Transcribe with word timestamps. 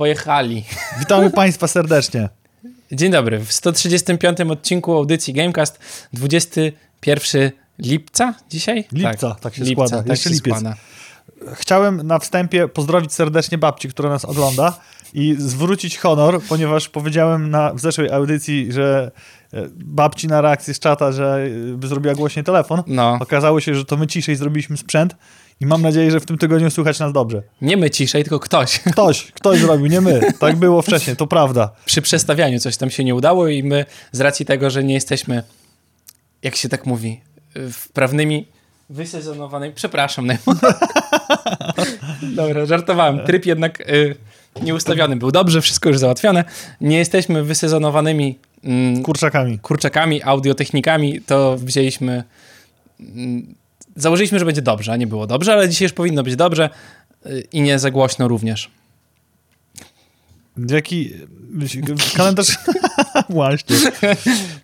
pojechali. 0.00 0.64
Witamy 0.98 1.30
Państwa 1.30 1.68
serdecznie. 1.68 2.28
Dzień 2.92 3.12
dobry. 3.12 3.38
W 3.38 3.52
135 3.52 4.40
odcinku 4.40 4.92
audycji 4.96 5.34
Gamecast 5.34 5.78
21 6.12 7.50
lipca 7.78 8.34
dzisiaj? 8.50 8.84
Lipca, 8.92 9.36
tak, 9.40 9.54
się 9.54 9.66
składa. 9.66 9.96
Tak 9.96 10.06
Jeszcze 10.06 10.28
się 10.28 10.34
lipiec. 10.34 10.56
składa. 10.56 10.76
Chciałem 11.54 12.06
na 12.06 12.18
wstępie 12.18 12.68
pozdrowić 12.68 13.12
serdecznie 13.12 13.58
babci, 13.58 13.88
która 13.88 14.08
nas 14.10 14.24
ogląda 14.24 14.80
i 15.14 15.36
zwrócić 15.38 15.98
honor, 15.98 16.42
ponieważ 16.48 16.88
powiedziałem 16.88 17.50
na, 17.50 17.74
w 17.74 17.80
zeszłej 17.80 18.10
audycji, 18.10 18.72
że 18.72 19.10
e, 19.52 19.68
babci 19.74 20.28
na 20.28 20.40
reakcję 20.40 20.74
z 20.74 20.78
czata, 20.78 21.12
że 21.12 21.46
e, 21.72 21.76
by 21.76 21.88
zrobiła 21.88 22.14
głośniej 22.14 22.44
telefon. 22.44 22.82
No, 22.86 23.18
Okazało 23.20 23.60
się, 23.60 23.74
że 23.74 23.84
to 23.84 23.96
my 23.96 24.06
ciszej 24.06 24.36
zrobiliśmy 24.36 24.76
sprzęt 24.76 25.16
i 25.60 25.66
mam 25.66 25.82
nadzieję, 25.82 26.10
że 26.10 26.20
w 26.20 26.26
tym 26.26 26.38
tygodniu 26.38 26.70
słychać 26.70 26.98
nas 26.98 27.12
dobrze. 27.12 27.42
nie 27.62 27.76
my 27.76 27.90
ciszej, 27.90 28.22
tylko 28.22 28.40
ktoś. 28.40 28.78
Ktoś, 28.92 29.32
ktoś 29.32 29.58
zrobił, 29.58 29.86
nie 29.86 30.00
my. 30.00 30.20
Tak 30.38 30.56
było 30.56 30.82
wcześniej, 30.82 31.16
to 31.16 31.26
prawda. 31.26 31.70
Przy 31.84 32.02
przestawianiu 32.02 32.58
coś 32.58 32.76
tam 32.76 32.90
się 32.90 33.04
nie 33.04 33.14
udało 33.14 33.48
i 33.48 33.62
my 33.62 33.84
z 34.12 34.20
racji 34.20 34.46
tego, 34.46 34.70
że 34.70 34.84
nie 34.84 34.94
jesteśmy, 34.94 35.42
jak 36.42 36.56
się 36.56 36.68
tak 36.68 36.86
mówi, 36.86 37.20
wprawnymi 37.72 38.46
wysezonowanymi... 38.90 39.74
Przepraszam, 39.74 40.26
Nemo. 40.26 40.40
Dobra, 42.36 42.66
żartowałem. 42.66 43.26
Tryb 43.26 43.46
jednak 43.46 43.80
y, 43.80 44.16
nieustawiony 44.62 45.16
był. 45.16 45.30
Dobrze, 45.30 45.60
wszystko 45.60 45.88
już 45.88 45.98
załatwione. 45.98 46.44
Nie 46.80 46.98
jesteśmy 46.98 47.44
wysezonowanymi 47.44 48.38
mm, 48.64 49.02
Kurczakami. 49.02 49.58
kurczakami, 49.58 50.22
audiotechnikami, 50.22 51.20
to 51.20 51.56
wzięliśmy. 51.56 52.24
Założyliśmy, 54.00 54.38
że 54.38 54.44
będzie 54.44 54.62
dobrze, 54.62 54.92
a 54.92 54.96
nie 54.96 55.06
było 55.06 55.26
dobrze, 55.26 55.52
ale 55.52 55.68
dzisiaj 55.68 55.86
już 55.86 55.92
powinno 55.92 56.22
być 56.22 56.36
dobrze 56.36 56.70
y, 57.26 57.48
i 57.52 57.62
nie 57.62 57.78
za 57.78 57.90
głośno 57.90 58.28
również. 58.28 58.70
Jaki 60.70 61.10
kalendarz... 62.16 62.58
właśnie. 63.28 63.76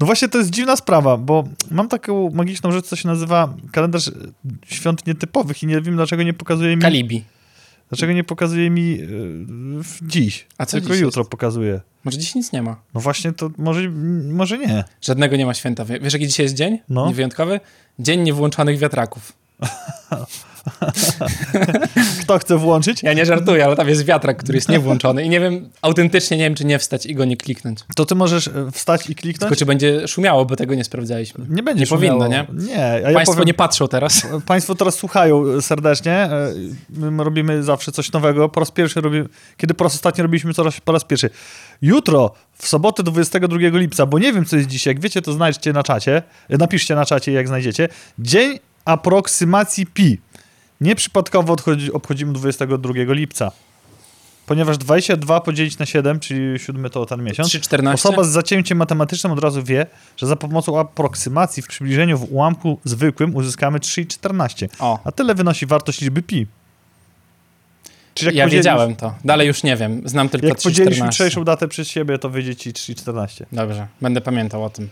No 0.01 0.07
właśnie 0.07 0.29
to 0.29 0.39
jest 0.39 0.51
dziwna 0.51 0.77
sprawa, 0.77 1.17
bo 1.17 1.45
mam 1.71 1.89
taką 1.89 2.31
magiczną 2.31 2.73
rzecz, 2.73 2.87
co 2.87 2.97
się 2.97 3.09
nazywa 3.09 3.55
kalendarz 3.73 4.11
świąt 4.67 5.07
nietypowych 5.07 5.63
i 5.63 5.67
nie 5.67 5.81
wiem, 5.81 5.97
dlaczego 5.97 6.23
nie 6.23 6.35
pokazuje 6.35 6.77
mi... 6.77 6.83
Kalibi. 6.83 7.25
Dlaczego 7.89 8.13
nie 8.13 8.25
pokazuje 8.25 8.71
mi 8.71 8.99
w- 9.83 9.99
dziś, 10.03 10.47
A 10.59 10.67
co 10.67 10.77
tylko 10.81 10.93
dziś 10.93 11.01
jutro 11.03 11.21
jest? 11.21 11.31
pokazuje. 11.31 11.81
Może 12.05 12.19
dziś 12.19 12.35
nic 12.35 12.53
nie 12.53 12.63
ma. 12.63 12.77
No 12.95 13.01
właśnie 13.01 13.33
to 13.33 13.51
może, 13.59 13.89
może 14.33 14.59
nie. 14.59 14.85
Żadnego 15.03 15.37
nie 15.37 15.47
ma 15.47 15.55
święta. 15.55 15.85
Wie- 15.85 16.01
Wiesz, 16.01 16.13
jaki 16.13 16.27
dzisiaj 16.27 16.45
jest 16.47 16.55
dzień? 16.57 16.79
No. 16.89 17.13
Wyjątkowy? 17.13 17.61
Dzień 17.99 18.21
niewłączonych 18.21 18.79
wiatraków. 18.79 19.33
Kto 22.23 22.39
chce 22.39 22.57
włączyć? 22.59 23.03
Ja 23.03 23.13
nie 23.13 23.27
żartuję, 23.27 23.65
ale 23.65 23.77
tam 23.77 23.89
jest 23.89 24.05
wiatrak, 24.05 24.37
który 24.37 24.57
jest 24.57 24.69
niewłączony 24.69 25.25
i 25.25 25.29
nie 25.29 25.41
wiem, 25.41 25.69
autentycznie 25.83 26.37
nie 26.37 26.45
wiem, 26.45 26.55
czy 26.55 26.65
nie 26.65 26.79
wstać 26.79 27.07
i 27.07 27.15
go 27.15 27.25
nie 27.25 27.37
kliknąć. 27.37 27.79
To 27.97 28.07
ty 28.07 28.15
możesz 28.15 28.49
e, 28.49 28.53
wstać 28.73 29.11
i 29.11 29.15
kliknąć? 29.15 29.41
Tylko 29.41 29.57
czy 29.57 29.67
będzie 29.67 30.09
szumiało, 30.09 30.45
bo 30.45 30.57
tego 30.57 30.75
nie 30.75 30.85
sprawdzaliśmy. 30.85 31.47
Nie 31.49 31.63
będzie 31.63 31.81
Nie 31.81 31.87
powinno, 31.87 32.25
szumiało. 32.25 32.47
nie? 32.53 32.67
Nie, 32.67 32.85
a 32.85 32.99
ja 32.99 33.13
Państwo 33.15 33.33
powiem, 33.35 33.47
nie 33.47 33.55
patrzą 33.55 33.89
teraz. 33.89 34.27
Państwo 34.47 34.75
teraz 34.75 34.95
słuchają 34.95 35.61
serdecznie. 35.61 36.13
E, 36.13 36.53
My 36.91 37.25
robimy 37.25 37.63
zawsze 37.63 37.93
coś 37.93 38.13
nowego. 38.13 38.49
Po 38.49 38.61
raz 38.61 38.71
pierwszy 38.71 39.01
robimy, 39.01 39.27
kiedy 39.57 39.75
po 39.75 39.85
raz 39.85 39.95
ostatni 39.95 40.23
robiliśmy 40.23 40.55
to 40.55 40.63
raz- 40.63 40.81
po 40.81 40.93
raz 40.93 41.05
pierwszy. 41.05 41.31
Jutro, 41.83 42.35
w 42.59 42.69
sobotę 42.69 43.03
22 43.03 43.59
lipca, 43.79 44.07
bo 44.07 44.19
nie 44.19 44.33
wiem, 44.33 44.45
co 44.45 44.57
jest 44.57 44.69
dzisiaj. 44.69 44.95
Jak 44.95 45.01
wiecie, 45.03 45.23
to 45.23 45.33
znajdźcie 45.33 45.73
na 45.73 45.83
czacie. 45.83 46.23
E, 46.49 46.57
Napiszcie 46.59 46.95
na 46.95 47.05
czacie, 47.05 47.33
jak 47.33 47.49
znajdziecie. 47.49 47.89
Dzień 48.19 48.59
aproksymacji 48.85 49.87
pi. 49.87 50.21
Nieprzypadkowo 50.81 51.53
odchodzi, 51.53 51.93
obchodzimy 51.93 52.33
22 52.33 52.93
lipca. 53.09 53.53
Ponieważ 54.47 54.79
22 54.79 55.41
podzielić 55.41 55.79
na 55.79 55.87
7, 55.87 56.21
czyli 56.21 56.59
7 56.59 56.91
to 56.91 57.07
ten 57.07 57.23
miesiąc. 57.25 57.49
3,14? 57.49 57.93
Osoba 57.93 58.25
z 58.25 58.29
zacięciem 58.29 58.79
matematycznym 58.79 59.33
od 59.33 59.39
razu 59.39 59.63
wie, 59.63 59.87
że 60.17 60.27
za 60.27 60.37
pomocą 60.37 60.79
aproksymacji 60.81 61.63
w 61.63 61.67
przybliżeniu 61.67 62.19
w 62.19 62.33
ułamku 62.33 62.79
zwykłym 62.85 63.37
uzyskamy 63.37 63.79
3,14. 63.79 64.69
O, 64.79 64.99
A 65.05 65.13
tyle 65.13 65.35
wynosi 65.35 65.67
wartość 65.67 66.01
liczby 66.01 66.23
pi. 66.23 66.47
Czyli 68.15 68.27
jak 68.27 68.35
ja 68.37 68.45
podzielisz- 68.47 68.51
wiedziałem 68.57 68.97
to. 68.97 69.15
Dalej 69.25 69.49
już 69.49 69.63
nie 69.63 69.77
wiem. 69.77 70.03
Znam 70.05 70.29
tylko 70.29 70.47
Jak 70.47 70.59
podzielisz 70.63 70.99
3,14. 70.99 71.05
jutrzejszą 71.07 71.45
datę 71.45 71.69
przez 71.69 71.89
siebie, 71.89 72.19
to 72.19 72.31
wyjdzie 72.31 72.57
ci 72.57 72.73
3,14. 72.73 73.45
Dobrze, 73.53 73.87
będę 74.01 74.21
pamiętał 74.21 74.65
o 74.65 74.71
tym. 74.71 74.89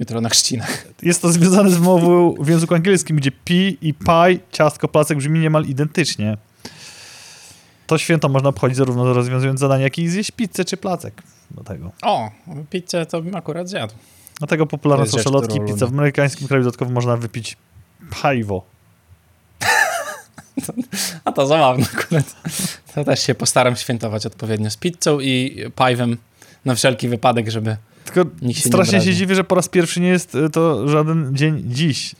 Jutro 0.00 0.20
na 0.20 0.28
chrzcinach. 0.28 0.86
Jest 1.02 1.22
to 1.22 1.32
związane 1.32 1.70
z 1.70 1.74
wymową 1.74 2.34
w 2.40 2.48
języku 2.48 2.74
angielskim, 2.74 3.16
gdzie 3.16 3.30
pi 3.32 3.78
i 3.80 3.94
pie, 3.94 4.38
ciastko, 4.52 4.88
placek 4.88 5.18
brzmi 5.18 5.40
niemal 5.40 5.64
identycznie. 5.64 6.36
To 7.86 7.98
święto 7.98 8.28
można 8.28 8.48
obchodzić 8.48 8.76
zarówno 8.76 9.12
rozwiązując 9.12 9.60
zadanie, 9.60 9.84
jak 9.84 9.98
i 9.98 10.08
zjeść 10.08 10.30
pizzę 10.30 10.64
czy 10.64 10.76
placek. 10.76 11.22
Do 11.50 11.64
tego. 11.64 11.92
O, 12.02 12.30
pizzę 12.70 13.06
to 13.06 13.22
bym 13.22 13.36
akurat 13.36 13.68
zjadł. 13.68 13.94
Dlatego 14.38 14.66
popularne 14.66 15.06
są 15.06 15.18
szalotki 15.18 15.58
i 15.58 15.60
pizza. 15.60 15.86
W 15.86 15.92
amerykańskim 15.92 16.48
kraju 16.48 16.64
dodatkowo 16.64 16.90
można 16.90 17.16
wypić 17.16 17.56
pajwo. 18.22 18.64
A 21.24 21.32
to 21.32 21.46
zabawne 21.46 21.86
akurat. 21.94 22.36
To 22.94 23.04
też 23.04 23.26
się 23.26 23.34
postaram 23.34 23.76
świętować 23.76 24.26
odpowiednio 24.26 24.70
z 24.70 24.76
pizzą 24.76 25.20
i 25.20 25.64
pajwem 25.74 26.16
na 26.64 26.74
wszelki 26.74 27.08
wypadek, 27.08 27.50
żeby... 27.50 27.76
Tylko 28.12 28.30
Nikt 28.42 28.60
się 28.60 28.68
nie 28.68 28.72
strasznie 28.72 29.00
się 29.02 29.14
dziwię, 29.14 29.34
że 29.34 29.44
po 29.44 29.54
raz 29.54 29.68
pierwszy 29.68 30.00
nie 30.00 30.08
jest 30.08 30.34
y, 30.34 30.50
to 30.50 30.88
żaden 30.88 31.36
dzień 31.36 31.62
dziś. 31.66 32.14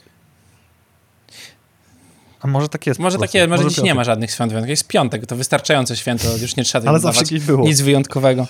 A 2.41 2.47
może 2.47 2.69
tak 2.69 2.87
jest. 2.87 2.99
Może 2.99 3.17
prostu. 3.17 3.33
takie, 3.33 3.47
może 3.47 3.63
dziś 3.63 3.77
nie 3.77 3.81
piątek. 3.83 3.95
ma 3.95 4.03
żadnych 4.03 4.31
świąt 4.31 4.51
wyjątkowych. 4.51 4.69
Jest 4.69 4.87
piątek, 4.87 5.25
to 5.25 5.35
wystarczające 5.35 5.95
święto, 5.97 6.37
już 6.37 6.55
nie 6.55 6.63
trzeba 6.63 6.89
Ale 6.89 6.99
zawsze 6.99 7.23
było. 7.47 7.67
nic 7.67 7.81
wyjątkowego. 7.81 8.47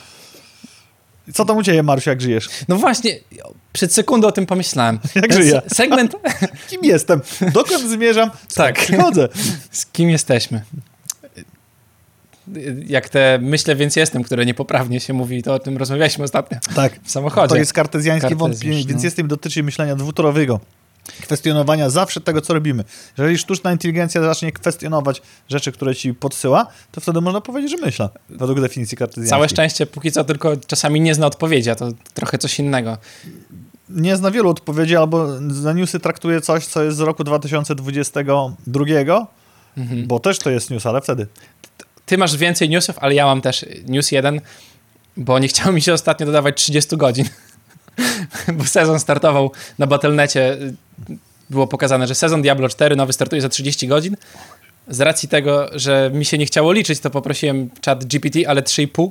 Co 1.33 1.45
tam 1.45 1.57
u 1.57 1.63
ciebie, 1.63 1.83
Marusiu, 1.83 2.09
jak 2.09 2.21
żyjesz? 2.21 2.49
No 2.67 2.75
właśnie, 2.75 3.19
przed 3.73 3.93
sekundą 3.93 4.27
o 4.27 4.31
tym 4.31 4.45
pomyślałem. 4.45 4.99
Jak 5.15 5.33
żyję? 5.33 5.51
se- 5.51 5.75
Segment, 5.75 6.15
Kim 6.69 6.79
jestem? 6.83 7.21
Dokąd 7.53 7.89
zmierzam? 7.89 8.31
Tak. 8.55 8.75
Przychodzę. 8.79 9.29
z 9.71 9.85
kim 9.85 10.09
jesteśmy? 10.09 10.61
Jak 12.87 13.09
te 13.09 13.39
myślę, 13.41 13.75
więc 13.75 13.95
jestem, 13.95 14.23
które 14.23 14.45
niepoprawnie 14.45 14.99
się 14.99 15.13
mówi, 15.13 15.43
to 15.43 15.53
o 15.53 15.59
tym 15.59 15.77
rozmawialiśmy 15.77 16.23
ostatnio 16.23 16.57
Tak. 16.75 16.99
w 17.03 17.11
samochodzie. 17.11 17.47
To 17.49 17.57
jest 17.57 17.73
kartezjańskie 17.73 18.35
wątpienie, 18.35 18.75
więc 18.85 19.01
no. 19.01 19.03
jest 19.03 19.15
tym 19.15 19.27
dotyczy 19.27 19.63
myślenia 19.63 19.95
dwutorowego. 19.95 20.59
Kwestionowania 21.21 21.89
zawsze 21.89 22.21
tego, 22.21 22.41
co 22.41 22.53
robimy. 22.53 22.83
Jeżeli 23.17 23.37
sztuczna 23.37 23.71
inteligencja 23.71 24.21
zacznie 24.21 24.51
kwestionować 24.51 25.21
rzeczy, 25.49 25.71
które 25.71 25.95
ci 25.95 26.13
podsyła, 26.13 26.67
to 26.91 27.01
wtedy 27.01 27.21
można 27.21 27.41
powiedzieć, 27.41 27.71
że 27.71 27.77
myśla, 27.85 28.09
według 28.29 28.61
definicji 28.61 28.97
kartezjańskiej. 28.97 29.29
Całe 29.29 29.49
szczęście, 29.49 29.85
póki 29.85 30.11
co 30.11 30.23
tylko 30.23 30.57
czasami 30.67 31.01
nie 31.01 31.15
zna 31.15 31.27
odpowiedzi, 31.27 31.69
a 31.69 31.75
to 31.75 31.89
trochę 32.13 32.37
coś 32.37 32.59
innego. 32.59 32.97
nie 33.89 34.17
zna 34.17 34.31
wielu 34.31 34.49
odpowiedzi, 34.49 34.95
albo 34.95 35.27
za 35.49 35.73
newsy 35.73 35.99
traktuje 35.99 36.41
coś, 36.41 36.65
co 36.65 36.83
jest 36.83 36.97
z 36.97 36.99
roku 36.99 37.23
2022, 37.23 39.27
Mhm. 39.77 40.07
bo 40.07 40.19
też 40.19 40.39
to 40.39 40.49
jest 40.49 40.69
news, 40.69 40.85
ale 40.85 41.01
wtedy. 41.01 41.27
Ty 42.09 42.17
masz 42.17 42.37
więcej 42.37 42.69
newsów, 42.69 42.99
ale 42.99 43.15
ja 43.15 43.25
mam 43.25 43.41
też 43.41 43.65
news 43.87 44.11
jeden, 44.11 44.41
bo 45.17 45.39
nie 45.39 45.47
chciało 45.47 45.71
mi 45.71 45.81
się 45.81 45.93
ostatnio 45.93 46.25
dodawać 46.25 46.57
30 46.57 46.97
godzin, 46.97 47.25
bo 48.57 48.63
sezon 48.63 48.99
startował 48.99 49.51
na 49.79 49.87
Battle.necie. 49.87 50.57
Było 51.49 51.67
pokazane, 51.67 52.07
że 52.07 52.15
sezon 52.15 52.41
Diablo 52.41 52.69
4 52.69 52.95
nowy 52.95 53.13
startuje 53.13 53.41
za 53.41 53.49
30 53.49 53.87
godzin. 53.87 54.15
Z 54.87 55.01
racji 55.01 55.29
tego, 55.29 55.69
że 55.73 56.11
mi 56.13 56.25
się 56.25 56.37
nie 56.37 56.45
chciało 56.45 56.71
liczyć, 56.71 56.99
to 56.99 57.09
poprosiłem 57.09 57.69
chat 57.85 58.05
GPT, 58.05 58.49
ale 58.49 58.61
3,5, 58.61 59.09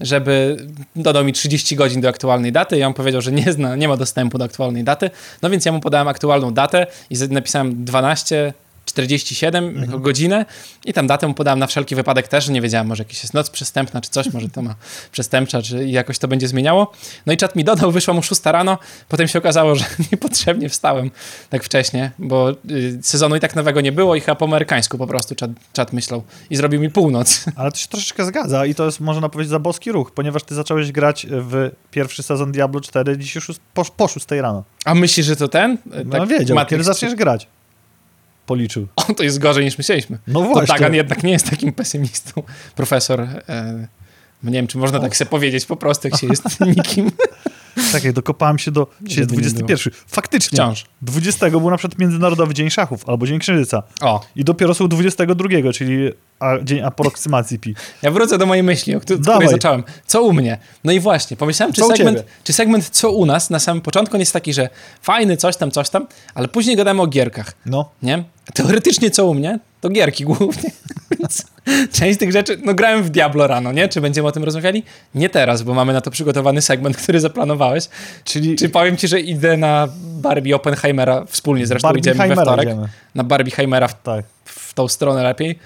żeby 0.00 0.56
dodał 0.96 1.24
mi 1.24 1.32
30 1.32 1.76
godzin 1.76 2.00
do 2.00 2.08
aktualnej 2.08 2.52
daty 2.52 2.78
i 2.78 2.82
on 2.82 2.94
powiedział, 2.94 3.20
że 3.20 3.32
nie 3.32 3.52
zna, 3.52 3.76
nie 3.76 3.88
ma 3.88 3.96
dostępu 3.96 4.38
do 4.38 4.44
aktualnej 4.44 4.84
daty. 4.84 5.10
No 5.42 5.50
więc 5.50 5.64
ja 5.64 5.72
mu 5.72 5.80
podałem 5.80 6.08
aktualną 6.08 6.54
datę 6.54 6.86
i 7.10 7.16
napisałem 7.30 7.84
12 7.84 8.52
47 8.88 9.80
jako 9.80 9.98
godzinę 9.98 10.46
i 10.84 10.92
tam 10.92 11.06
datę 11.06 11.34
podałem 11.34 11.58
na 11.58 11.66
wszelki 11.66 11.94
wypadek 11.94 12.28
też, 12.28 12.48
nie 12.48 12.60
wiedziałem, 12.60 12.86
może 12.86 13.02
jakaś 13.02 13.22
jest 13.22 13.34
noc 13.34 13.50
przestępna 13.50 14.00
czy 14.00 14.10
coś, 14.10 14.32
może 14.32 14.48
to 14.48 14.62
ma 14.62 14.74
przestępcza, 15.12 15.62
czy 15.62 15.86
jakoś 15.86 16.18
to 16.18 16.28
będzie 16.28 16.48
zmieniało. 16.48 16.92
No 17.26 17.32
i 17.32 17.36
czat 17.36 17.56
mi 17.56 17.64
dodał, 17.64 17.92
wyszła 17.92 18.14
mu 18.14 18.22
6 18.22 18.40
rano, 18.44 18.78
potem 19.08 19.28
się 19.28 19.38
okazało, 19.38 19.74
że 19.74 19.84
niepotrzebnie 20.12 20.68
wstałem 20.68 21.10
tak 21.50 21.64
wcześnie, 21.64 22.10
bo 22.18 22.50
y, 22.50 22.98
sezonu 23.02 23.36
i 23.36 23.40
tak 23.40 23.56
nowego 23.56 23.80
nie 23.80 23.92
było 23.92 24.16
i 24.16 24.20
chyba 24.20 24.34
po 24.34 24.44
amerykańsku 24.44 24.98
po 24.98 25.06
prostu 25.06 25.34
czat, 25.34 25.50
czat 25.72 25.92
myślał 25.92 26.22
i 26.50 26.56
zrobił 26.56 26.80
mi 26.80 26.90
północ. 26.90 27.44
Ale 27.56 27.72
to 27.72 27.78
się 27.78 27.88
troszeczkę 27.88 28.24
zgadza 28.24 28.66
i 28.66 28.74
to 28.74 28.84
jest, 28.84 29.00
można 29.00 29.28
powiedzieć, 29.28 29.50
za 29.50 29.58
boski 29.58 29.92
ruch, 29.92 30.10
ponieważ 30.10 30.42
ty 30.42 30.54
zacząłeś 30.54 30.92
grać 30.92 31.26
w 31.30 31.70
pierwszy 31.90 32.22
sezon 32.22 32.52
Diablo 32.52 32.80
4 32.80 33.18
dziś 33.18 33.34
już 33.34 33.50
po, 33.74 33.84
po 33.84 34.08
6 34.08 34.26
rano. 34.30 34.64
A 34.84 34.94
myślisz, 34.94 35.26
że 35.26 35.36
to 35.36 35.48
ten? 35.48 35.78
No 36.04 36.26
wiedział, 36.26 36.54
Matrix 36.54 36.70
kiedy 36.70 36.84
zaczniesz 36.84 37.14
grać. 37.14 37.48
Policzył. 38.48 38.86
O, 38.96 39.14
to 39.14 39.22
jest 39.22 39.38
gorzej 39.38 39.64
niż 39.64 39.78
myśleliśmy. 39.78 40.18
No 40.26 40.40
To 40.40 40.46
właśnie. 40.48 40.74
Dagan 40.74 40.94
jednak 40.94 41.22
nie 41.22 41.32
jest 41.32 41.50
takim 41.50 41.72
pesymistą. 41.72 42.42
Profesor, 42.76 43.20
e, 43.20 43.86
nie 44.42 44.52
wiem, 44.52 44.66
czy 44.66 44.78
można 44.78 45.00
tak 45.00 45.16
sobie 45.16 45.30
powiedzieć 45.30 45.66
po 45.66 45.76
prostu, 45.76 46.08
jak 46.08 46.20
się 46.20 46.26
jest 46.26 46.44
nikim. 46.76 47.10
Tak, 47.92 48.04
jak 48.04 48.12
dokopałem 48.12 48.58
się 48.58 48.70
do... 48.70 48.86
Dzisiaj 49.02 49.20
jest 49.20 49.30
Żeby 49.30 49.42
nie 49.42 49.48
21. 49.48 49.92
Faktycznie. 50.06 50.56
Wciąż. 50.56 50.84
20 51.02 51.50
był 51.50 51.70
na 51.70 51.76
przykład 51.76 51.98
Międzynarodowy 51.98 52.54
Dzień 52.54 52.70
Szachów 52.70 53.08
albo 53.08 53.26
Dzień 53.26 53.38
Księżyca. 53.38 53.82
O, 54.00 54.20
I 54.36 54.44
dopiero 54.44 54.74
są 54.74 54.88
22, 54.88 55.72
czyli 55.72 56.10
a, 56.40 56.52
Dzień 56.64 56.80
Aproksymacji 56.80 57.58
Pi. 57.58 57.74
ja 58.02 58.10
wrócę 58.10 58.38
do 58.38 58.46
mojej 58.46 58.62
myśli, 58.62 58.94
o 58.94 59.00
której 59.00 59.22
Dawaj. 59.22 59.48
zacząłem. 59.48 59.82
Co 60.06 60.22
u 60.22 60.32
mnie? 60.32 60.58
No 60.84 60.92
i 60.92 61.00
właśnie, 61.00 61.36
pomyślałem, 61.36 61.72
czy 61.72 61.82
segment, 61.84 62.24
czy 62.44 62.52
segment 62.52 62.88
co 62.88 63.10
u 63.10 63.26
nas 63.26 63.50
na 63.50 63.58
samym 63.58 63.80
początku 63.82 64.16
nie 64.16 64.22
jest 64.22 64.32
taki, 64.32 64.52
że 64.52 64.68
fajny, 65.02 65.36
coś 65.36 65.56
tam, 65.56 65.70
coś 65.70 65.90
tam, 65.90 66.06
ale 66.34 66.48
później 66.48 66.76
gadamy 66.76 67.02
o 67.02 67.06
gierkach, 67.06 67.52
No. 67.66 67.90
nie? 68.02 68.24
Teoretycznie 68.54 69.10
co 69.10 69.26
u 69.26 69.34
mnie? 69.34 69.58
To 69.80 69.88
gierki 69.88 70.24
głównie. 70.24 70.70
Więc 71.18 71.46
część 71.92 72.18
tych 72.18 72.32
rzeczy, 72.32 72.58
no 72.64 72.74
grałem 72.74 73.02
w 73.02 73.10
Diablo 73.10 73.46
rano, 73.46 73.72
nie? 73.72 73.88
Czy 73.88 74.00
będziemy 74.00 74.28
o 74.28 74.32
tym 74.32 74.44
rozmawiali? 74.44 74.82
Nie 75.14 75.28
teraz, 75.28 75.62
bo 75.62 75.74
mamy 75.74 75.92
na 75.92 76.00
to 76.00 76.10
przygotowany 76.10 76.62
segment, 76.62 76.96
który 77.02 77.20
zaplanowałeś. 77.20 77.84
Czyli 78.24 78.56
Czy 78.56 78.68
powiem 78.68 78.96
ci, 78.96 79.08
że 79.08 79.20
idę 79.20 79.56
na 79.56 79.88
Barbie 80.02 80.56
Oppenheimera, 80.56 81.24
wspólnie 81.28 81.66
zresztą 81.66 81.92
idziemy 81.94 82.28
we 82.28 82.42
wtorek, 82.42 82.68
idziemy. 82.68 82.88
na 83.14 83.24
Barbieheimera 83.24 83.88
w, 83.88 84.02
Tak. 84.02 84.24
w 84.44 84.74
tą 84.74 84.88
stronę 84.88 85.22
lepiej. 85.22 85.58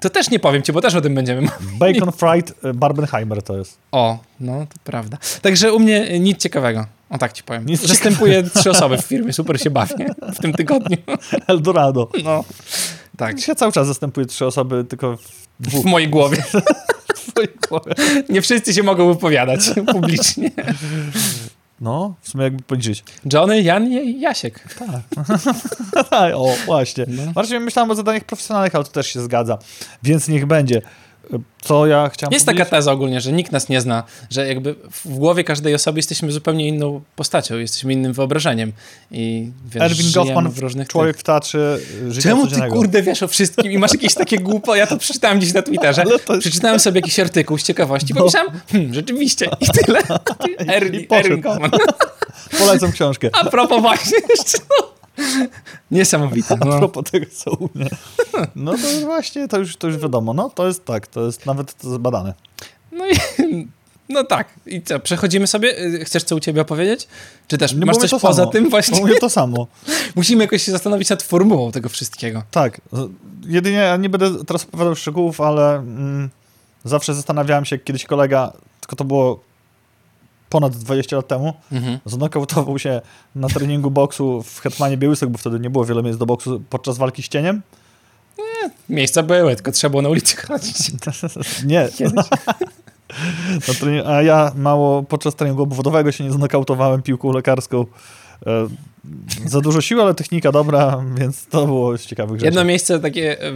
To 0.00 0.10
też 0.10 0.30
nie 0.30 0.38
powiem 0.38 0.62
ci, 0.62 0.72
bo 0.72 0.80
też 0.80 0.94
o 0.94 1.00
tym 1.00 1.14
będziemy 1.14 1.40
mówić. 1.60 1.78
Bacon 1.78 2.12
Fried 2.12 2.54
e, 2.64 2.74
Barbenheimer 2.74 3.42
to 3.42 3.56
jest. 3.58 3.78
O, 3.92 4.18
no 4.40 4.66
to 4.66 4.74
prawda. 4.84 5.18
Także 5.42 5.72
u 5.72 5.78
mnie 5.78 6.20
nic 6.20 6.38
ciekawego. 6.42 6.86
O 7.10 7.18
tak 7.18 7.32
ci 7.32 7.42
powiem. 7.42 7.66
Nic 7.66 7.86
Zastępuję 7.86 8.42
trzy 8.54 8.70
osoby 8.70 8.98
w 8.98 9.00
firmie, 9.04 9.32
super 9.32 9.60
się 9.60 9.70
bawię 9.70 9.94
w 10.34 10.38
tym 10.38 10.52
tygodniu. 10.52 10.96
Eldorado. 11.48 12.08
No, 12.24 12.44
tak. 13.16 13.48
Ja 13.48 13.54
cały 13.54 13.72
czas 13.72 13.86
zastępuję 13.86 14.26
trzy 14.26 14.46
osoby, 14.46 14.84
tylko 14.84 15.16
w 15.16 15.20
W 15.60 15.68
dwóch. 15.70 15.84
mojej 15.84 16.08
głowie. 16.08 16.36
w 17.16 17.30
twojej 17.32 17.50
głowie. 17.68 17.92
Nie 18.28 18.42
wszyscy 18.42 18.74
się 18.74 18.82
mogą 18.82 19.14
wypowiadać 19.14 19.60
publicznie. 19.92 20.50
No, 21.80 22.14
w 22.20 22.28
sumie 22.28 22.44
jakby 22.44 22.62
policzyć. 22.62 23.04
Johnny, 23.32 23.62
Jan 23.62 23.92
i 23.92 24.20
Jasiek. 24.20 24.74
Tak, 26.10 26.32
o, 26.34 26.54
właśnie. 26.66 27.04
No. 27.08 27.32
Bardziej 27.32 27.60
myślałem 27.60 27.90
o 27.90 27.94
zadaniach 27.94 28.24
profesjonalnych, 28.24 28.74
ale 28.74 28.84
to 28.84 28.90
też 28.90 29.06
się 29.06 29.20
zgadza. 29.20 29.58
Więc 30.02 30.28
niech 30.28 30.46
będzie. 30.46 30.82
Co 31.62 31.86
ja 31.86 32.08
chciałem 32.12 32.32
Jest 32.32 32.46
taka 32.46 32.56
powiedzieć? 32.56 32.70
teza 32.70 32.92
ogólnie, 32.92 33.20
że 33.20 33.32
nikt 33.32 33.52
nas 33.52 33.68
nie 33.68 33.80
zna, 33.80 34.04
że 34.30 34.48
jakby 34.48 34.74
w 35.04 35.08
głowie 35.08 35.44
każdej 35.44 35.74
osoby 35.74 35.98
jesteśmy 35.98 36.32
zupełnie 36.32 36.68
inną 36.68 37.00
postacią, 37.16 37.58
jesteśmy 37.58 37.92
innym 37.92 38.12
wyobrażeniem. 38.12 38.72
I 39.10 39.50
wiesz, 39.66 39.82
Erwin 39.82 40.12
Goffman, 40.12 40.50
w 40.50 40.58
różnych 40.58 40.88
człowiek 40.88 41.18
w 41.18 41.22
teatrze 41.22 41.78
Czemu 42.22 42.46
ty 42.46 42.60
kurde 42.70 43.02
wiesz 43.02 43.22
o 43.22 43.28
wszystkim 43.28 43.72
i 43.72 43.78
masz 43.78 43.92
jakieś 43.92 44.14
takie 44.14 44.38
głupo? 44.38 44.76
Ja 44.76 44.86
to 44.86 44.96
przeczytałem 44.98 45.38
gdzieś 45.38 45.54
na 45.54 45.62
Twitterze. 45.62 46.04
To- 46.26 46.38
Przeczytałem 46.38 46.80
sobie 46.80 47.00
jakiś 47.00 47.20
artykuł 47.20 47.58
z 47.58 47.62
ciekawości. 47.62 48.14
No. 48.14 48.18
Pomyślałem, 48.18 48.50
hmm, 48.72 48.94
rzeczywiście 48.94 49.46
i 49.60 49.66
tyle. 49.66 50.00
Erwin, 50.76 51.00
I. 51.00 51.06
Erwin 51.10 51.40
Goffman. 51.40 51.70
Polecam 52.58 52.92
książkę. 52.92 53.30
A 53.32 53.44
propos 53.50 53.80
właśnie 53.82 54.18
jeszcze. 54.36 54.58
No. 54.70 54.95
Niesamowite. 55.90 56.54
A 56.60 56.64
No. 56.64 56.78
propos 56.78 57.04
tego, 57.10 57.26
co 57.36 57.50
u 57.50 57.70
mnie. 57.74 57.88
No 58.56 58.72
to 58.78 58.90
już 58.92 59.04
właśnie, 59.04 59.48
to 59.48 59.58
już, 59.58 59.76
to 59.76 59.86
już 59.86 59.98
wiadomo. 59.98 60.32
No 60.34 60.50
to 60.50 60.66
jest 60.66 60.84
tak, 60.84 61.06
to 61.06 61.26
jest 61.26 61.46
nawet 61.46 61.74
zbadane. 61.80 62.34
No, 62.92 63.04
i, 63.08 63.12
no 64.14 64.24
tak. 64.24 64.48
I 64.66 64.82
co, 64.82 64.98
przechodzimy 65.00 65.46
sobie? 65.46 65.78
Y, 65.84 66.04
Chcesz 66.04 66.24
co 66.24 66.36
u 66.36 66.40
ciebie 66.40 66.60
opowiedzieć? 66.62 67.08
Czy 67.48 67.58
też 67.58 67.72
Nie 67.74 67.86
masz 67.86 67.96
mówię 67.96 68.08
coś 68.08 68.10
to 68.10 68.20
poza 68.28 68.42
samo. 68.42 68.52
tym 68.52 68.70
właśnie? 68.70 69.00
Mówię 69.00 69.14
to 69.20 69.30
samo. 69.30 69.66
Musimy 70.16 70.44
jakoś 70.44 70.62
się 70.62 70.72
zastanowić 70.72 71.10
nad 71.10 71.22
formułą 71.22 71.72
tego 71.72 71.88
wszystkiego. 71.88 72.42
Tak. 72.50 72.80
Jedynie 73.46 73.76
ja 73.76 73.96
nie 73.96 74.08
będę 74.08 74.44
teraz 74.44 74.64
opowiadał 74.64 74.94
szczegółów, 74.96 75.40
ale 75.40 75.74
mm, 75.76 76.30
zawsze 76.84 77.14
zastanawiałem 77.14 77.64
się, 77.64 77.76
jak 77.76 77.84
kiedyś 77.84 78.04
kolega, 78.04 78.52
tylko 78.80 78.96
to 78.96 79.04
było 79.04 79.40
ponad 80.48 80.76
20 80.76 81.16
lat 81.16 81.28
temu, 81.28 81.54
Mhm. 81.72 81.98
zanokautował 82.06 82.78
się 82.78 83.00
na 83.34 83.48
treningu 83.48 83.90
boksu 83.90 84.42
w 84.42 84.60
Hetmanie 84.60 84.96
Białystok, 84.96 85.30
bo 85.30 85.38
wtedy 85.38 85.60
nie 85.60 85.70
było 85.70 85.84
wiele 85.84 86.02
miejsc 86.02 86.18
do 86.18 86.26
boksu 86.26 86.62
podczas 86.70 86.98
walki 86.98 87.22
z 87.22 87.28
cieniem. 87.28 87.62
Miejsca 88.88 89.22
były, 89.22 89.54
tylko 89.56 89.72
trzeba 89.72 89.90
było 89.90 90.02
na 90.02 90.08
ulicy 90.08 90.36
chodzić. 90.36 90.76
Nie. 91.66 91.88
A 94.06 94.22
ja 94.22 94.52
mało 94.56 95.02
podczas 95.02 95.34
treningu 95.34 95.62
obwodowego 95.62 96.12
się 96.12 96.24
nie 96.24 96.32
zanokautowałem 96.32 97.02
piłką 97.02 97.32
lekarską. 97.32 97.84
E, 98.46 98.66
za 99.46 99.60
dużo 99.60 99.80
siły, 99.80 100.02
ale 100.02 100.14
technika 100.14 100.52
dobra, 100.52 101.04
więc 101.14 101.46
to 101.46 101.66
było 101.66 101.98
z 101.98 102.06
ciekawych 102.06 102.34
rzeczy. 102.36 102.44
Jedno 102.46 102.64
miejsce 102.64 103.00
takie, 103.00 103.42
e, 103.42 103.52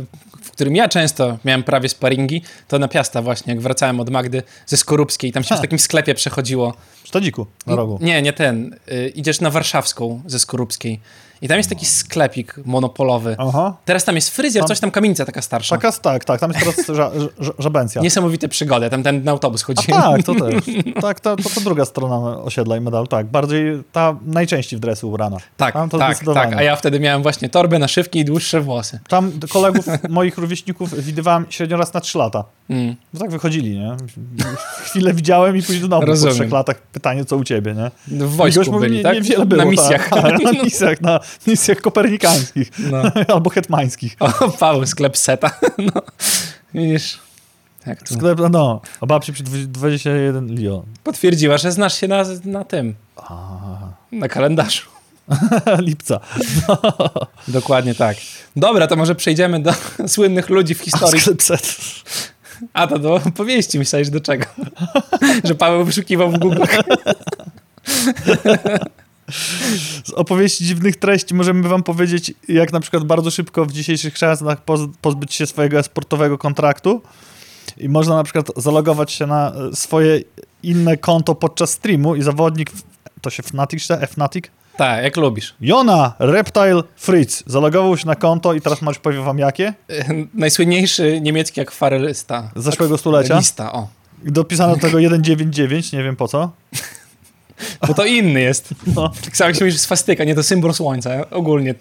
którym 0.60 0.76
ja 0.76 0.88
często 0.88 1.38
miałem 1.44 1.62
prawie 1.62 1.88
sparingi, 1.88 2.42
to 2.68 2.78
na 2.78 2.88
Piasta 2.88 3.22
właśnie, 3.22 3.52
jak 3.52 3.62
wracałem 3.62 4.00
od 4.00 4.10
Magdy 4.10 4.42
ze 4.66 4.76
Skorupskiej. 4.76 5.32
Tam 5.32 5.42
się 5.42 5.54
w 5.54 5.58
Ha. 5.58 5.60
takim 5.60 5.78
sklepie 5.78 6.14
przechodziło. 6.14 6.74
W 7.02 7.08
Sztadziku 7.08 7.46
na 7.66 7.76
rogu. 7.76 7.98
Nie, 8.02 8.22
nie 8.22 8.32
ten. 8.32 8.76
Y, 8.92 9.08
idziesz 9.08 9.40
na 9.40 9.50
Warszawską 9.50 10.22
ze 10.26 10.38
Skorupskiej. 10.38 11.00
I 11.42 11.48
tam 11.48 11.56
jest 11.56 11.68
taki 11.68 11.86
sklepik 11.86 12.54
monopolowy. 12.64 13.36
Aha. 13.38 13.76
Teraz 13.84 14.04
tam 14.04 14.14
jest 14.14 14.30
fryzjer, 14.30 14.62
Tam- 14.62 14.68
coś 14.68 14.80
tam, 14.80 14.90
kamienica 14.90 15.24
taka 15.24 15.42
starsza. 15.42 15.76
Taka, 15.76 15.92
tak, 15.92 16.24
tak, 16.24 16.40
tam 16.40 16.50
jest 16.52 16.60
teraz 16.60 16.86
ża, 16.86 17.10
ża, 17.38 17.52
żabencja. 17.58 18.02
Niesamowite 18.02 18.48
przygody. 18.48 18.90
Tam 18.90 19.02
ten 19.02 19.24
na 19.24 19.30
autobus 19.30 19.62
A 19.62 19.66
chodziłem. 19.66 20.02
tak, 20.02 20.22
to 20.22 20.34
też. 20.44 20.64
Tak, 21.00 21.20
to, 21.20 21.36
to, 21.36 21.50
to 21.54 21.60
druga 21.60 21.84
strona 21.84 22.38
osiedla 22.38 22.76
i 22.76 22.80
medalu, 22.80 23.06
tak. 23.06 23.26
Bardziej 23.26 23.82
ta 23.92 24.16
najczęściej 24.26 24.76
w 24.76 24.80
dresy 24.80 25.06
ubrana. 25.06 25.36
Tak, 25.56 25.74
tak, 25.98 26.18
tak. 26.34 26.52
A 26.56 26.62
ja 26.62 26.76
wtedy 26.76 27.00
miałem 27.00 27.22
właśnie 27.22 27.48
torbę, 27.48 27.78
naszywki 27.78 28.18
i 28.18 28.24
dłuższe 28.24 28.60
włosy. 28.60 29.00
Tam 29.08 29.32
kolegów, 29.50 29.86
moich 30.08 30.38
rówieśników 30.38 31.04
widywałem 31.04 31.46
średnio 31.48 31.76
raz 31.76 31.94
na 31.94 32.00
trzy 32.00 32.18
lata. 32.18 32.44
Mm. 32.70 32.96
No 33.14 33.20
tak 33.20 33.30
wychodzili, 33.30 33.78
nie? 33.78 33.96
Chwilę 34.84 35.14
widziałem 35.14 35.56
i 35.56 35.62
później 35.62 35.80
do 35.80 35.88
domu 35.88 36.06
Rozumiem. 36.06 36.34
po 36.34 36.38
trzech 36.40 36.52
latach. 36.52 36.82
Pytanie, 36.82 37.24
co 37.24 37.36
u 37.36 37.44
ciebie, 37.44 37.74
nie? 37.74 38.26
W 38.26 38.36
wojsku 38.36 38.72
mówi, 38.72 38.80
byli, 38.80 38.96
nie, 38.96 39.02
tak? 39.02 39.14
Niewiele 39.14 39.46
było, 39.46 39.64
na 39.64 39.70
misjach. 39.70 40.08
Tak, 40.08 40.22
tak, 40.22 40.40
na 40.42 40.52
misjach, 40.52 41.00
na 41.00 41.20
misjach 41.46 41.80
kopernikańskich. 41.80 42.70
No. 42.78 43.02
Albo 43.34 43.50
hetmańskich. 43.50 44.16
O, 44.20 44.50
Paweł, 44.50 44.86
sklep 44.86 45.16
seta. 45.16 45.50
No, 45.78 46.02
widzisz. 46.74 47.18
Jak 47.86 48.08
Sklep, 48.08 48.38
no, 48.50 48.80
o 49.00 49.06
babci 49.06 49.32
przy 49.32 49.42
21 49.42 50.54
Lio. 50.54 50.84
potwierdziła, 51.04 51.58
że 51.58 51.72
znasz 51.72 52.00
się 52.00 52.08
na, 52.08 52.24
na 52.44 52.64
tym, 52.64 52.94
na 54.12 54.28
kalendarzu. 54.28 54.82
Lipca. 55.78 56.20
Dokładnie 57.48 57.94
tak. 57.94 58.16
Dobra, 58.56 58.86
to 58.86 58.96
może 58.96 59.14
przejdziemy 59.14 59.60
do 59.60 59.74
słynnych 60.06 60.48
ludzi 60.48 60.74
w 60.74 60.80
historii. 60.80 61.20
Sklep 61.20 61.42
set. 61.42 61.76
A 62.72 62.86
to 62.86 62.98
do 62.98 63.14
opowieści, 63.14 63.78
myślałeś 63.78 64.10
do 64.10 64.20
czego? 64.20 64.44
Że 65.44 65.54
Paweł 65.54 65.84
wyszukiwał 65.84 66.30
w 66.30 66.38
Google. 66.38 66.62
Z 70.04 70.10
opowieści 70.10 70.64
dziwnych 70.64 70.96
treści 70.96 71.34
możemy 71.34 71.68
wam 71.68 71.82
powiedzieć, 71.82 72.34
jak 72.48 72.72
na 72.72 72.80
przykład 72.80 73.04
bardzo 73.04 73.30
szybko 73.30 73.64
w 73.64 73.72
dzisiejszych 73.72 74.14
czasach 74.14 74.64
poz, 74.64 74.80
pozbyć 75.00 75.34
się 75.34 75.46
swojego 75.46 75.78
esportowego 75.78 76.38
kontraktu 76.38 77.02
i 77.76 77.88
można 77.88 78.16
na 78.16 78.24
przykład 78.24 78.46
zalogować 78.56 79.12
się 79.12 79.26
na 79.26 79.52
e, 79.52 79.76
swoje 79.76 80.20
inne 80.62 80.96
konto 80.96 81.34
podczas 81.34 81.70
streamu 81.70 82.16
i 82.16 82.22
zawodnik, 82.22 82.70
to 83.20 83.30
się 83.30 83.42
Fnatic 83.42 83.82
czyta? 83.82 84.06
Fnatic? 84.06 84.44
Tak, 84.76 85.04
jak 85.04 85.16
lubisz. 85.16 85.54
Jona 85.60 86.14
Reptile 86.18 86.82
Fritz 86.96 87.42
zalogował 87.46 87.96
się 87.96 88.06
na 88.06 88.14
konto 88.14 88.54
i 88.54 88.60
teraz 88.60 88.82
Mariusz 88.82 88.98
powie 88.98 89.20
wam 89.20 89.38
jakie? 89.38 89.74
Najsłynniejszy 90.34 91.20
niemiecki 91.20 91.60
akwarelista. 91.60 92.50
Z 92.56 92.64
zeszłego 92.64 92.98
stulecia? 92.98 93.38
Lista, 93.38 93.72
o. 93.72 93.88
Dopisano 94.24 94.74
do 94.74 94.80
tego 94.80 94.98
199, 94.98 95.92
nie 95.92 96.02
wiem 96.02 96.16
po 96.16 96.28
co. 96.28 96.52
Bo 97.88 97.94
to 97.94 98.04
inny 98.04 98.40
jest. 98.40 98.74
No. 98.96 99.12
Tak 99.24 99.36
samo 99.36 99.48
jak 99.48 99.56
się 99.58 99.64
mówi, 99.64 99.72
że 99.72 99.78
swastyka, 99.78 100.24
nie 100.24 100.34
to 100.34 100.42
symbol 100.42 100.74
słońca. 100.74 101.30
Ogólnie. 101.30 101.74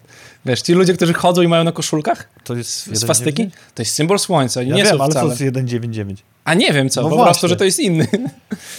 Wiesz, 0.45 0.61
ci 0.61 0.73
ludzie, 0.73 0.93
którzy 0.93 1.13
chodzą 1.13 1.41
i 1.41 1.47
mają 1.47 1.63
na 1.63 1.71
koszulkach 1.71 2.29
To 2.43 2.55
jest 2.55 2.97
swastyki, 2.97 3.49
to 3.75 3.81
jest 3.81 3.93
symbol 3.93 4.19
słońca. 4.19 4.61
Ja 4.61 4.75
nie 4.75 4.83
wiem, 4.83 4.97
są 4.97 5.03
ale 5.03 5.11
wcale. 5.11 5.35
co 5.35 5.43
jest 5.43 5.53
199? 5.53 6.23
A 6.45 6.53
nie 6.53 6.73
wiem 6.73 6.89
co, 6.89 7.01
No 7.01 7.09
po 7.09 7.15
właśnie. 7.15 7.25
prostu, 7.31 7.47
że 7.47 7.55
to 7.55 7.63
jest 7.63 7.79
inny. 7.79 8.07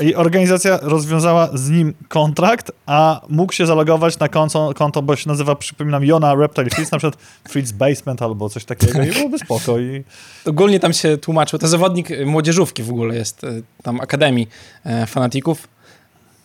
I 0.00 0.14
organizacja 0.14 0.78
rozwiązała 0.83 1.49
z 1.54 1.71
nim 1.71 1.95
kontrakt, 2.09 2.73
a 2.87 3.21
mógł 3.28 3.52
się 3.52 3.66
zalogować 3.66 4.19
na 4.19 4.28
konto, 4.28 4.73
konto 4.75 5.02
bo 5.02 5.16
się 5.16 5.28
nazywa, 5.28 5.54
przypominam, 5.57 6.04
Jona 6.04 6.35
Reptile 6.35 6.71
Fritz, 6.71 6.90
na 6.92 6.99
przykład 6.99 7.21
Fritz 7.49 7.73
Basement 7.73 8.23
albo 8.23 8.49
coś 8.49 8.64
takiego 8.64 9.02
i 9.02 9.12
byłoby 9.12 9.38
spoko. 9.38 9.78
I 9.78 10.04
Ogólnie 10.47 10.80
tam 10.80 10.92
się 10.92 11.19
tłumaczył, 11.19 11.59
to 11.59 11.69
zawodnik 11.69 12.09
młodzieżówki 12.26 12.83
w 12.83 12.90
ogóle 12.90 13.14
jest, 13.16 13.45
y, 13.45 13.62
tam 13.83 14.00
Akademii 14.00 14.49
e, 14.85 15.07
Fanatików. 15.07 15.69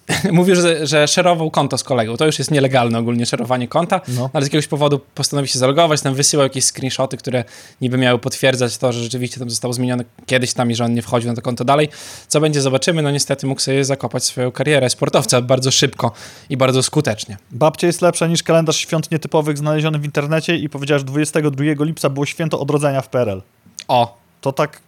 Mówił, 0.32 0.56
że, 0.56 0.88
że 0.88 1.08
szerował 1.08 1.52
konto 1.52 1.78
z 1.78 1.84
kolegą. 1.84 2.18
To 2.18 2.26
już 2.26 2.40
jest 2.40 2.52
nielegalne 2.52 3.00
ogólnie, 3.00 3.26
szerowanie 3.26 3.68
konta, 3.68 4.02
No. 4.08 4.30
ale 4.34 4.44
z 4.46 4.48
jakiegoś 4.48 4.68
powodu 4.68 5.00
postanowił 5.16 5.48
się 5.48 5.60
zalogować, 5.60 6.02
tam 6.02 6.14
wysyłał 6.14 6.44
jakieś 6.44 6.66
screenshoty, 6.66 7.18
które 7.18 7.44
niby 7.82 7.98
miały 7.98 8.20
potwierdzać 8.20 8.78
to, 8.78 8.92
że 8.94 9.04
rzeczywiście 9.04 9.40
tam 9.40 9.50
zostało 9.50 9.74
zmienione 9.74 10.04
kiedyś 10.26 10.54
tam 10.54 10.72
i 10.72 10.76
że 10.76 10.86
on 10.86 10.94
nie 10.94 11.02
wchodził 11.02 11.30
na 11.30 11.36
to 11.36 11.42
konto 11.42 11.66
dalej. 11.66 11.90
Co 12.28 12.42
będzie, 12.42 12.62
zobaczymy. 12.62 13.02
No 13.02 13.12
niestety 13.12 13.48
mógł 13.48 13.62
sobie 13.62 13.86
zakopać 13.86 14.24
swoją 14.24 14.52
karierę 14.52 14.90
sportowca 14.90 15.42
bardzo 15.42 15.72
szybko 15.72 16.12
i 16.50 16.58
bardzo 16.58 16.84
skutecznie. 16.84 17.38
babcia 17.52 17.88
jest 17.88 18.02
lepsza 18.02 18.28
niż 18.28 18.44
kalendarz 18.44 18.78
świąt 18.78 19.12
nietypowych 19.12 19.58
znaleziony 19.58 20.00
w 20.00 20.06
internecie 20.06 20.56
i 20.56 20.70
powiedziała, 20.70 21.00
że 21.00 21.06
22 21.06 21.64
lipca 21.80 22.10
było 22.10 22.26
święto 22.26 22.60
odrodzenia 22.60 23.02
w 23.02 23.10
PRL. 23.10 23.42
O, 23.88 24.18
To 24.42 24.52
tak 24.52 24.80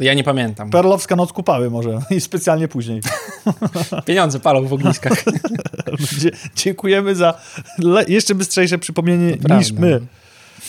To 0.00 0.04
ja 0.04 0.14
nie 0.14 0.24
pamiętam. 0.24 0.70
Perlowska 0.70 1.16
noc 1.16 1.32
kupały 1.32 1.70
może 1.70 2.00
i 2.16 2.20
specjalnie 2.20 2.68
później. 2.68 3.00
Pieniądze 4.06 4.40
palą 4.40 4.66
w 4.66 4.72
ogniskach. 4.72 5.24
Dziękujemy 6.56 7.14
za 7.14 7.34
jeszcze 8.08 8.34
bystrzejsze 8.34 8.78
przypomnienie 8.78 9.36
To 9.36 9.56
niż 9.56 9.72
prawda. 9.72 9.86
my. 9.86 10.00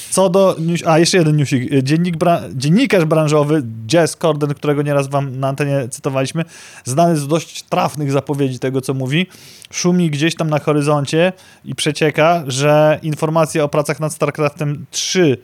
Co 0.09 0.29
do. 0.29 0.55
A, 0.85 0.99
jeszcze 0.99 1.17
jeden 1.17 1.35
newsik. 1.35 1.83
Dziennik 1.83 2.17
bra... 2.17 2.41
Dziennikarz 2.55 3.05
branżowy 3.05 3.63
Jazz 3.87 4.15
Corden, 4.15 4.53
którego 4.53 4.81
nieraz 4.81 5.07
wam 5.07 5.39
na 5.39 5.47
antenie 5.47 5.87
cytowaliśmy, 5.89 6.45
znany 6.83 7.17
z 7.17 7.27
dość 7.27 7.63
trafnych 7.63 8.11
zapowiedzi 8.11 8.59
tego, 8.59 8.81
co 8.81 8.93
mówi, 8.93 9.27
szumi 9.71 10.09
gdzieś 10.09 10.35
tam 10.35 10.49
na 10.49 10.59
horyzoncie 10.59 11.33
i 11.65 11.75
przecieka, 11.75 12.43
że 12.47 12.99
informacje 13.01 13.63
o 13.63 13.69
pracach 13.69 13.99
nad 13.99 14.13
StarCraftem 14.13 14.85
3 14.91 15.19
y, 15.21 15.37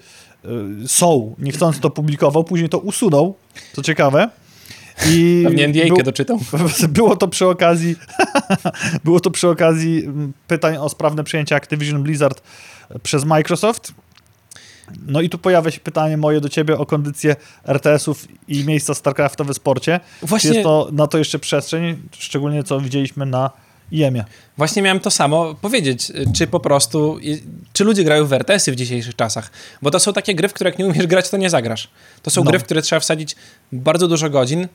są. 0.87 1.35
Niechcący 1.39 1.79
to 1.79 1.89
publikował, 1.89 2.43
później 2.43 2.69
to 2.69 2.79
usunął, 2.79 3.35
co 3.73 3.81
ciekawe. 3.81 4.29
I 5.05 5.41
Pewnie 5.45 5.67
NDA-kę 5.67 5.87
był- 5.87 6.03
doczytał. 6.03 6.39
było 6.89 7.15
to 7.15 7.27
przy 7.27 7.47
okazji 7.47 7.95
było 9.03 9.19
to 9.19 9.31
przy 9.31 9.47
okazji 9.47 10.03
mm, 10.05 10.33
pytań 10.47 10.77
o 10.77 10.89
sprawne 10.89 11.23
przyjęcie 11.23 11.55
Activision 11.55 12.03
Blizzard 12.03 12.41
przez 13.03 13.25
Microsoft. 13.25 13.93
No 15.07 15.21
i 15.21 15.29
tu 15.29 15.37
pojawia 15.37 15.71
się 15.71 15.79
pytanie 15.79 16.17
moje 16.17 16.41
do 16.41 16.49
ciebie 16.49 16.77
o 16.77 16.85
kondycję 16.85 17.35
RTS-ów 17.65 18.27
i 18.47 18.63
miejsca 18.65 18.93
StarCrafta 18.93 19.43
w 19.43 19.53
sporcie. 19.53 19.99
Czy 20.19 20.25
Właśnie, 20.27 20.49
jest 20.49 20.63
to 20.63 20.89
na 20.91 21.07
to 21.07 21.17
jeszcze 21.17 21.39
przestrzeń, 21.39 21.97
szczególnie 22.11 22.63
co 22.63 22.79
widzieliśmy 22.81 23.25
na 23.25 23.51
IEM-ie. 23.91 24.25
właśnie 24.57 24.81
miałem 24.81 24.99
to 24.99 25.11
samo 25.11 25.55
powiedzieć. 25.55 26.11
Czy 26.35 26.47
po 26.47 26.59
prostu, 26.59 27.19
czy 27.73 27.83
ludzie 27.83 28.03
grają 28.03 28.25
w 28.25 28.33
RTS-y 28.33 28.71
w 28.71 28.75
dzisiejszych 28.75 29.15
czasach? 29.15 29.51
Bo 29.81 29.91
to 29.91 29.99
są 29.99 30.13
takie 30.13 30.35
gry, 30.35 30.47
w 30.47 30.53
które 30.53 30.69
jak 30.69 30.79
nie 30.79 30.85
umiesz 30.85 31.07
grać, 31.07 31.29
to 31.29 31.37
nie 31.37 31.49
zagrasz. 31.49 31.89
To 32.21 32.29
są 32.29 32.43
No. 32.43 32.49
gry, 32.51 32.59
w 32.59 32.63
które 32.63 32.81
trzeba 32.81 32.99
wsadzić 32.99 33.35
bardzo 33.71 34.07
dużo 34.07 34.29
godzin, 34.29 34.67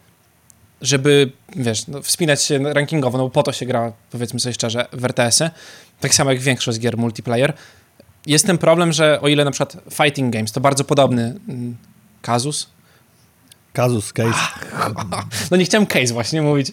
żeby, 0.80 1.32
wiesz, 1.56 1.86
no, 1.86 2.02
wspinać 2.02 2.42
się 2.42 2.58
rankingowo, 2.58 3.18
no 3.18 3.24
bo 3.24 3.30
po 3.30 3.42
to 3.42 3.52
się 3.52 3.66
gra, 3.66 3.92
powiedzmy 4.10 4.40
sobie 4.40 4.52
szczerze, 4.52 4.86
w 4.92 5.04
RTS-y. 5.04 5.50
Tak 6.00 6.14
samo 6.14 6.30
jak 6.32 6.40
większość 6.40 6.78
gier 6.78 6.98
multiplayer. 6.98 7.52
Jest 8.26 8.46
ten 8.46 8.58
problem, 8.58 8.92
że 8.92 9.20
o 9.20 9.28
ile 9.28 9.44
na 9.44 9.50
przykład 9.50 9.76
Fighting 9.90 10.32
Games 10.32 10.52
to 10.52 10.60
bardzo 10.60 10.84
podobny 10.84 11.22
mm, 11.48 11.76
kazus, 12.22 12.68
Kazus, 13.72 14.12
case. 14.12 14.38
no 15.50 15.56
nie 15.56 15.64
chciałem 15.64 15.86
case 15.86 16.14
właśnie 16.14 16.42
mówić, 16.42 16.72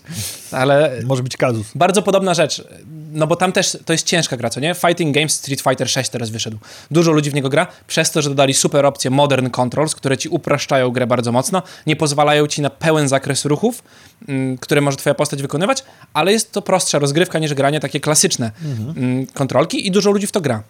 ale 0.51 0.91
Może 1.06 1.24
być 1.24 1.38
kazus. 1.38 1.68
bardzo 1.75 2.01
podobna 2.01 2.34
rzecz, 2.34 2.63
no 3.12 3.27
bo 3.27 3.36
tam 3.36 3.51
też 3.51 3.77
to 3.86 3.94
jest 3.94 4.06
ciężka 4.06 4.38
gra, 4.38 4.50
co 4.50 4.60
nie? 4.60 4.75
Fighting 4.75 5.15
Games 5.15 5.34
Street 5.34 5.62
Fighter 5.62 5.89
6 5.89 6.10
teraz 6.10 6.29
wyszedł. 6.29 6.58
Dużo 6.91 7.12
ludzi 7.12 7.32
w 7.32 7.34
niego 7.34 7.50
gra, 7.50 7.68
przez 7.88 8.12
to, 8.12 8.22
że 8.22 8.29
dodali 8.29 8.53
super 8.53 8.86
opcje 8.86 9.12
Modern 9.12 9.50
Controls, 9.50 9.96
które 9.96 10.18
ci 10.18 10.29
upraszczają 10.29 10.91
grę 10.91 11.08
bardzo 11.08 11.32
mocno, 11.32 11.62
nie 11.88 11.96
pozwalają 11.96 12.48
ci 12.48 12.62
na 12.62 12.70
pełen 12.70 13.08
zakres 13.08 13.46
ruchów, 13.46 13.84
mm, 14.27 14.58
które 14.58 14.82
może 14.82 14.98
twoja 14.98 15.13
postać 15.13 15.41
wykonywać, 15.41 15.84
ale 16.13 16.32
jest 16.32 16.51
to 16.51 16.62
prostsza 16.62 17.00
rozgrywka 17.00 17.39
niż 17.39 17.53
granie 17.53 17.79
takie 17.79 18.00
klasyczne 18.00 18.51
mm, 18.98 19.27
kontrolki 19.27 19.88
i 19.88 19.91
dużo 19.91 20.12
ludzi 20.12 20.27
w 20.27 20.32
to 20.32 20.41
gra. 20.41 20.63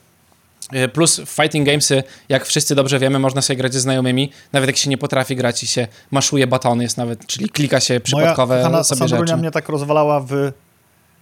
Y, 0.75 0.87
Plus 0.87 1.19
w 1.19 1.29
fighting 1.29 1.65
gamesy, 1.65 2.03
jak 2.29 2.45
wszyscy 2.45 2.75
dobrze 2.75 2.99
wiemy, 2.99 3.19
można 3.19 3.41
sobie 3.41 3.57
grać 3.57 3.73
ze 3.73 3.79
znajomymi, 3.79 4.31
nawet 4.53 4.67
jak 4.67 4.77
się 4.77 4.89
nie 4.89 4.97
potrafi 4.97 5.35
grać 5.35 5.63
i 5.63 5.67
się 5.67 5.87
maszuje 6.11 6.47
batony, 6.47 6.83
jest 6.83 6.97
nawet, 6.97 7.27
czyli 7.27 7.49
klika 7.49 7.79
się 7.79 7.99
przypadkowe 7.99 8.55
Moja 8.55 8.65
kochana 8.65 8.83
sobie 8.83 8.99
Sandrunia 8.99 9.25
rzeczy. 9.25 9.37
mnie 9.37 9.51
tak 9.51 9.69
rozwalała 9.69 10.19
w 10.19 10.51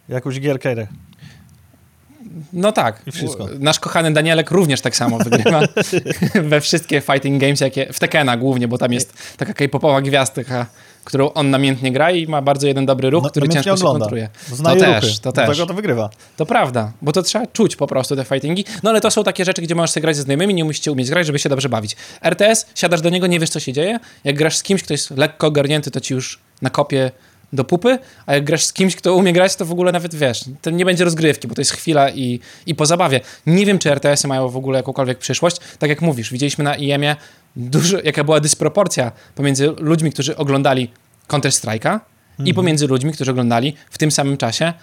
jakąś 0.10 0.40
gierkę. 0.40 0.88
No 2.54 2.72
tak. 2.72 3.04
Nasz 3.60 3.80
kochany 3.80 4.14
Danielek 4.14 4.52
również 4.52 4.82
tak 4.82 4.96
samo 4.96 5.18
wygrywa 5.18 5.62
we 6.50 6.62
wszystkie 6.62 7.02
fighting 7.02 7.42
games, 7.42 7.62
jakie 7.62 7.94
w 7.94 8.00
Tekena 8.00 8.38
głównie, 8.38 8.68
bo 8.68 8.78
tam 8.78 8.94
jest 8.94 9.14
taka 9.38 9.54
k-popowa 9.54 10.02
gwiazdka, 10.02 10.66
którą 11.08 11.34
on 11.34 11.50
namiętnie 11.50 11.92
gra 11.92 12.12
i 12.12 12.28
ma 12.28 12.42
bardzo 12.42 12.68
jeden 12.68 12.86
dobry 12.86 13.10
ruch, 13.10 13.24
No, 13.24 13.30
który 13.30 13.50
ciężko 13.50 13.64
się 13.64 13.74
ogląda. 13.74 14.00
kontruje. 14.00 14.30
Zna 14.52 14.74
To 14.74 14.80
też, 14.80 15.04
ruchy. 15.04 15.16
to 15.22 15.32
Dlatego 15.32 15.56
też. 15.58 15.68
to 15.68 15.74
wygrywa. 15.74 16.10
To 16.38 16.46
prawda, 16.46 16.92
bo 17.02 17.12
to 17.12 17.22
trzeba 17.24 17.48
czuć 17.48 17.76
po 17.76 17.88
prostu 17.88 18.16
te 18.16 18.26
fightingi. 18.26 18.66
No 18.84 18.90
ale 18.90 19.02
to 19.02 19.12
są 19.12 19.24
takie 19.24 19.46
rzeczy, 19.46 19.62
gdzie 19.62 19.76
możesz 19.76 19.92
sobie 19.92 20.02
grać 20.02 20.16
ze 20.16 20.22
znajomymi, 20.22 20.54
nie 20.54 20.66
musicie 20.66 20.92
umieć 20.92 21.10
grać, 21.10 21.28
żeby 21.28 21.40
się 21.40 21.50
dobrze 21.50 21.70
bawić. 21.70 21.96
RTS, 22.22 22.66
siadasz 22.76 23.02
do 23.02 23.10
niego, 23.10 23.28
nie 23.28 23.40
wiesz 23.40 23.50
co 23.50 23.60
się 23.60 23.74
dzieje. 23.74 24.00
Jak 24.24 24.36
grasz 24.36 24.58
z 24.58 24.64
kimś, 24.64 24.84
kto 24.84 24.94
jest 24.94 25.12
lekko 25.12 25.48
ogarnięty, 25.48 25.92
to 25.92 26.00
ci 26.00 26.14
już 26.14 26.40
nakopie 26.62 27.12
do 27.54 27.64
pupy, 27.64 28.00
a 28.26 28.34
jak 28.34 28.44
grasz 28.44 28.66
z 28.66 28.74
kimś, 28.74 28.96
kto 28.96 29.16
umie 29.16 29.34
grać, 29.34 29.56
to 29.56 29.66
w 29.66 29.72
ogóle 29.72 29.92
nawet 29.92 30.16
wiesz, 30.16 30.46
to 30.62 30.70
nie 30.70 30.86
będzie 30.86 31.04
rozgrywki, 31.04 31.48
bo 31.48 31.56
to 31.56 31.62
jest 31.62 31.72
chwila 31.72 32.10
i, 32.10 32.40
i 32.66 32.76
po 32.76 32.86
zabawie. 32.86 33.20
Nie 33.46 33.66
wiem, 33.66 33.80
czy 33.80 33.92
RTS-y 33.92 34.28
mają 34.28 34.50
w 34.50 34.58
ogóle 34.58 34.80
jakąkolwiek 34.80 35.18
przyszłość. 35.18 35.58
Tak 35.80 35.90
jak 35.90 36.02
mówisz, 36.02 36.32
widzieliśmy 36.32 36.64
na 36.64 36.76
IEM-ie, 36.76 37.16
dużo, 37.56 37.98
jaka 38.04 38.24
była 38.24 38.40
dysproporcja 38.40 39.12
pomiędzy 39.36 39.74
ludźmi, 39.78 40.12
którzy 40.12 40.38
oglądali 40.38 40.92
Counter-Strike'a 41.28 42.00
i 42.46 42.54
pomiędzy 42.54 42.88
ludźmi, 42.88 43.14
którzy 43.14 43.32
oglądali 43.32 43.74
w 43.90 43.98
tym 43.98 44.12
samym 44.12 44.38
czasie 44.38 44.74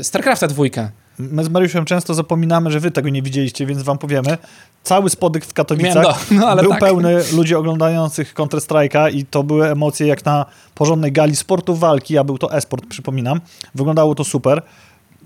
y, 0.00 0.04
StarCrafta 0.04 0.46
dwójkę. 0.46 0.90
My 1.18 1.44
z 1.44 1.48
Mariuszem 1.48 1.84
często 1.84 2.14
zapominamy, 2.14 2.70
że 2.70 2.80
wy 2.80 2.90
tego 2.90 3.08
nie 3.08 3.22
widzieliście, 3.22 3.66
więc 3.66 3.82
wam 3.82 3.98
powiemy. 3.98 4.38
Cały 4.82 5.10
spodek 5.10 5.44
w 5.46 5.52
Katowicach 5.52 6.02
do- 6.02 6.14
no, 6.40 6.46
ale 6.48 6.62
był 6.62 6.70
tak. 6.70 6.80
pełny 6.80 7.22
ludzi 7.32 7.54
oglądających 7.54 8.34
Counter-Strike'a 8.34 9.14
i 9.14 9.26
to 9.26 9.42
były 9.42 9.70
emocje 9.70 10.06
jak 10.06 10.24
na 10.24 10.46
porządnej 10.74 11.12
gali 11.12 11.36
sportu 11.36 11.74
walki, 11.74 12.18
a 12.18 12.24
był 12.24 12.38
to 12.38 12.52
e-sport, 12.52 12.86
przypominam. 12.88 13.40
Wyglądało 13.74 14.14
to 14.14 14.24
super. 14.24 14.62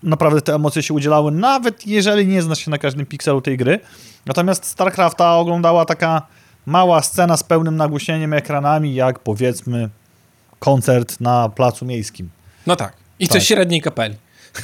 Naprawdę 0.03 0.41
te 0.41 0.55
emocje 0.55 0.83
się 0.83 0.95
udzielały, 0.95 1.31
nawet 1.31 1.87
jeżeli 1.87 2.27
nie 2.27 2.43
znasz 2.43 2.59
się 2.65 2.71
na 2.71 2.79
każdym 2.79 3.07
pikselu 3.07 3.41
tej 3.41 3.57
gry. 3.57 3.81
Natomiast 4.27 4.65
StarCrafta 4.65 5.37
oglądała 5.37 5.85
taka 5.85 6.23
mała 6.67 7.03
scena 7.03 7.37
z 7.37 7.43
pełnym 7.43 7.77
nagłośnieniem 7.77 8.33
ekranami, 8.33 8.95
jak 8.95 9.19
powiedzmy 9.19 9.89
koncert 10.59 11.21
na 11.21 11.49
placu 11.49 11.85
miejskim. 11.85 12.29
No 12.67 12.77
tak. 12.77 12.93
I 13.19 13.29
Tak. 13.29 13.39
to 13.39 13.45
średniej 13.45 13.81
kapeli. 13.83 14.15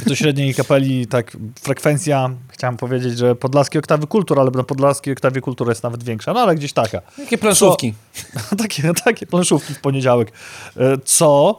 Do 0.06 0.14
średniej 0.14 0.54
kapeli, 0.54 1.06
tak, 1.06 1.36
frekwencja, 1.62 2.30
chciałem 2.48 2.76
powiedzieć, 2.76 3.18
że 3.18 3.34
podlaskie 3.34 3.78
oktawy 3.78 4.06
kultur, 4.06 4.40
ale 4.40 4.50
na 4.50 4.62
podlaskiej 4.64 5.12
oktawie 5.12 5.40
kultur 5.40 5.68
jest 5.68 5.82
nawet 5.82 6.04
większa, 6.04 6.32
no 6.32 6.40
ale 6.40 6.54
gdzieś 6.54 6.72
taka. 6.72 7.00
Jakie 7.18 7.38
planszówki. 7.38 7.94
takie, 8.62 8.92
takie 9.04 9.26
planszówki 9.26 9.74
w 9.74 9.80
poniedziałek. 9.80 10.32
E, 10.76 10.98
Co, 11.04 11.58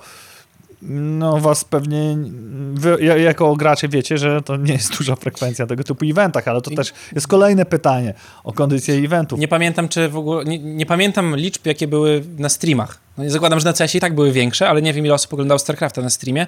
no 0.81 1.37
was 1.39 1.63
pewnie, 1.63 2.17
wy 2.73 2.97
ja- 3.01 3.17
jako 3.17 3.55
gracze 3.55 3.87
wiecie, 3.87 4.17
że 4.17 4.41
to 4.41 4.57
nie 4.57 4.73
jest 4.73 4.97
duża 4.97 5.15
frekwencja 5.15 5.67
tego 5.67 5.83
typu 5.83 6.05
eventach, 6.05 6.47
ale 6.47 6.61
to 6.61 6.71
też 6.71 6.93
jest 7.15 7.27
kolejne 7.27 7.65
pytanie 7.65 8.13
o 8.43 8.53
kondycję 8.53 8.95
eventów. 8.95 9.39
Nie 9.39 9.47
pamiętam, 9.47 9.89
czy 9.89 10.09
w 10.09 10.17
ogóle. 10.17 10.45
Nie, 10.45 10.59
nie 10.59 10.85
pamiętam 10.85 11.35
liczb, 11.35 11.65
jakie 11.65 11.87
były 11.87 12.23
na 12.37 12.49
streamach. 12.49 12.97
No 13.17 13.23
i 13.23 13.29
zakładam, 13.29 13.59
że 13.59 13.65
na 13.65 13.73
CS 13.73 13.95
i 13.95 13.99
tak 13.99 14.15
były 14.15 14.31
większe, 14.31 14.69
ale 14.69 14.81
nie 14.81 14.93
wiem, 14.93 15.05
ile 15.05 15.13
osób 15.13 15.33
oglądało 15.33 15.59
StarCrafta 15.59 16.01
na 16.01 16.09
streamie. 16.09 16.47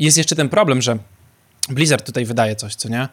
Jest 0.00 0.18
jeszcze 0.18 0.36
ten 0.36 0.48
problem, 0.48 0.82
że 0.82 0.98
Blizzard 1.68 2.06
tutaj 2.06 2.24
wydaje 2.24 2.56
coś, 2.56 2.74
co 2.74 2.88
nie? 2.88 3.08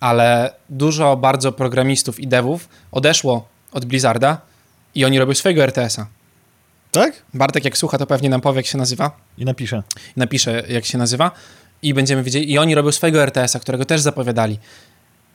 Ale 0.00 0.54
dużo 0.68 1.16
bardzo 1.16 1.52
programistów 1.52 2.20
i 2.20 2.26
devów 2.26 2.68
odeszło 2.92 3.48
od 3.72 3.84
Blizzarda 3.84 4.40
i 4.94 5.04
oni 5.04 5.18
robią 5.18 5.34
swojego 5.34 5.62
RTS-a. 5.62 6.06
Tak? 6.90 7.22
Bartek, 7.34 7.64
jak 7.64 7.78
słucha, 7.78 7.98
to 7.98 8.06
pewnie 8.06 8.28
nam 8.28 8.40
powie, 8.40 8.56
jak 8.56 8.66
się 8.66 8.78
nazywa. 8.78 9.16
I 9.38 9.44
napiszę. 9.44 9.82
napiszę, 10.16 10.62
jak 10.68 10.84
się 10.84 10.98
nazywa 10.98 11.30
i 11.82 11.94
będziemy 11.94 12.22
wiedzieli. 12.22 12.52
I 12.52 12.58
oni 12.58 12.74
robią 12.74 12.92
swojego 12.92 13.22
RTS-a, 13.22 13.58
którego 13.58 13.84
też 13.84 14.00
zapowiadali. 14.00 14.58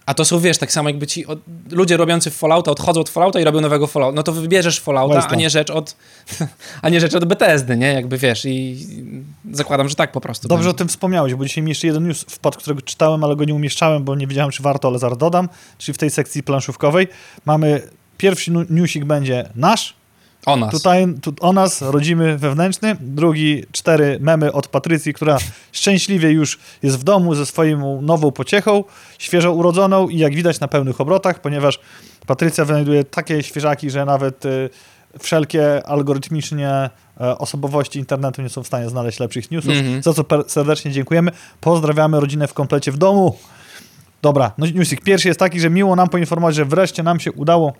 A 0.05 0.13
to 0.13 0.25
są, 0.25 0.39
wiesz, 0.39 0.57
tak 0.57 0.71
samo 0.71 0.89
jakby 0.89 1.07
ci 1.07 1.25
od, 1.25 1.39
ludzie 1.71 1.97
robiący 1.97 2.31
Fallouta 2.31 2.71
odchodzą 2.71 3.01
od 3.01 3.09
Fallouta 3.09 3.39
i 3.39 3.43
robią 3.43 3.61
nowego 3.61 3.87
Fallouta. 3.87 4.15
No 4.15 4.23
to 4.23 4.31
wybierzesz 4.31 4.79
Fallouta, 4.79 5.27
a 5.27 5.35
nie 5.35 5.49
rzecz 5.49 5.69
od 5.69 5.95
a 6.81 6.89
nie 6.89 6.99
rzecz 6.99 7.15
od 7.15 7.25
Bethesdy, 7.25 7.77
nie? 7.77 7.93
Jakby 7.93 8.17
wiesz 8.17 8.45
i 8.45 8.87
zakładam, 9.51 9.89
że 9.89 9.95
tak 9.95 10.11
po 10.11 10.21
prostu. 10.21 10.47
Dobrze 10.47 10.69
o 10.69 10.71
będzie. 10.71 10.77
tym 10.77 10.87
wspomniałeś, 10.87 11.35
bo 11.35 11.45
dzisiaj 11.45 11.63
mi 11.63 11.71
jeszcze 11.71 11.87
jeden 11.87 12.07
news 12.07 12.25
wpadł, 12.29 12.57
którego 12.57 12.81
czytałem, 12.81 13.23
ale 13.23 13.35
go 13.35 13.45
nie 13.45 13.55
umieszczałem, 13.55 14.03
bo 14.03 14.15
nie 14.15 14.27
wiedziałem, 14.27 14.51
czy 14.51 14.63
warto, 14.63 14.87
ale 14.87 14.99
zaraz 14.99 15.17
dodam. 15.17 15.49
Czyli 15.77 15.93
w 15.93 15.97
tej 15.97 16.09
sekcji 16.09 16.43
planszówkowej 16.43 17.07
mamy, 17.45 17.81
pierwszy 18.17 18.51
newsik 18.69 19.05
będzie 19.05 19.49
nasz, 19.55 20.00
O 20.45 20.55
nas. 20.55 20.71
Tutaj 20.71 21.07
tu, 21.21 21.33
o 21.39 21.53
nas, 21.53 21.81
rodzimy 21.81 22.37
wewnętrzny. 22.37 22.95
Drugi, 22.99 23.63
cztery 23.71 24.17
memy 24.21 24.51
od 24.51 24.67
Patrycji, 24.67 25.13
która 25.13 25.37
szczęśliwie 25.71 26.31
już 26.31 26.59
jest 26.83 26.99
w 26.99 27.03
domu 27.03 27.35
ze 27.35 27.45
swoją 27.45 28.01
nową 28.01 28.31
pociechą, 28.31 28.83
świeżo 29.17 29.53
urodzoną 29.53 30.09
i 30.09 30.17
jak 30.17 30.35
widać 30.35 30.59
na 30.59 30.67
pełnych 30.67 31.01
obrotach, 31.01 31.41
ponieważ 31.41 31.79
Patrycja 32.27 32.65
wynajduje 32.65 33.03
takie 33.03 33.43
świeżaki, 33.43 33.89
że 33.89 34.05
nawet 34.05 34.45
y, 34.45 34.69
wszelkie 35.19 35.87
algorytmicznie 35.87 36.69
e, 37.21 37.37
osobowości 37.37 37.99
internetu 37.99 38.41
nie 38.41 38.49
są 38.49 38.63
w 38.63 38.67
stanie 38.67 38.89
znaleźć 38.89 39.19
lepszych 39.19 39.51
newsów, 39.51 39.73
Mhm. 39.73 40.03
za 40.03 40.13
co 40.13 40.23
serdecznie 40.47 40.91
dziękujemy. 40.91 41.31
Pozdrawiamy 41.61 42.19
rodzinę 42.19 42.47
w 42.47 42.53
komplecie 42.53 42.91
w 42.91 42.97
domu. 42.97 43.37
Dobra, 44.21 44.51
no 44.57 44.65
newsik 44.75 45.01
pierwszy 45.01 45.27
jest 45.27 45.39
taki, 45.39 45.59
że 45.59 45.69
miło 45.69 45.95
nam 45.95 46.09
poinformować, 46.09 46.55
że 46.55 46.65
wreszcie 46.65 47.03
nam 47.03 47.19
się 47.19 47.31
udało 47.31 47.73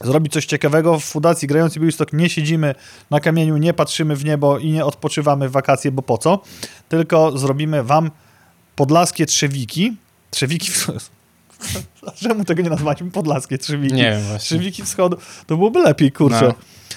zrobić 0.00 0.32
coś 0.32 0.46
ciekawego. 0.46 1.00
W 1.00 1.04
Fundacji 1.04 1.48
Grający 1.48 1.80
Białystok 1.80 2.12
nie 2.12 2.28
siedzimy 2.28 2.74
na 3.10 3.20
kamieniu, 3.20 3.56
nie 3.56 3.74
patrzymy 3.74 4.16
w 4.16 4.24
niebo 4.24 4.58
i 4.58 4.70
nie 4.72 4.84
odpoczywamy 4.84 5.48
w 5.48 5.52
wakacje, 5.52 5.92
bo 5.92 6.02
po 6.02 6.18
co? 6.18 6.40
Tylko 6.88 7.38
zrobimy 7.38 7.82
wam 7.82 8.10
podlaskie 8.76 9.26
trzewiki. 9.26 9.96
Trzewiki... 10.30 10.70
Czemu 12.22 12.44
tego 12.44 12.62
nie 12.62 12.70
nazwaliśmy 12.70 13.10
podlaskie 13.10 13.58
trzewiki? 13.58 13.94
Nie 13.94 14.10
wiem 14.10 14.22
właśnie. 14.22 14.38
Trzewiki 14.38 14.82
wschodu. 14.82 15.16
To 15.46 15.56
byłoby 15.56 15.80
lepiej, 15.80 16.12
kurczę. 16.12 16.46
No. 16.46 16.54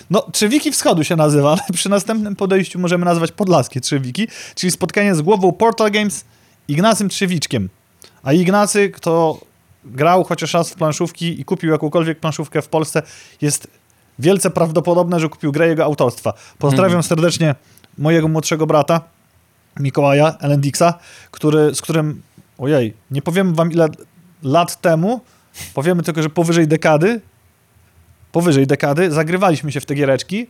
No, 0.10 0.28
Trzewiki 0.32 0.72
Wschodu 0.72 1.04
się 1.04 1.16
nazywa, 1.16 1.52
ale 1.52 1.62
przy 1.74 1.90
następnym 1.90 2.36
podejściu 2.36 2.80
możemy 2.80 3.06
nazwać 3.06 3.32
Podlaskie 3.32 3.82
Trzewiki, 3.82 4.28
czyli 4.56 4.72
spotkanie 4.72 5.16
z 5.16 5.22
głową 5.22 5.52
Portal 5.52 5.92
Games 5.92 6.26
Ignacym 6.68 7.10
Trzewiczkiem. 7.10 7.70
A 8.24 8.34
Ignacy, 8.34 8.90
kto 8.90 9.40
grał 9.86 10.24
chociaż 10.24 10.54
raz 10.54 10.70
w 10.70 10.76
planszówki 10.76 11.42
i 11.42 11.46
kupił 11.46 11.72
jakąkolwiek 11.72 12.20
planszówkę 12.20 12.62
w 12.62 12.68
Polsce, 12.68 13.02
jest 13.42 13.68
wielce 14.20 14.50
prawdopodobne, 14.50 15.20
że 15.20 15.30
kupił 15.30 15.52
grę 15.52 15.68
jego 15.68 15.84
autorstwa. 15.84 16.34
Pozdrawiam 16.58 16.86
Mhm. 16.86 17.04
serdecznie 17.04 17.56
mojego 17.98 18.28
młodszego 18.28 18.68
brata, 18.68 19.02
Mikołaja 19.80 20.36
Elendixa, 20.40 20.94
który, 21.32 21.76
z 21.76 21.82
którym, 21.82 22.22
ojej, 22.58 22.94
nie 23.12 23.22
powiem 23.22 23.54
wam 23.54 23.72
ile 23.72 23.88
lat 24.44 24.82
temu, 24.82 25.22
powiemy 25.74 26.04
tylko, 26.04 26.24
że 26.24 26.30
powyżej 26.30 26.68
dekady, 26.68 27.22
powyżej 28.32 28.68
dekady, 28.68 29.12
zagrywaliśmy 29.12 29.72
się 29.72 29.82
w 29.82 29.86
te 29.86 29.96
giereczki, 29.96 30.48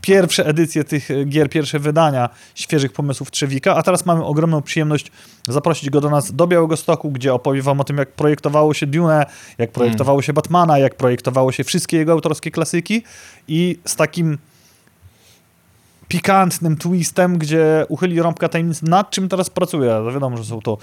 pierwsze 0.00 0.46
edycje 0.46 0.84
tych 0.84 1.10
e, 1.10 1.24
gier, 1.24 1.50
pierwsze 1.50 1.78
wydania 1.78 2.28
świeżych 2.54 2.92
pomysłów 2.92 3.30
Trzewika, 3.30 3.76
a 3.76 3.82
teraz 3.82 4.06
mamy 4.06 4.24
ogromną 4.24 4.62
przyjemność 4.62 5.12
zaprosić 5.48 5.90
go 5.90 6.00
do 6.00 6.10
nas 6.10 6.32
do 6.32 6.46
Białegostoku, 6.46 7.10
gdzie 7.10 7.34
opowie 7.34 7.62
wam 7.62 7.80
o 7.80 7.84
tym, 7.84 7.98
jak 7.98 8.12
projektowało 8.12 8.74
się 8.74 8.86
Dune, 8.86 9.26
jak 9.58 9.72
projektowało 9.72 10.22
się 10.22 10.32
Batmana, 10.32 10.78
jak 10.78 10.94
projektowało 10.94 11.52
się 11.52 11.64
wszystkie 11.64 11.96
jego 11.96 12.12
autorskie 12.12 12.50
klasyki 12.50 13.02
i 13.48 13.78
z 13.84 13.96
takim 13.96 14.38
pikantnym 16.08 16.76
twistem, 16.76 17.38
gdzie 17.38 17.86
uchyli 17.88 18.22
rąbka 18.22 18.48
tajemnic, 18.48 18.82
nad 18.82 19.10
czym 19.10 19.28
teraz 19.28 19.50
pracuje. 19.50 20.02
Wiadomo, 20.12 20.36
że 20.36 20.44
są 20.44 20.60
to 20.60 20.78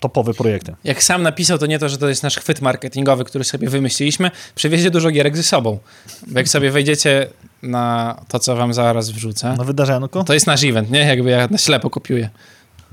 topowe 0.00 0.34
projekty. 0.34 0.74
Jak 0.84 1.02
sam 1.02 1.22
napisał, 1.22 1.58
to 1.58 1.66
nie 1.66 1.78
to, 1.78 1.88
że 1.88 1.98
to 1.98 2.08
jest 2.08 2.22
nasz 2.22 2.36
chwyt 2.36 2.60
marketingowy, 2.60 3.24
który 3.24 3.44
sobie 3.44 3.68
wymyśliliśmy, 3.68 4.30
przywiezie 4.54 4.90
dużo 4.90 5.10
gierek 5.10 5.36
ze 5.36 5.42
sobą. 5.42 5.78
Bo 6.26 6.38
jak 6.38 6.48
sobie 6.48 6.70
wejdziecie 6.70 7.26
na 7.62 8.16
to, 8.28 8.38
co 8.38 8.56
wam 8.56 8.74
zaraz 8.74 9.10
wrzucę, 9.10 9.54
Na 9.58 9.64
wydarzenku? 9.64 10.24
to 10.24 10.34
jest 10.34 10.46
nasz 10.46 10.64
event, 10.64 10.90
nie? 10.90 10.98
Jakby 11.00 11.30
ja 11.30 11.48
na 11.50 11.58
ślepo 11.58 11.90
kopiuję. 11.90 12.30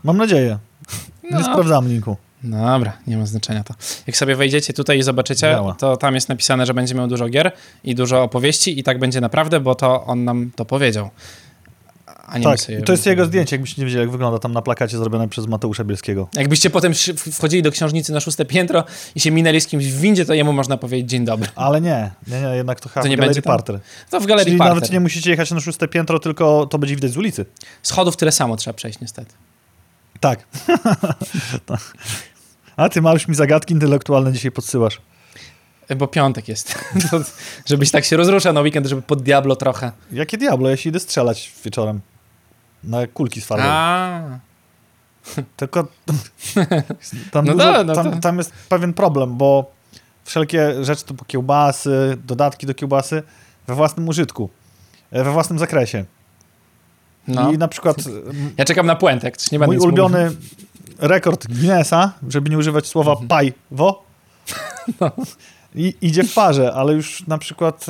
Mam 0.04 0.18
nadzieję. 0.18 0.58
Nie 1.24 1.30
No. 1.32 1.44
sprawdzam 1.44 1.88
linku. 1.88 2.18
Dobra, 2.44 2.94
nie 3.08 3.18
ma 3.18 3.26
znaczenia 3.26 3.64
to. 3.64 3.74
Jak 4.08 4.18
sobie 4.18 4.36
wejdziecie 4.36 4.74
tutaj 4.74 5.00
i 5.00 5.04
zobaczycie, 5.04 5.42
Działa. 5.52 5.74
to 5.74 5.98
tam 5.98 6.16
jest 6.16 6.30
napisane, 6.30 6.66
że 6.66 6.74
będzie 6.74 6.96
miał 6.96 7.08
dużo 7.08 7.30
gier 7.30 7.52
i 7.84 7.96
dużo 7.96 8.24
opowieści 8.24 8.80
i 8.80 8.84
tak 8.84 9.00
będzie 9.00 9.22
naprawdę, 9.22 9.60
bo 9.60 9.76
to 9.76 10.04
on 10.06 10.24
nam 10.24 10.52
to 10.56 10.66
powiedział. 10.66 11.10
A 12.28 12.38
nie 12.38 12.48
my 12.48 12.58
Tak, 12.58 12.86
to 12.86 12.92
jest 12.92 13.06
jego 13.06 13.26
zdjęcie, 13.26 13.56
jakbyście 13.56 13.82
nie 13.82 13.86
wiedzieli, 13.86 14.02
jak 14.02 14.12
wygląda 14.12 14.40
tam 14.40 14.52
na 14.52 14.62
plakacie 14.62 14.98
zrobione 14.98 15.28
przez 15.28 15.48
Mateusza 15.48 15.84
Bielskiego. 15.84 16.28
Jakbyście 16.34 16.70
potem 16.70 16.94
wchodzili 17.32 17.64
do 17.64 17.72
książnicy 17.72 18.14
na 18.14 18.20
szóste 18.20 18.46
piętro 18.46 18.84
i 19.16 19.20
się 19.20 19.32
minęli 19.32 19.62
z 19.62 19.68
kimś 19.68 19.86
w 19.86 20.00
windzie, 20.00 20.26
to 20.26 20.34
jemu 20.34 20.54
można 20.54 20.78
powiedzieć 20.78 21.10
dzień 21.10 21.26
dobry. 21.26 21.50
Ale 21.56 21.82
nie, 21.82 22.12
nie, 22.28 22.42
nie 22.42 22.48
jednak 22.48 22.80
to 22.80 22.90
To 22.90 23.08
nie 23.08 23.18
będzie? 23.18 23.42
Parter. 23.42 23.80
To 24.10 24.20
w 24.20 24.26
galerii 24.26 24.46
Czyli 24.46 24.58
Parter. 24.58 24.76
nawet 24.76 24.92
nie 24.92 25.00
musicie 25.00 25.30
jechać 25.30 25.52
na 25.52 25.60
szóste 25.60 25.88
piętro, 25.88 26.20
tylko 26.20 26.66
to 26.66 26.80
będzie 26.80 26.96
widać 26.96 27.12
z 27.12 27.18
ulicy. 27.18 27.46
Schodów 27.84 28.18
tyle 28.18 28.32
samo 28.32 28.56
trzeba 28.56 28.74
przejść 28.74 29.00
niestety. 29.00 29.34
Tak. 30.20 30.48
A 32.78 32.90
ty, 32.90 33.02
Mariusz, 33.02 33.28
mi 33.28 33.36
zagadki 33.36 33.74
intelektualne 33.74 34.34
dzisiaj 34.34 34.52
podsyłasz. 34.52 35.02
Bo 35.98 36.08
piątek 36.08 36.48
jest. 36.48 36.80
Żebyś 37.66 37.92
tak 37.92 38.06
się 38.06 38.18
rozruszał 38.18 38.54
na 38.54 38.62
weekend, 38.62 38.88
żeby 38.88 39.02
pod 39.02 39.24
Diablo 39.24 39.56
trochę. 39.56 39.92
Jakie 40.12 40.38
diablo, 40.38 40.70
ja 40.70 40.78
się 40.78 40.90
idę 40.90 41.00
strzelać 41.00 41.52
wieczorem. 41.66 42.02
Na 42.86 43.08
kulki 43.08 43.42
z 43.42 43.46
farbą. 43.46 43.66
A, 43.68 44.22
Tylko 45.58 45.84
tam, 47.32 47.46
No 47.46 47.54
dużo, 47.54 47.58
da, 47.74 47.84
no 47.84 47.94
tam, 47.96 48.22
tam 48.22 48.38
jest 48.38 48.52
pewien 48.70 48.94
problem, 48.94 49.38
bo 49.38 49.72
wszelkie 50.24 50.84
rzeczy 50.84 51.06
typu 51.06 51.26
kiełbasy, 51.26 52.18
dodatki 52.26 52.68
do 52.68 52.74
kiełbasy 52.74 53.24
we 53.68 53.76
własnym 53.76 54.08
użytku, 54.08 54.50
e, 55.12 55.24
we 55.24 55.32
własnym 55.32 55.60
zakresie. 55.60 56.06
no. 57.28 57.52
I 57.52 57.58
na 57.58 57.68
przykład 57.68 57.98
Ja 58.58 58.66
czekam 58.66 58.86
na 58.86 58.96
puentę, 58.96 59.28
jak 59.28 59.38
coś 59.38 59.52
nie 59.52 59.60
będę 59.60 59.76
mój 59.76 59.84
ulubiony 59.86 60.32
rekord 61.00 61.48
Guinnessa, 61.48 62.12
żeby 62.30 62.50
nie 62.50 62.58
używać 62.58 62.88
słowa 62.88 63.12
Mhm. 63.12 63.28
pajwo, 63.28 64.04
No. 65.02 65.12
I, 65.76 65.94
idzie 66.02 66.24
w 66.24 66.34
parze, 66.34 66.74
ale 66.74 66.94
już 66.94 67.28
na 67.28 67.38
przykład 67.38 67.86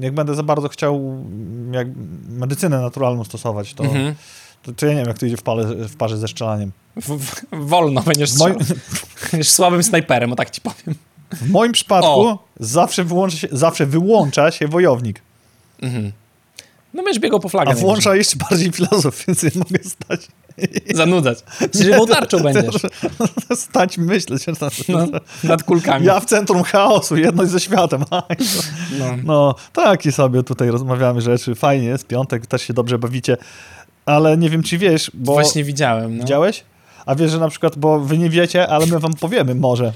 jak 0.00 0.14
będę 0.14 0.34
za 0.34 0.42
bardzo 0.42 0.68
chciał 0.68 1.24
jak 1.72 1.88
medycynę 2.28 2.80
naturalną 2.80 3.24
stosować, 3.24 3.74
to, 3.74 3.84
Mhm. 3.84 4.14
to, 4.62 4.72
to 4.72 4.86
ja 4.86 4.92
nie 4.92 4.98
wiem, 4.98 5.08
jak 5.08 5.18
to 5.18 5.26
idzie 5.26 5.36
w, 5.36 5.42
pale, 5.42 5.66
w 5.88 5.96
parze 5.96 6.18
ze 6.18 6.28
strzelaniem. 6.28 6.72
W, 6.96 7.08
w, 7.18 7.34
wolno 7.52 8.02
będziesz 8.02 8.30
strzelał. 8.30 8.58
Będziesz 9.32 9.48
słabym 9.50 9.82
snajperem, 9.82 10.32
o 10.32 10.36
tak 10.36 10.50
ci 10.50 10.60
powiem. 10.60 10.94
w 11.32 11.50
moim 11.50 11.72
przypadku 11.72 12.08
O. 12.20 12.44
zawsze 12.60 13.04
wyłącza, 13.04 13.36
się, 13.36 13.48
zawsze 13.52 13.86
wyłącza 13.86 14.50
się 14.50 14.68
wojownik, 14.68 15.20
Mhm. 15.82 16.12
No 16.94 17.02
będziesz 17.02 17.20
biegał 17.20 17.40
po 17.40 17.48
flagę. 17.48 17.70
a 17.70 17.74
włącza 17.74 18.16
jeszcze 18.16 18.36
bardziej 18.50 18.72
filozof, 18.72 19.22
więc 19.26 19.42
ja 19.42 19.50
mogę 19.54 19.84
stać. 19.84 20.28
Zanudzać. 20.94 21.38
Żywą 21.74 22.06
tarczą 22.06 22.38
będziesz. 22.52 22.82
stać 23.54 23.98
myśleć. 23.98 24.46
No, 24.88 25.06
nad 25.44 25.62
kulkami. 25.62 26.06
Ja 26.06 26.20
w 26.20 26.24
centrum 26.24 26.62
chaosu, 26.62 27.16
jedność 27.16 27.50
ze 27.50 27.60
światem. 27.60 28.04
To- 28.10 28.22
No. 28.98 29.04
No, 29.24 29.54
taki 29.72 30.12
sobie 30.12 30.42
tutaj 30.42 30.70
rozmawiamy 30.70 31.20
rzeczy. 31.20 31.54
Fajnie 31.54 31.86
jest, 31.86 32.06
piątek 32.06 32.46
też 32.46 32.62
się 32.62 32.74
dobrze 32.74 32.98
bawicie, 32.98 33.36
ale 34.06 34.36
nie 34.36 34.50
wiem, 34.50 34.62
czy 34.62 34.78
wiesz, 34.78 35.10
bo... 35.14 35.32
Właśnie 35.32 35.64
widziałem. 35.64 36.16
No. 36.16 36.22
Widziałeś? 36.24 36.64
A 37.06 37.14
wiesz, 37.14 37.30
że 37.30 37.38
na 37.38 37.48
przykład, 37.48 37.78
bo 37.78 38.00
wy 38.00 38.18
nie 38.18 38.30
wiecie, 38.30 38.68
ale 38.68 38.86
my 38.86 38.98
wam 38.98 39.14
powiemy 39.14 39.54
może. 39.54 39.92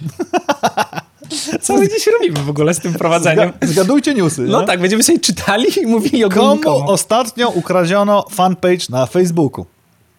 Co 1.63 1.77
my 1.77 1.89
dziś 1.89 2.07
robimy 2.07 2.41
w 2.45 2.51
ogóle 2.51 2.75
z 2.75 2.79
tym 2.81 2.93
prowadzeniem? 2.95 3.51
Zga- 3.53 3.67
zgadujcie 3.67 4.15
newsy. 4.15 4.43
No 4.43 4.65
tak, 4.67 4.81
będziemy 4.81 5.03
sobie 5.03 5.19
czytali 5.21 5.67
i 5.83 5.87
mówili 5.87 6.25
o 6.25 6.29
Komu 6.29 6.55
nikomu. 6.55 6.91
ostatnio 6.91 7.49
ukradziono 7.51 8.25
fanpage 8.31 8.87
na 8.91 9.07
Facebooku? 9.07 9.67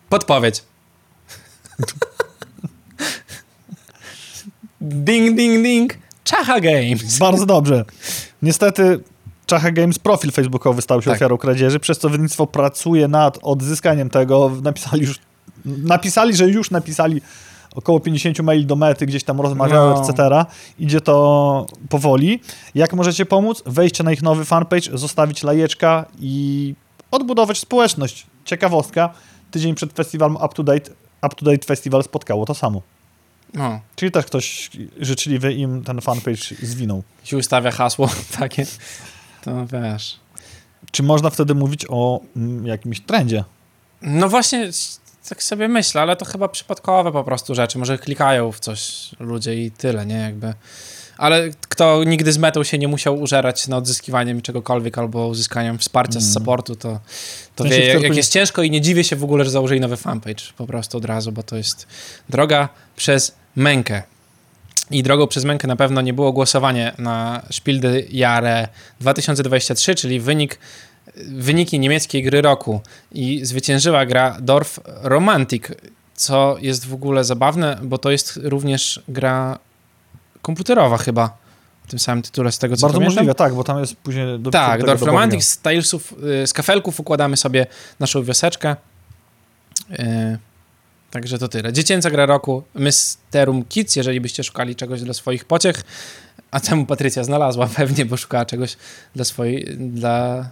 Podpowiedź. 0.09 0.63
ding, 4.81 5.35
ding, 5.37 5.63
ding. 5.63 5.97
Czacha 6.23 6.59
Games. 6.59 7.17
Bardzo 7.19 7.45
dobrze. 7.45 7.85
Niestety 8.41 8.99
Czacha 9.45 9.71
Games 9.71 9.99
profil 9.99 10.31
facebookowy 10.31 10.81
stał 10.81 11.01
się 11.01 11.05
Tak. 11.05 11.15
ofiarą 11.17 11.37
kradzieży, 11.37 11.79
przez 11.79 11.97
co 11.99 12.09
wydawnictwo 12.09 12.47
pracuje 12.47 13.07
nad 13.07 13.39
odzyskaniem 13.41 14.09
tego. 14.09 14.51
Napisali 14.63 15.01
już, 15.05 15.19
napisali, 15.65 16.35
że 16.35 16.47
już 16.49 16.71
napisali 16.71 17.21
około 17.75 17.99
50 17.99 18.39
maili 18.39 18.65
do 18.65 18.75
mety, 18.75 19.05
gdzieś 19.05 19.23
tam 19.23 19.41
rozmawiały, 19.41 19.93
No. 19.93 20.09
etc. 20.09 20.45
Idzie 20.79 21.01
to 21.01 21.67
powoli. 21.89 22.39
Jak 22.75 22.93
możecie 22.93 23.25
pomóc? 23.25 23.63
Wejście 23.65 24.03
na 24.03 24.11
ich 24.11 24.21
nowy 24.21 24.45
fanpage, 24.45 24.97
zostawić 24.97 25.43
lajeczka 25.43 26.05
i 26.19 26.75
odbudować 27.11 27.59
społeczność. 27.59 28.25
Ciekawostka, 28.45 29.13
tydzień 29.51 29.75
przed 29.75 29.93
festiwalem 29.93 30.35
Up 30.35 30.47
to 30.55 30.63
Date, 30.63 30.91
Up 31.25 31.35
to 31.35 31.45
Date 31.45 31.65
Festival 31.65 32.03
spotkało 32.03 32.45
to 32.45 32.53
samo. 32.53 32.81
No, 33.53 33.79
Czyli 33.95 34.11
też 34.11 34.25
ktoś 34.25 34.69
życzliwy 34.99 35.53
im 35.53 35.83
ten 35.83 36.01
fanpage 36.01 36.55
zwinął. 36.61 37.03
się 37.23 37.37
ustawia 37.37 37.71
hasło 37.71 38.09
takie. 38.39 38.65
To 39.43 39.65
wiesz. 39.65 40.19
Czy 40.91 41.03
można 41.03 41.29
wtedy 41.29 41.55
mówić 41.55 41.85
o 41.89 42.19
mm, 42.35 42.65
jakimś 42.65 43.01
trendzie? 43.01 43.43
No 44.01 44.29
właśnie, 44.29 44.69
tak 45.29 45.43
sobie 45.43 45.67
myślę, 45.67 46.01
ale 46.01 46.15
to 46.15 46.25
chyba 46.25 46.47
przypadkowe 46.47 47.11
po 47.11 47.23
prostu 47.23 47.55
rzeczy. 47.55 47.77
Może 47.79 47.97
klikają 47.97 48.51
w 48.51 48.59
coś 48.59 49.09
ludzie 49.19 49.55
i 49.63 49.71
tyle, 49.71 50.05
nie? 50.05 50.15
Jakby. 50.15 50.53
Ale 51.17 51.49
kto 51.69 52.03
nigdy 52.03 52.31
z 52.31 52.37
metą 52.37 52.63
się 52.63 52.77
nie 52.77 52.87
musiał 52.87 53.19
użerać 53.21 53.67
na 53.67 53.77
odzyskiwaniem 53.77 54.41
czegokolwiek 54.41 54.97
albo 54.97 55.27
uzyskaniem 55.27 55.77
wsparcia 55.79 56.19
z 56.19 56.23
Mm. 56.23 56.33
supportu, 56.33 56.75
to, 56.75 56.99
to 57.55 57.63
W 57.63 57.67
sensie 57.67 57.81
wie, 57.81 57.93
jak, 57.93 58.03
jak 58.03 58.15
jest 58.15 58.31
ciężko 58.31 58.63
i 58.63 58.71
nie 58.71 58.81
dziwię 58.81 59.03
się 59.03 59.15
w 59.15 59.23
ogóle, 59.23 59.45
że 59.45 59.51
założyli 59.51 59.79
nowy 59.79 59.97
fanpage 59.97 60.43
po 60.57 60.67
prostu 60.67 60.97
od 60.97 61.05
razu, 61.05 61.31
bo 61.31 61.43
to 61.43 61.55
jest 61.55 61.87
droga 62.29 62.69
przez 62.95 63.35
mękę. 63.55 64.03
I 64.91 65.03
drogą 65.03 65.27
przez 65.27 65.45
mękę 65.45 65.67
na 65.67 65.75
pewno 65.75 66.01
nie 66.01 66.13
było 66.13 66.33
głosowanie 66.33 66.91
na 66.97 67.41
Spiel 67.51 67.81
Jahre 68.09 68.67
2023, 68.99 69.95
czyli 69.95 70.19
wynik, 70.19 70.59
wyniki 71.15 71.79
niemieckiej 71.79 72.23
gry 72.23 72.41
roku. 72.41 72.81
I 73.11 73.45
zwyciężyła 73.45 74.05
gra 74.05 74.37
Dorf 74.41 74.79
Romantic, 74.85 75.63
co 76.15 76.55
jest 76.61 76.87
w 76.87 76.93
ogóle 76.93 77.23
zabawne, 77.23 77.79
bo 77.83 77.97
to 77.97 78.11
jest 78.11 78.39
również 78.43 79.03
gra 79.07 79.59
komputerowa 80.41 80.97
chyba, 80.97 81.37
w 81.87 81.89
tym 81.89 81.99
samym 81.99 82.21
tytule 82.21 82.51
z 82.51 82.59
tego 82.59 82.77
co 82.77 82.81
Bardzo 82.81 82.97
pamiętam. 82.97 83.15
możliwe, 83.15 83.35
tak, 83.35 83.55
bo 83.55 83.63
tam 83.63 83.79
jest 83.79 83.95
później... 83.95 84.39
Do 84.39 84.51
Tak, 84.51 84.83
Dorf 84.85 84.99
do 84.99 85.05
Romantic, 85.05 85.45
z 85.45 85.57
tilesów, 85.57 86.13
y, 86.43 86.47
z 86.47 86.53
kafelków 86.53 86.99
układamy 86.99 87.37
sobie 87.37 87.67
naszą 87.99 88.23
wioseczkę. 88.23 88.75
Y, 89.91 90.37
Także 91.11 91.39
to 91.39 91.47
tyle. 91.47 91.73
Dziecięca 91.73 92.09
gra 92.09 92.25
roku, 92.25 92.63
Mysterum 92.73 93.65
Kids, 93.65 93.95
jeżeli 93.95 94.21
byście 94.21 94.43
szukali 94.43 94.75
czegoś 94.75 95.01
dla 95.01 95.13
swoich 95.13 95.45
pociech, 95.45 95.83
a 96.51 96.59
temu 96.59 96.85
Patrycja 96.85 97.23
znalazła 97.23 97.67
pewnie, 97.77 98.05
bo 98.05 98.17
szukała 98.17 98.45
czegoś 98.45 98.77
dla, 99.15 99.25
swojej, 99.25 99.77
dla 99.77 100.45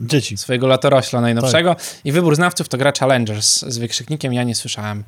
Dzieci. 0.00 0.36
swojego 0.36 0.66
latorośla 0.66 1.20
najnowszego. 1.20 1.74
Tak. 1.74 1.84
I 2.04 2.12
wybór 2.12 2.36
znawców 2.36 2.68
to 2.68 2.78
gra 2.78 2.92
Challengers 3.00 3.64
z 3.68 3.78
wykrzyknikiem. 3.78 4.32
Ja 4.32 4.42
nie 4.44 4.54
słyszałem 4.54 5.04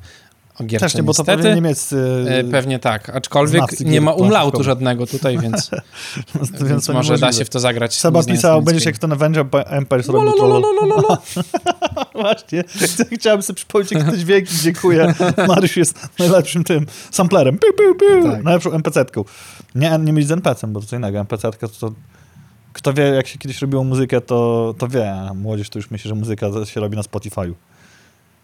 o 0.59 0.63
gierce, 0.63 0.85
Też 0.85 0.95
nie, 0.95 1.03
bo 1.03 1.13
to 1.13 1.21
niestety. 1.21 1.37
pewnie 1.37 1.55
niemieccy... 1.55 2.25
E, 2.29 2.43
Pewnie 2.43 2.79
tak, 2.79 3.09
aczkolwiek 3.09 3.57
znawcy 3.61 3.85
nie 3.85 4.01
ma 4.01 4.13
umlautu 4.13 4.63
żadnego 4.63 5.07
tutaj, 5.07 5.37
więc, 5.37 5.71
więc 6.69 6.85
to 6.85 6.93
może 6.93 7.17
da 7.17 7.33
się 7.33 7.45
w 7.45 7.49
to 7.49 7.59
zagrać. 7.59 7.99
Seba 7.99 8.23
pisał, 8.23 8.61
będziesz 8.61 8.85
jak 8.85 8.97
ten 8.97 9.11
Avenger 9.13 9.45
Empires 9.65 10.07
robił. 10.09 10.33
Właśnie. 12.13 12.63
Chciałem 13.13 13.41
sobie 13.41 13.55
przypomnieć, 13.55 13.91
jak 13.91 14.03
te 14.11 14.17
dźwięki. 14.17 14.53
Dziękuję. 14.61 15.13
Mariusz 15.47 15.77
jest 15.77 15.99
najlepszym 16.19 16.63
tym 16.63 16.85
samplerem. 17.11 17.57
Piu, 17.57 17.73
piu, 17.73 17.95
piu. 17.95 18.31
Tak. 18.31 18.43
Najlepszą 18.43 18.69
NPC-tką. 18.69 19.23
Nie, 19.75 19.99
nie 19.99 20.13
mieć 20.13 20.27
z 20.27 20.31
NPC-em, 20.31 20.73
bo 20.73 20.79
to 20.81 20.85
co 20.87 20.95
innego. 20.95 21.19
NPC-tka 21.19 21.67
to... 21.79 21.91
Kto 22.73 22.93
wie, 22.93 23.03
jak 23.03 23.27
się 23.27 23.39
kiedyś 23.39 23.61
robiło 23.61 23.83
muzykę, 23.83 24.21
to, 24.21 24.73
to 24.77 24.87
wie. 24.87 25.15
Młodzież 25.35 25.69
to 25.69 25.79
już 25.79 25.91
myśli, 25.91 26.07
że 26.07 26.15
muzyka 26.15 26.65
się 26.65 26.79
robi 26.81 26.95
na 26.95 27.01
Spotify'u. 27.01 27.53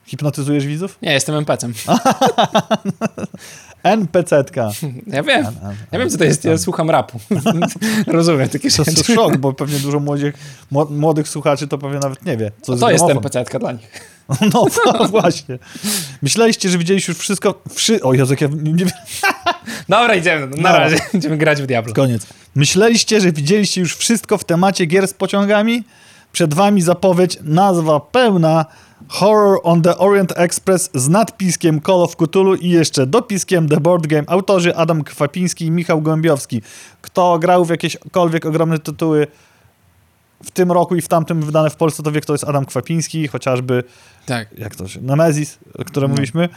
Hipnotyzujesz 0.06 0.66
widzów? 0.68 0.98
Nie, 1.02 1.14
jestem 1.14 1.36
NPC-em. 1.36 1.74
NPC-tka. 3.84 4.72
Ja 5.08 5.24
wiem. 5.24 5.46
Ja 5.92 6.00
wiem, 6.00 6.10
co 6.10 6.18
to 6.18 6.24
jest. 6.24 6.46
Ja 6.46 6.58
słucham 6.58 6.90
rapu. 6.90 7.20
Rozumiem 8.08 8.50
takie 8.50 8.72
To 8.72 8.82
jest 8.86 8.98
rzeczy. 8.98 9.14
szok, 9.16 9.38
bo 9.38 9.54
pewnie 9.54 9.80
dużo 9.80 10.00
młodych, 10.00 10.36
mło- 10.72 10.90
młodych 10.92 11.28
słuchaczy 11.30 11.68
to 11.68 11.78
pewnie 11.78 12.00
nawet 12.00 12.26
nie 12.26 12.38
wie. 12.38 12.52
Co 12.62 12.76
To 12.78 12.92
jest 12.92 13.06
gramofon. 13.06 13.24
NPC-tka 13.24 13.60
dla 13.60 13.72
nich. 13.72 13.90
No 14.52 14.66
właśnie. 15.10 15.60
Myśleliście, 16.22 16.70
że 16.70 16.78
widzieliście 16.78 17.12
już 17.12 17.20
wszystko... 17.20 17.62
Wszy... 17.76 18.02
O 18.02 18.14
Jezu, 18.14 18.34
ja 18.42 18.48
nie, 18.48 18.74
nie... 18.74 18.86
Dobra, 19.90 20.16
idziemy. 20.16 20.48
Na 20.48 20.72
No. 20.72 20.78
razie. 20.80 20.98
Idziemy 21.14 21.38
grać 21.38 21.62
w 21.62 21.66
Diablo. 21.66 21.94
Koniec. 21.94 22.28
Myśleliście, 22.56 23.22
że 23.22 23.32
widzieliście 23.32 23.82
już 23.82 23.96
wszystko 23.96 24.38
w 24.38 24.44
temacie 24.44 24.86
gier 24.86 25.08
z 25.08 25.14
pociągami? 25.14 25.84
Przed 26.32 26.54
wami 26.54 26.82
zapowiedź, 26.82 27.38
nazwa 27.44 28.00
pełna 28.00 28.66
Horror 29.10 29.60
on 29.64 29.82
the 29.82 29.98
Orient 29.98 30.34
Express 30.38 30.90
z 30.94 31.10
nadpiskiem 31.10 31.82
Call 31.82 32.02
of 32.02 32.16
Cthulhu 32.16 32.56
i 32.56 32.70
jeszcze 32.70 33.06
dopiskiem 33.08 33.70
The 33.70 33.80
Board 33.80 34.08
Game. 34.08 34.24
Autorzy 34.28 34.76
Adam 34.76 35.04
Kwapiński 35.04 35.66
i 35.66 35.72
Michał 35.72 36.02
Gołębiowski. 36.02 36.62
Kto 37.02 37.40
grał 37.40 37.66
w 37.66 37.70
jakiekolwiek 37.70 38.46
ogromne 38.46 38.80
tytuły 38.80 39.28
w 40.44 40.52
tym 40.52 40.72
roku 40.72 40.96
i 40.96 41.02
w 41.02 41.08
tamtym 41.08 41.42
wydane 41.42 41.70
w 41.70 41.76
Polsce, 41.76 42.04
to 42.04 42.12
wie, 42.12 42.22
kto 42.22 42.34
jest 42.34 42.44
Adam 42.44 42.66
Kwapiński, 42.66 43.28
chociażby 43.28 43.84
Tak. 44.26 44.48
jak 44.58 44.76
to 44.76 44.88
się, 44.88 45.02
Nemezis, 45.02 45.58
o 45.80 45.84
którym 45.86 46.10
No. 46.10 46.14
mówiliśmy. 46.14 46.50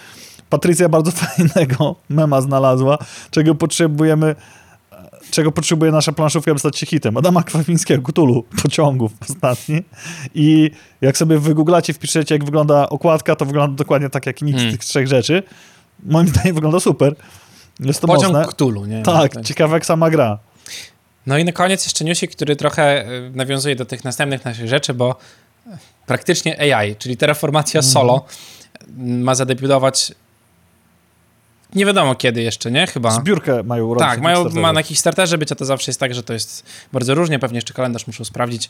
Patrycja 0.51 0.89
bardzo 0.89 1.11
fajnego 1.21 1.97
mema 2.09 2.41
znalazła, 2.41 2.99
czego 3.31 3.55
potrzebujemy, 3.55 4.37
czego 5.31 5.53
potrzebuje 5.53 5.93
nasza 5.93 6.13
planszówka, 6.13 6.51
aby 6.51 6.61
stać 6.61 6.79
się 6.79 6.87
hitem. 6.87 7.17
Adama 7.17 7.43
Kwapińskiego, 7.43 8.13
Cthulhu, 8.13 8.45
pociągów 8.63 9.13
ostatni. 9.31 9.83
I 10.35 10.71
jak 11.01 11.17
sobie 11.17 11.39
wygooglacie, 11.39 11.93
wpiszecie, 11.93 12.35
jak 12.35 12.45
wygląda 12.45 12.89
okładka, 12.89 13.37
to 13.37 13.45
wygląda 13.45 13.77
dokładnie 13.77 14.11
tak 14.11 14.27
jak 14.27 14.43
nic 14.43 14.55
z 14.57 14.59
Hmm. 14.59 14.73
tych 14.79 14.85
trzech 14.85 15.07
rzeczy. 15.09 15.43
Moim 16.03 16.29
zdaniem 16.29 16.55
wygląda 16.55 16.81
super. 16.81 17.15
Jest 17.81 18.01
to 18.01 18.07
Pociąg 18.07 18.33
mocne. 18.35 18.53
Cthulhu, 18.53 18.85
nie? 18.87 19.03
Tak, 19.03 19.43
ciekawe 19.45 19.75
jak 19.75 19.87
sama 19.87 20.11
gra. 20.11 20.39
No 21.27 21.39
i 21.39 21.45
na 21.45 21.53
koniec 21.53 21.85
jeszcze 21.85 22.05
newsik, 22.05 22.31
który 22.31 22.57
trochę 22.57 23.07
e, 23.07 23.09
nawiązuje 23.35 23.77
do 23.77 23.85
tych 23.85 24.05
następnych 24.05 24.45
naszych 24.45 24.69
rzeczy, 24.69 24.95
bo 24.95 25.17
praktycznie 26.07 26.75
AI, 26.77 26.97
czyli 26.97 27.17
terraformacja 27.17 27.79
Mhm. 27.79 27.93
solo 27.93 28.25
ma 28.99 29.35
zadebiutować 29.35 30.13
nie 31.75 31.87
wiadomo 31.87 32.15
kiedy 32.15 32.43
jeszcze, 32.43 32.71
nie? 32.71 32.87
Chyba. 32.87 33.11
Zbiórkę 33.11 33.63
mają 33.63 33.95
robić. 33.95 34.09
Tak, 34.09 34.21
mają, 34.21 34.49
ma 34.49 34.73
na 34.73 34.83
Kickstarterze 34.83 35.39
być, 35.39 35.53
a 35.53 35.55
to 35.55 35.65
zawsze 35.65 35.91
jest 35.91 36.01
tak, 36.01 36.15
że 36.15 36.23
to 36.23 36.33
jest 36.33 36.67
bardzo 36.93 37.15
różnie, 37.15 37.39
pewnie 37.39 37.57
jeszcze 37.57 37.75
kalendarz 37.75 38.07
muszą 38.07 38.25
sprawdzić. 38.25 38.69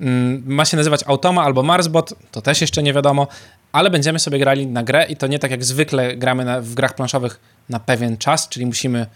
Mm, 0.00 0.42
Ma 0.46 0.64
się 0.64 0.76
nazywać 0.76 1.00
Automa 1.06 1.42
albo 1.42 1.62
Marsbot, 1.62 2.14
to 2.30 2.42
też 2.42 2.60
jeszcze 2.60 2.82
nie 2.82 2.92
wiadomo, 2.92 3.26
ale 3.72 3.90
będziemy 3.90 4.18
sobie 4.18 4.38
grali 4.38 4.66
na 4.66 4.82
grę 4.82 5.06
i 5.08 5.16
to 5.16 5.26
nie 5.26 5.38
tak 5.38 5.50
jak 5.50 5.64
zwykle 5.64 6.16
gramy 6.16 6.44
na, 6.44 6.60
w 6.60 6.74
grach 6.74 6.94
planszowych 6.94 7.40
na 7.68 7.80
pewien 7.80 8.16
czas, 8.16 8.48
czyli 8.48 8.66
musimy 8.66 9.06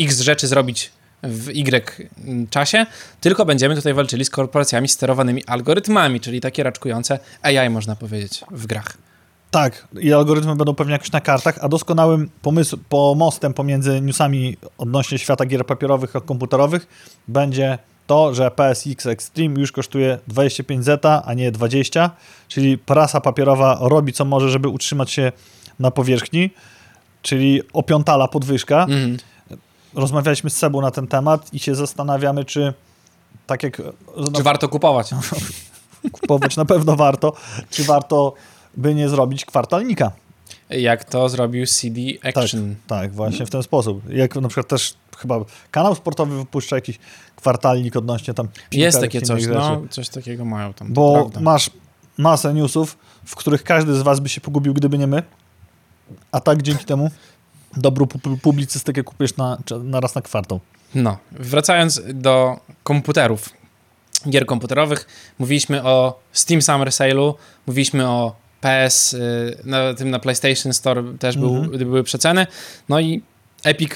x 0.00 0.20
rzeczy 0.20 0.46
zrobić 0.46 0.92
w 1.22 1.48
Y 1.48 2.08
czasie, 2.50 2.86
tylko 3.20 3.44
będziemy 3.44 3.74
tutaj 3.74 3.94
walczyli 3.94 4.24
z 4.24 4.30
korporacjami 4.30 4.88
sterowanymi 4.88 5.44
algorytmami, 5.44 6.20
czyli 6.20 6.40
takie 6.40 6.62
raczkujące 6.62 7.18
AI, 7.42 7.70
można 7.70 7.96
powiedzieć, 7.96 8.44
w 8.50 8.66
grach. 8.66 8.96
Tak, 9.54 9.88
i 10.00 10.12
algorytmy 10.12 10.56
będą 10.56 10.74
pewnie 10.74 10.92
jakoś 10.92 11.12
na 11.12 11.20
kartach, 11.20 11.58
a 11.60 11.68
doskonałym 11.68 12.30
pomysł, 12.42 12.78
pomostem 12.88 13.54
pomiędzy 13.54 14.00
newsami 14.00 14.56
odnośnie 14.78 15.18
świata 15.18 15.46
gier 15.46 15.66
papierowych 15.66 16.16
a 16.16 16.20
komputerowych 16.20 16.86
będzie 17.28 17.78
to, 18.06 18.34
że 18.34 18.50
PSX 18.50 19.06
Extreme 19.06 19.60
już 19.60 19.72
kosztuje 19.72 20.18
25 20.26 20.84
zeta, 20.84 21.22
a 21.26 21.34
nie 21.34 21.52
20, 21.52 22.10
czyli 22.48 22.78
prasa 22.78 23.20
papierowa 23.20 23.78
robi 23.80 24.12
co 24.12 24.24
może, 24.24 24.50
żeby 24.50 24.68
utrzymać 24.68 25.10
się 25.10 25.32
na 25.78 25.90
powierzchni, 25.90 26.50
czyli 27.22 27.62
opiątala 27.72 28.28
podwyżka. 28.28 28.82
Mhm. 28.82 29.16
Rozmawialiśmy 29.94 30.50
z 30.50 30.56
Sebą 30.56 30.80
na 30.80 30.90
ten 30.90 31.06
temat 31.06 31.54
i 31.54 31.58
się 31.58 31.74
zastanawiamy, 31.74 32.44
czy 32.44 32.74
tak 33.46 33.62
jak 33.62 33.82
Czy 34.36 34.42
warto 34.42 34.68
kupować? 34.68 35.10
kupować 36.12 36.56
na 36.56 36.64
pewno 36.64 36.96
warto, 36.96 37.32
czy 37.70 37.84
warto 37.84 38.34
by 38.76 38.94
nie 38.94 39.08
zrobić 39.08 39.44
kwartalnika. 39.44 40.12
Jak 40.70 41.04
to 41.04 41.28
zrobił 41.28 41.66
CD 41.66 42.00
Action. 42.22 42.74
Tak, 42.86 43.12
właśnie 43.12 43.46
w 43.46 43.50
ten 43.50 43.62
sposób. 43.62 44.10
Jak 44.10 44.36
na 44.36 44.48
przykład 44.48 44.68
też 44.68 44.94
chyba 45.18 45.44
kanał 45.70 45.94
sportowy 45.94 46.36
wypuszcza 46.36 46.76
jakiś 46.76 46.98
kwartalnik 47.36 47.96
odnośnie 47.96 48.34
tam 48.34 48.48
Jest 48.72 49.00
takie 49.00 49.22
coś, 49.22 49.46
no, 49.46 49.82
coś 49.90 50.08
takiego 50.08 50.44
mają 50.44 50.72
tam. 50.74 50.92
Bo 50.92 51.30
masz 51.40 51.70
masę 52.18 52.54
newsów, 52.54 52.98
w 53.24 53.36
których 53.36 53.64
każdy 53.64 53.94
z 53.94 54.02
was 54.02 54.20
by 54.20 54.28
się 54.28 54.40
pogubił, 54.40 54.74
gdyby 54.74 54.98
nie 54.98 55.06
my. 55.06 55.22
A 56.32 56.40
tak 56.40 56.62
dzięki 56.62 56.84
temu 56.84 57.10
dobrą 57.76 58.06
pu- 58.06 58.36
publicystykę 58.38 59.02
kupujesz 59.02 59.36
na, 59.36 59.58
na 59.82 60.00
raz 60.00 60.14
na 60.14 60.22
kwartał. 60.22 60.60
No, 60.94 61.16
wracając 61.32 62.02
do 62.14 62.60
komputerów, 62.82 63.48
gier 64.30 64.46
komputerowych, 64.46 65.06
mówiliśmy 65.38 65.84
o 65.84 66.20
Steam 66.32 66.62
Summer 66.62 66.88
Sale'u, 66.88 67.34
mówiliśmy 67.66 68.08
o 68.08 68.43
PS, 68.64 69.12
y, 69.12 69.56
na 69.64 69.94
tym 69.94 70.10
na 70.10 70.18
PlayStation 70.18 70.72
Store 70.72 71.02
też 71.18 71.36
był, 71.36 71.56
Mhm. 71.56 71.78
były 71.78 72.04
przeceny, 72.04 72.46
no 72.88 73.00
i 73.00 73.22
Epic, 73.64 73.90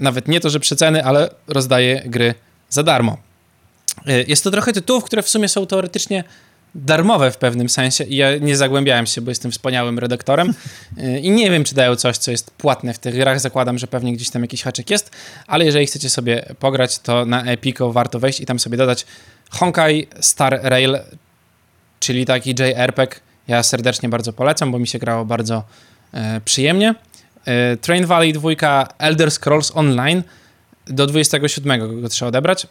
nawet 0.00 0.28
nie 0.28 0.40
to, 0.40 0.50
że 0.50 0.60
przeceny, 0.60 1.04
ale 1.04 1.30
rozdaje 1.46 2.02
gry 2.06 2.34
za 2.70 2.82
darmo. 2.82 3.16
Y, 4.08 4.24
Jest 4.28 4.44
to 4.44 4.50
trochę 4.50 4.72
tytułów, 4.72 5.04
które 5.04 5.22
w 5.22 5.28
sumie 5.28 5.48
są 5.48 5.66
teoretycznie 5.66 6.24
darmowe 6.74 7.30
w 7.30 7.36
pewnym 7.36 7.68
sensie 7.68 8.04
i 8.04 8.16
ja 8.16 8.36
nie 8.38 8.56
zagłębiałem 8.56 9.06
się, 9.06 9.20
bo 9.20 9.30
jestem 9.30 9.50
wspaniałym 9.50 9.98
redaktorem 9.98 10.54
y, 10.98 11.18
i 11.20 11.30
nie 11.30 11.50
wiem, 11.50 11.64
czy 11.64 11.74
dają 11.74 11.96
coś, 11.96 12.18
co 12.18 12.30
jest 12.30 12.50
płatne 12.50 12.94
w 12.94 12.98
tych 12.98 13.14
grach. 13.14 13.40
Zakładam, 13.40 13.78
że 13.78 13.86
pewnie 13.86 14.12
gdzieś 14.12 14.30
tam 14.30 14.42
jakiś 14.42 14.62
haczyk 14.62 14.90
jest, 14.90 15.10
ale 15.46 15.64
jeżeli 15.64 15.86
chcecie 15.86 16.10
sobie 16.10 16.44
pograć, 16.58 16.98
to 16.98 17.26
na 17.26 17.44
Epico 17.44 17.92
warto 17.92 18.18
wejść 18.20 18.40
i 18.40 18.46
tam 18.46 18.58
sobie 18.58 18.76
dodać 18.76 19.06
Honkai 19.50 20.06
Star 20.20 20.60
Rail, 20.62 20.98
czyli 22.00 22.26
taki 22.26 22.50
JRPG. 22.50 23.20
Ja 23.48 23.62
serdecznie 23.62 24.08
bardzo 24.08 24.32
polecam, 24.32 24.72
bo 24.72 24.78
mi 24.78 24.86
się 24.86 24.98
grało 24.98 25.24
bardzo 25.24 25.64
e, 26.12 26.40
przyjemnie. 26.40 26.94
E, 27.44 27.76
Train 27.76 28.06
Valley 28.06 28.32
2, 28.32 28.48
Elder 28.98 29.30
Scrolls 29.30 29.72
Online 29.74 30.22
do 30.86 31.06
27 31.06 32.00
go 32.02 32.08
trzeba 32.08 32.28
odebrać. 32.28 32.66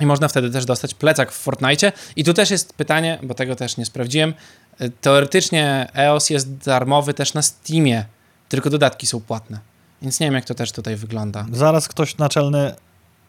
I 0.00 0.06
można 0.06 0.28
wtedy 0.28 0.50
też 0.50 0.64
dostać 0.64 0.94
plecak 0.94 1.32
w 1.32 1.34
Fortnite. 1.34 1.92
I 2.16 2.24
tu 2.24 2.34
też 2.34 2.50
jest 2.50 2.72
pytanie, 2.72 3.18
bo 3.22 3.34
tego 3.34 3.56
też 3.56 3.76
nie 3.76 3.86
sprawdziłem. 3.86 4.34
E, 4.78 4.90
Teoretycznie 4.90 5.88
EOS 5.96 6.30
jest 6.30 6.56
darmowy 6.56 7.14
też 7.14 7.34
na 7.34 7.42
Steamie, 7.42 8.04
tylko 8.48 8.70
dodatki 8.70 9.06
są 9.06 9.20
płatne. 9.20 9.58
Więc 10.02 10.20
nie 10.20 10.26
wiem, 10.26 10.34
jak 10.34 10.44
to 10.44 10.54
też 10.54 10.72
tutaj 10.72 10.96
wygląda. 10.96 11.46
Zaraz 11.52 11.88
ktoś 11.88 12.18
naczelny 12.18 12.74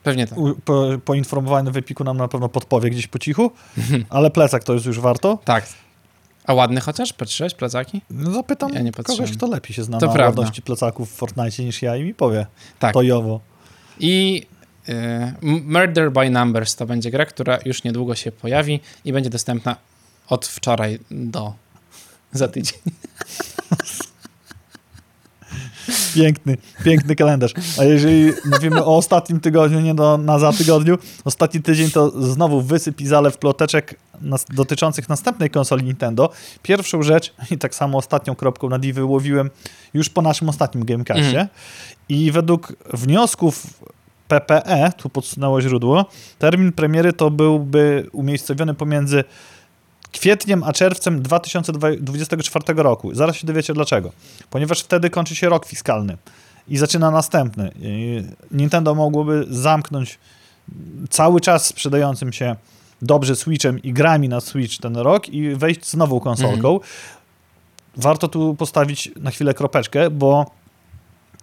Pewnie 0.04 0.28
tak. 0.28 0.38
u, 0.38 0.56
po, 0.56 0.88
poinformowany 1.06 1.72
w 1.72 1.78
Epiku 1.78 2.04
nam 2.04 2.18
na 2.18 2.28
pewno 2.28 2.50
podpowie 2.50 2.90
gdzieś 2.90 3.08
po 3.08 3.20
cichu, 3.20 3.52
ale 4.10 4.32
plecak 4.32 4.64
to 4.64 4.74
jest 4.74 4.86
już 4.86 5.00
warto. 5.00 5.40
Tak. 5.46 5.66
A 6.48 6.54
ładny 6.54 6.82
chociaż? 6.82 7.14
Patrzyłeś 7.14 7.54
plecaki? 7.54 8.02
No 8.10 8.32
Zapytam 8.32 8.74
Ja 8.74 8.82
nie 8.82 8.92
patrzyłem. 8.92 9.18
kogoś, 9.22 9.38
kto 9.38 9.48
lepiej 9.48 9.76
się 9.76 9.84
zna 9.84 10.00
To 10.00 10.06
na 10.06 10.14
prawda. 10.14 10.40
ładności 10.42 10.62
plecaków 10.62 11.12
w 11.12 11.16
Fortnite 11.16 11.64
niż 11.64 11.82
ja 11.82 11.96
i 11.96 12.04
mi 12.04 12.14
powie. 12.14 12.46
Tak. 12.80 12.94
To 12.94 13.02
i 13.02 13.12
owo. 13.12 13.40
I 14.00 14.46
y, 14.90 14.94
Murder 15.42 16.12
by 16.12 16.30
Numbers 16.30 16.76
to 16.76 16.86
będzie 16.86 17.12
gra, 17.12 17.26
która 17.26 17.60
już 17.66 17.84
niedługo 17.84 18.16
się 18.16 18.32
pojawi 18.32 18.80
i 19.06 19.14
będzie 19.14 19.30
dostępna 19.30 19.76
od 20.28 20.48
wczoraj 20.48 21.00
do 21.12 21.54
za 22.32 22.48
tydzień. 22.48 22.80
Piękny, 26.16 26.58
piękny 26.84 27.16
kalendarz. 27.16 27.54
A 27.80 27.84
jeżeli 27.84 28.32
mówimy 28.46 28.84
o 28.86 28.98
ostatnim 28.98 29.40
tygodniu, 29.40 29.80
nie 29.80 29.96
do, 29.96 30.18
na 30.18 30.40
za 30.40 30.54
tygodniu, 30.54 30.98
ostatni 31.26 31.62
tydzień 31.62 31.92
to 31.92 32.10
znowu 32.24 32.62
wysyp 32.62 33.02
i 33.02 33.08
zalew 33.08 33.38
ploteczek 33.38 34.00
nas, 34.22 34.46
dotyczących 34.50 35.10
następnej 35.10 35.50
konsoli 35.50 35.84
Nintendo. 35.84 36.30
Pierwszą 36.62 37.04
rzecz, 37.04 37.34
i 37.52 37.58
tak 37.58 37.76
samo 37.76 37.98
ostatnią 37.98 38.36
kropką 38.36 38.70
na 38.70 38.80
D 38.80 38.94
wyłowiłem 38.94 39.50
już 39.94 40.10
po 40.10 40.22
naszym 40.22 40.50
ostatnim 40.50 40.86
Gamecastie 40.86 41.24
Mhm. 41.28 41.48
i 42.10 42.32
według 42.32 42.74
wniosków 42.94 43.68
PPE, 44.28 44.92
tu 44.98 45.10
podsunęło 45.10 45.62
źródło, 45.62 46.06
termin 46.40 46.72
premiery 46.72 47.14
to 47.14 47.32
byłby 47.32 48.10
umiejscowiony 48.12 48.74
pomiędzy 48.74 49.24
kwietniem 50.14 50.64
a 50.64 50.74
czerwcem 50.74 51.22
2024 51.22 52.84
roku. 52.84 53.16
Zaraz 53.16 53.36
się 53.36 53.48
dowiecie 53.48 53.74
dlaczego. 53.74 54.12
Ponieważ 54.50 54.80
wtedy 54.80 55.10
kończy 55.10 55.36
się 55.36 55.50
rok 55.50 55.66
fiskalny 55.66 56.18
i 56.68 56.78
zaczyna 56.78 57.12
następny. 57.12 57.72
Nintendo 58.52 58.96
mogłoby 58.96 59.46
zamknąć 59.50 60.20
cały 61.10 61.42
czas 61.42 61.66
sprzedającym 61.66 62.34
się 62.34 62.56
dobrze 63.02 63.36
Switchem 63.36 63.82
i 63.82 63.94
grami 63.94 64.30
na 64.30 64.42
Switch 64.42 64.78
ten 64.78 64.98
rok 64.98 65.30
i 65.30 65.56
wejść 65.56 65.86
z 65.86 65.94
nową 65.94 66.20
konsolką. 66.20 66.80
Warto 67.98 68.28
tu 68.28 68.56
postawić 68.56 69.12
na 69.16 69.32
chwilę 69.32 69.54
kropeczkę, 69.54 70.10
bo 70.10 70.52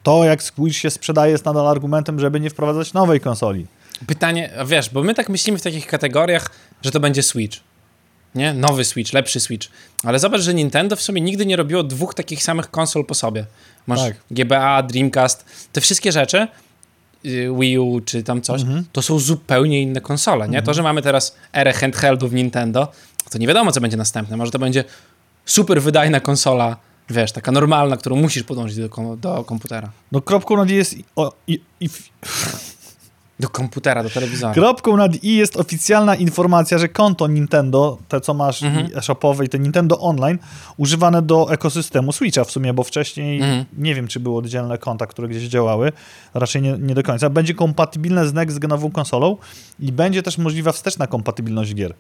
to 0.03 0.25
jak 0.25 0.43
Switch 0.43 0.79
się 0.79 0.91
sprzedaje 0.91 1.33
jest 1.33 1.45
nadal 1.45 1.69
argumentem, 1.69 2.21
żeby 2.21 2.41
nie 2.41 2.51
wprowadzać 2.51 2.93
nowej 2.93 3.21
konsoli. 3.21 3.67
Pytanie, 4.07 4.51
wiesz, 4.67 4.91
bo 4.91 5.03
my 5.03 5.15
tak 5.15 5.29
myślimy 5.29 5.59
w 5.59 5.63
takich 5.63 5.87
kategoriach, 5.87 6.51
że 6.83 6.91
to 6.91 7.01
będzie 7.01 7.23
Switch. 7.23 7.70
Nie? 8.35 8.55
Nowy 8.55 8.85
Switch, 8.85 9.13
lepszy 9.13 9.41
Switch. 9.41 9.69
Ale 10.05 10.19
zobacz, 10.19 10.41
że 10.41 10.55
Nintendo 10.55 10.97
w 10.97 11.03
sumie 11.03 11.21
nigdy 11.21 11.47
nie 11.47 11.57
robiło 11.57 11.83
dwóch 11.83 12.15
takich 12.15 12.43
samych 12.43 12.71
konsol 12.71 13.05
po 13.05 13.15
sobie. 13.15 13.47
Masz 13.87 14.01
Tak. 14.01 14.17
GBA, 14.31 14.83
Dreamcast, 14.83 15.45
te 15.73 15.81
wszystkie 15.81 16.13
rzeczy, 16.13 16.49
y, 17.27 17.49
Wii 17.61 17.79
U 17.79 18.01
czy 18.01 18.23
tam 18.23 18.43
coś, 18.43 18.63
Mhm. 18.63 18.85
to 18.93 19.03
są 19.03 19.19
zupełnie 19.19 19.83
inne 19.83 20.01
konsole, 20.01 20.49
nie? 20.49 20.63
To, 20.63 20.75
że 20.75 20.83
mamy 20.83 21.03
teraz 21.03 21.37
erę 21.53 21.73
handheldów 21.73 22.33
Nintendo, 22.33 22.93
to 23.31 23.39
nie 23.39 23.47
wiadomo, 23.47 23.73
co 23.73 23.81
będzie 23.81 23.97
następne. 23.97 24.37
Może 24.37 24.51
to 24.51 24.59
będzie 24.59 24.85
super 25.45 25.83
wydajna 25.83 26.21
konsola, 26.21 26.77
wiesz, 27.11 27.33
taka 27.33 27.53
normalna, 27.53 27.97
którą 27.97 28.17
musisz 28.17 28.43
podłączyć 28.43 28.77
do, 28.77 29.17
do 29.17 29.45
komputera. 29.45 29.91
No 30.13 30.21
kropką 30.23 30.57
nad 30.57 30.71
jest 30.71 30.95
o, 31.17 31.33
i, 31.47 31.61
i, 31.81 31.89
Do 33.41 33.49
komputera, 33.49 34.03
do 34.03 34.11
telewizora. 34.11 34.55
Kropką 34.55 34.97
nad 34.97 35.25
i 35.25 35.35
jest 35.37 35.57
oficjalna 35.57 36.15
informacja, 36.15 36.79
że 36.79 36.89
konto 36.89 37.27
Nintendo, 37.27 37.99
te 38.09 38.21
co 38.21 38.35
masz 38.35 38.63
Mhm. 38.63 38.87
i 38.91 38.97
e-shopowe 38.97 39.45
i 39.45 39.49
te 39.49 39.59
Nintendo 39.59 40.01
Online, 40.01 40.39
używane 40.77 41.23
do 41.23 41.53
ekosystemu 41.53 42.13
Switcha 42.13 42.45
w 42.45 42.51
sumie, 42.51 42.73
bo 42.75 42.85
wcześniej 42.85 43.41
Mhm. 43.43 43.65
nie 43.79 43.95
wiem, 43.95 44.09
czy 44.09 44.21
były 44.21 44.37
oddzielne 44.39 44.79
konta, 44.79 45.07
które 45.07 45.29
gdzieś 45.29 45.43
działały, 45.43 45.93
raczej 46.35 46.63
nie, 46.63 46.73
nie 46.79 46.95
do 46.95 47.03
końca. 47.03 47.31
Będzie 47.31 47.55
kompatybilne 47.55 48.27
z 48.29 48.33
next-genową 48.35 48.93
konsolą 48.93 49.37
i 49.81 49.93
będzie 49.93 50.23
też 50.23 50.39
możliwa 50.39 50.73
wsteczna 50.73 51.07
kompatybilność 51.07 51.75
gier. 51.75 51.95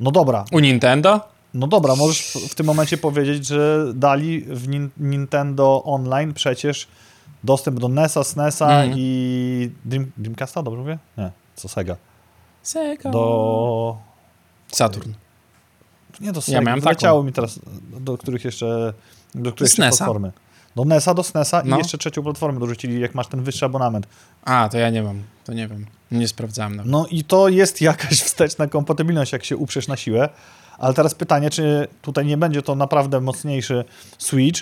No 0.00 0.10
dobra, 0.10 0.44
U 0.52 0.58
Nintendo? 0.60 1.20
no 1.54 1.66
dobra, 1.66 1.96
możesz 1.96 2.22
w, 2.22 2.34
w 2.48 2.54
tym 2.54 2.66
momencie 2.66 2.98
powiedzieć, 2.98 3.46
że 3.46 3.86
dali 3.94 4.40
w 4.40 4.68
nin, 4.68 4.90
Nintendo 4.96 5.82
Online 5.84 6.34
przecież 6.34 6.88
dostęp 7.44 7.80
do 7.80 7.88
NES-a, 7.88 8.24
SNES-a 8.24 8.66
Mhm. 8.70 8.92
i 8.96 9.70
Dream, 9.84 10.10
Dreamcasta, 10.16 10.62
dobrze 10.62 10.80
mówię? 10.80 10.98
Nie, 11.18 11.30
co 11.56 11.68
Sega. 11.68 11.96
Sega. 12.62 13.10
Do... 13.10 13.96
Saturn. 14.72 15.12
Nie 16.20 16.32
do 16.32 16.38
Ja 16.38 16.42
Sega, 16.42 16.60
miałem 16.60 16.80
wyleciało 16.80 17.22
mi 17.22 17.32
teraz, 17.32 17.60
do 18.00 18.18
których 18.18 18.44
jeszcze, 18.44 18.92
do 19.34 19.52
których 19.52 19.78
jeszcze 19.78 19.88
platformy. 19.88 20.32
Do 20.76 20.84
NES-a, 20.84 21.14
do 21.14 21.22
SNES-a 21.22 21.62
No. 21.64 21.76
i 21.76 21.78
jeszcze 21.78 21.98
trzecią 21.98 22.22
platformę 22.22 22.60
dorzucili, 22.60 23.00
jak 23.00 23.14
masz 23.14 23.26
ten 23.26 23.42
wyższy 23.42 23.64
abonament. 23.64 24.06
A, 24.44 24.68
to 24.68 24.78
ja 24.78 24.90
nie 24.90 25.02
mam, 25.02 25.22
to 25.44 25.52
nie 25.52 25.68
wiem. 25.68 25.86
Nie 26.10 26.28
sprawdzałem 26.28 26.76
nawet. 26.76 26.92
No 26.92 27.06
i 27.10 27.24
to 27.24 27.48
jest 27.48 27.80
jakaś 27.80 28.20
wsteczna 28.30 28.66
kompatybilność, 28.66 29.32
jak 29.32 29.44
się 29.44 29.56
uprzesz 29.56 29.88
na 29.88 29.96
siłę. 29.96 30.28
Ale 30.78 30.94
teraz 30.94 31.14
pytanie, 31.14 31.50
czy 31.50 31.88
tutaj 32.02 32.26
nie 32.26 32.36
będzie 32.36 32.62
to 32.62 32.74
naprawdę 32.74 33.20
mocniejszy 33.20 33.84
Switch. 34.18 34.60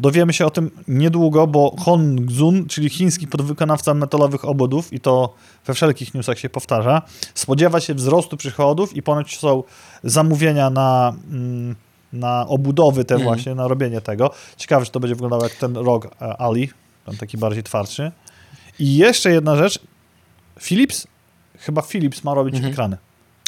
Dowiemy 0.00 0.32
się 0.32 0.46
o 0.46 0.50
tym 0.50 0.70
niedługo, 0.88 1.46
bo 1.46 1.74
Hongzun, 1.78 2.66
czyli 2.66 2.90
chiński 2.90 3.26
podwykonawca 3.26 3.94
metalowych 3.94 4.44
obodów, 4.44 4.92
i 4.92 5.00
to 5.00 5.34
we 5.66 5.74
wszelkich 5.74 6.14
newsach 6.14 6.38
się 6.38 6.48
powtarza, 6.50 7.02
spodziewa 7.34 7.80
się 7.80 7.94
wzrostu 7.94 8.36
przychodów 8.36 8.96
i 8.96 9.02
ponoć 9.02 9.38
są 9.38 9.62
zamówienia 10.04 10.70
na, 10.70 11.14
mm, 11.30 11.76
na 12.12 12.46
obudowy 12.48 13.04
te 13.04 13.14
Mhm. 13.14 13.28
właśnie, 13.34 13.54
na 13.54 13.68
robienie 13.68 14.00
tego. 14.00 14.30
Ciekawe, 14.56 14.86
czy 14.86 14.92
to 14.92 15.00
będzie 15.00 15.14
wyglądało 15.14 15.42
jak 15.44 15.54
ten 15.54 15.76
ROG 15.76 16.06
e, 16.06 16.40
Ali, 16.40 16.70
ten 17.06 17.16
taki 17.16 17.38
bardziej 17.38 17.62
twardszy. 17.62 18.12
I 18.78 18.96
jeszcze 18.96 19.30
jedna 19.30 19.56
rzecz. 19.56 19.78
Philips, 20.60 21.06
chyba 21.58 21.82
Philips 21.82 22.24
ma 22.24 22.34
robić 22.34 22.54
Mhm. 22.54 22.72
ekrany. 22.72 22.96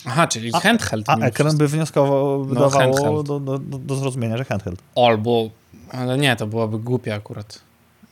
Aha, 0.06 0.26
czyli 0.26 0.50
A- 0.54 0.60
handheld. 0.60 1.08
A 1.08 1.16
ekran 1.18 1.56
by 1.56 1.68
wnioskował, 1.68 2.46
No, 2.46 3.22
do, 3.22 3.40
do, 3.40 3.58
do 3.58 3.96
zrozumienia, 3.96 4.36
że 4.38 4.44
handheld. 4.44 4.82
Albo, 4.96 5.50
ale 5.90 6.18
nie, 6.18 6.36
to 6.36 6.46
byłoby 6.46 6.78
głupie 6.78 7.14
akurat. 7.14 7.58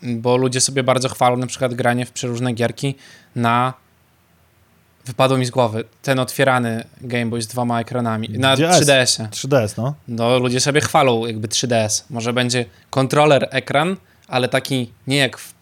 Bo 0.03 0.37
ludzie 0.37 0.61
sobie 0.61 0.83
bardzo 0.83 1.09
chwalą 1.09 1.37
na 1.37 1.47
przykład 1.47 1.75
granie 1.75 2.07
w 2.07 2.13
przeróżne 2.13 2.53
gierki 2.53 2.95
na... 3.37 3.75
Wypadło 5.07 5.39
mi 5.39 5.47
z 5.47 5.51
głowy. 5.51 5.85
Ten 6.03 6.19
otwierany 6.19 6.85
Game 7.01 7.27
Boy 7.27 7.43
z 7.43 7.47
dwoma 7.47 7.81
ekranami. 7.81 8.29
Na 8.29 8.57
DS. 8.57 8.81
3DS-ie. 8.81 9.29
3DS, 9.29 9.75
no. 9.79 9.95
No, 10.09 10.39
ludzie 10.39 10.61
sobie 10.61 10.81
chwalą 10.81 11.27
jakby 11.27 11.49
3DS. 11.49 12.03
Może 12.11 12.33
będzie 12.33 12.65
kontroler, 12.91 13.49
ekran, 13.51 13.97
ale 14.29 14.49
taki 14.49 14.93
nie 15.07 15.17
jak 15.17 15.39
w, 15.39 15.55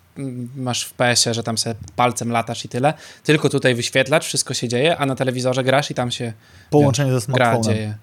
masz 0.56 0.84
w 0.84 0.92
PS-ie, 0.92 1.34
że 1.34 1.42
tam 1.42 1.58
sobie 1.58 1.74
palcem 1.96 2.32
latasz 2.32 2.64
i 2.64 2.68
tyle, 2.68 2.94
tylko 3.22 3.48
tutaj 3.48 3.74
wyświetlacz, 3.74 4.24
wszystko 4.24 4.54
się 4.54 4.68
dzieje, 4.68 4.96
a 4.96 5.06
na 5.06 5.14
telewizorze 5.14 5.64
grasz 5.64 5.90
i 5.90 5.94
tam 5.94 6.10
się 6.10 6.32
Połączenie 6.70 7.20
ze 7.20 7.32
gra 7.32 7.44
smartfonem. 7.46 7.62
dzieje. 7.76 7.96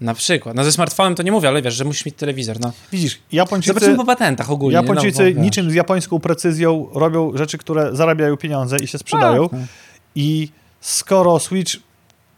Na 0.00 0.14
przykład. 0.14 0.56
No 0.56 0.64
ze 0.64 0.72
smartfonem 0.72 1.14
to 1.14 1.22
nie 1.22 1.32
mówię, 1.32 1.48
ale 1.48 1.62
wiesz, 1.62 1.74
że 1.74 1.84
musisz 1.84 2.06
mieć 2.06 2.16
telewizor. 2.16 2.60
No. 2.60 2.72
Widzisz, 2.92 3.20
Japończycy, 3.32 3.74
Zobaczymy 3.74 3.96
po 3.96 4.04
patentach 4.04 4.50
ogólnie. 4.50 4.74
Japończycy 4.74 5.22
no, 5.22 5.28
bo, 5.30 5.34
wiesz. 5.34 5.44
niczym 5.44 5.70
z 5.70 5.74
japońską 5.74 6.20
precyzją 6.20 6.88
robią 6.94 7.36
rzeczy, 7.36 7.58
które 7.58 7.96
zarabiają 7.96 8.36
pieniądze 8.36 8.76
i 8.78 8.86
się 8.86 8.98
sprzedają. 8.98 9.48
Tak, 9.48 9.60
no. 9.60 9.66
I 10.14 10.48
skoro 10.80 11.38
Switch 11.38 11.76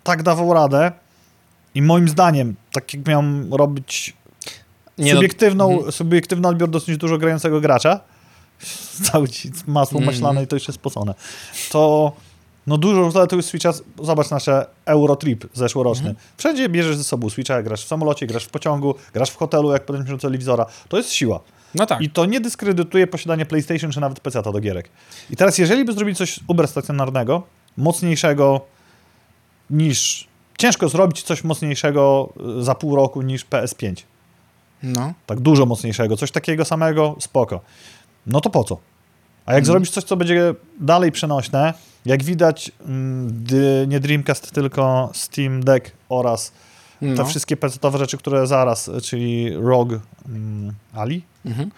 tak 0.05 0.23
dawał 0.23 0.55
radę 0.55 0.93
i 1.75 1.83
moim 1.83 2.09
zdaniem, 2.09 2.55
tak 2.73 2.95
jak 2.95 3.07
miałem 3.07 3.55
robić 3.55 4.15
Nie, 4.99 5.13
no, 5.15 5.21
subiektywną, 5.21 5.73
mhm. 5.73 5.93
subiektywny 5.93 6.49
odbiór 6.49 6.71
dosyć 6.71 6.97
dużo 6.97 7.19
grającego 7.19 7.61
gracza, 7.61 8.01
cały 9.13 9.29
ci 9.29 9.51
masło 9.67 9.99
Mhm. 9.99 10.15
maślane 10.17 10.43
i 10.43 10.47
to 10.47 10.57
jeszcze 10.57 10.73
spocone, 10.73 11.15
to 11.71 12.13
no 12.67 12.79
dużo 12.79 13.11
zaletą 13.11 13.43
Switcha, 13.43 13.73
zobacz 14.03 14.31
nasze 14.31 14.67
Eurotrip 14.85 15.45
zeszłoroczny. 15.55 16.09
Mhm. 16.09 16.27
Wszędzie 16.37 16.69
bierzesz 16.69 16.97
ze 16.97 17.05
sobą 17.05 17.31
Switcha, 17.31 17.63
grasz 17.63 17.85
w 17.85 17.89
samolocie, 17.89 18.27
grasz 18.27 18.45
w 18.45 18.49
pociągu, 18.49 18.95
grasz 19.13 19.31
w 19.31 19.37
hotelu, 19.37 19.73
jak 19.73 19.87
podejdziesz 19.87 20.11
do 20.11 20.19
telewizora. 20.19 20.67
To 20.89 20.97
jest 20.97 21.13
siła. 21.13 21.41
no 21.75 21.87
tak. 21.87 22.01
I 22.01 22.11
to 22.11 22.27
nie 22.27 22.41
dyskredytuje 22.41 23.07
posiadanie 23.07 23.47
PlayStation 23.47 23.93
czy 23.93 24.01
nawet 24.01 24.21
PC 24.21 24.43
do 24.43 24.61
gierek. 24.61 24.89
I 25.31 25.37
teraz, 25.37 25.59
jeżeli 25.59 25.85
by 25.85 25.93
zrobili 25.93 26.17
coś 26.17 26.41
uber 26.49 26.69
stacjonarnego, 26.69 27.43
mocniejszego 27.77 28.61
niż. 29.71 30.29
Ciężko 30.59 30.89
zrobić 30.89 31.23
coś 31.23 31.45
mocniejszego 31.45 32.33
y, 32.59 32.63
za 32.63 32.75
pół 32.75 32.97
roku 32.97 33.23
niż 33.23 33.47
PS5. 33.47 34.03
No. 34.83 35.13
Tak 35.27 35.41
dużo 35.41 35.67
mocniejszego, 35.67 36.17
coś 36.17 36.31
takiego 36.31 36.65
samego, 36.65 37.17
spoko. 37.19 37.61
No 38.27 38.41
to 38.41 38.51
po 38.51 38.65
co? 38.65 38.79
A 39.47 39.53
jak 39.53 39.63
Mhm. 39.63 39.65
zrobisz 39.65 39.91
coś, 39.91 40.05
co 40.05 40.17
będzie 40.17 40.55
dalej 40.81 41.13
przenośne, 41.13 41.75
jak 42.05 42.23
widać, 42.23 42.73
mm, 42.87 43.45
nie 43.87 44.01
Dreamcast, 44.01 44.51
tylko 44.51 45.11
Steam 45.15 45.65
Deck 45.65 45.91
oraz 46.09 46.53
te 47.01 47.07
no. 47.07 47.25
wszystkie 47.25 47.57
PC-owe 47.57 47.99
rzeczy, 47.99 48.19
które 48.19 48.47
zaraz, 48.47 48.91
czyli 49.03 49.51
ROG 49.57 49.89
mm, 50.29 50.73
Ali, 50.95 51.23
Mhm. 51.47 51.71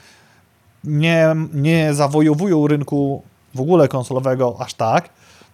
nie, 0.84 1.36
nie 1.54 1.94
zawojowują 1.94 2.66
rynku 2.66 3.22
w 3.54 3.60
ogóle 3.60 3.88
konsolowego 3.88 4.56
aż 4.60 4.74
tak, 4.74 5.08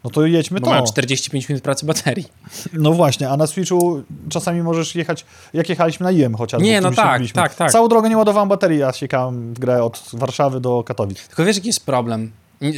no 0.04 0.10
to 0.10 0.26
jedźmy 0.26 0.60
Bo 0.60 0.64
to. 0.66 0.70
mają 0.70 0.84
45 0.84 1.48
minut 1.48 1.62
pracy 1.64 1.86
baterii. 1.86 2.28
No 2.72 2.92
właśnie, 2.92 3.28
a 3.30 3.36
na 3.36 3.46
Switchu 3.46 4.02
czasami 4.28 4.62
możesz 4.62 4.94
jechać, 4.94 5.24
jak 5.54 5.68
jechaliśmy 5.68 6.04
na 6.04 6.10
IM 6.10 6.34
chociażby. 6.34 6.66
Nie, 6.66 6.80
no 6.80 6.90
tak, 6.90 7.22
tak, 7.34 7.54
tak. 7.54 7.72
Całą 7.72 7.88
drogę 7.88 8.08
nie 8.08 8.16
ładowałem 8.16 8.48
baterii, 8.48 8.82
a 8.82 8.92
siekałem 8.92 9.54
w 9.54 9.58
grę 9.58 9.82
od 9.84 10.02
Warszawy 10.12 10.60
do 10.60 10.84
Katowic. 10.84 11.26
Tylko 11.28 11.44
wiesz, 11.44 11.56
jaki 11.56 11.68
jest 11.68 11.86
problem? 11.86 12.32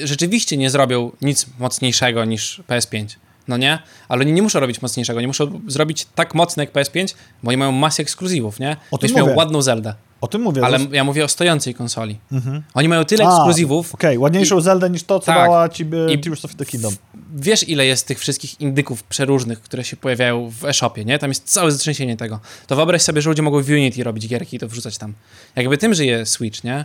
Rzeczywiście 0.05 0.57
nie 0.57 0.71
zrobią 0.71 1.11
nic 1.23 1.47
mocniejszego 1.59 2.25
niż 2.25 2.63
PS5. 2.69 3.07
No 3.49 3.57
nie? 3.57 3.79
Ale 4.09 4.21
oni 4.21 4.33
nie 4.33 4.43
muszą 4.43 4.61
robić 4.61 4.83
mocniejszego. 4.83 5.21
Nie 5.21 5.27
muszą 5.27 5.61
zrobić 5.67 6.07
tak 6.15 6.35
mocne 6.35 6.63
jak 6.65 6.73
PS5, 6.73 7.15
bo 7.43 7.49
oni 7.49 7.57
mają 7.57 7.73
masę 7.73 8.03
ekskluzywów, 8.03 8.61
nie? 8.61 8.71
O 8.73 8.99
tym 8.99 9.01
Będziesz 9.01 9.17
miał 9.17 9.27
mówię. 9.27 9.37
ładną 9.39 9.63
Zeldę. 9.63 9.95
O 10.21 10.27
tym 10.27 10.43
mówię. 10.43 10.65
Ale 10.65 10.79
ja 10.93 11.05
mówię 11.05 11.25
o 11.25 11.29
stojącej 11.29 11.75
konsoli. 11.75 12.19
Mhm. 12.33 12.63
Oni 12.75 12.89
mają 12.89 13.05
tyle 13.05 13.25
A, 13.27 13.29
ekskluzywów. 13.37 13.95
Okej, 13.95 14.19
ładniejszą 14.19 14.61
Zeldę 14.61 14.91
niż 14.91 15.03
to, 15.03 15.21
co 15.21 15.27
Tak. 15.27 15.37
dała 15.37 15.69
ci 15.69 15.85
by 15.85 16.07
I- 16.13 16.19
Tears 16.19 16.45
of 16.45 16.55
the 16.55 16.65
Kingdom. 16.65 16.95
Wiesz, 17.37 17.69
ile 17.69 17.87
jest 17.87 18.07
tych 18.07 18.19
wszystkich 18.19 18.61
indyków 18.61 19.03
przeróżnych, 19.03 19.61
które 19.61 19.85
się 19.85 19.97
pojawiają 19.97 20.51
w 20.51 20.65
e-shopie, 20.65 21.05
nie? 21.05 21.19
Tam 21.19 21.31
jest 21.31 21.45
całe 21.45 21.73
zatrzęsienie 21.73 22.17
tego. 22.17 22.41
To 22.67 22.77
wyobraź 22.77 23.03
sobie, 23.03 23.23
że 23.23 23.31
ludzie 23.31 23.43
mogą 23.43 23.63
w 23.63 23.69
Unity 23.69 24.05
robić 24.05 24.29
gierki 24.29 24.57
i 24.57 24.59
to 24.59 24.69
wrzucać 24.69 24.99
tam. 24.99 25.13
Jakby 25.57 25.79
tym 25.79 25.95
żyje 25.95 26.27
Switch, 26.27 26.65
nie? 26.65 26.85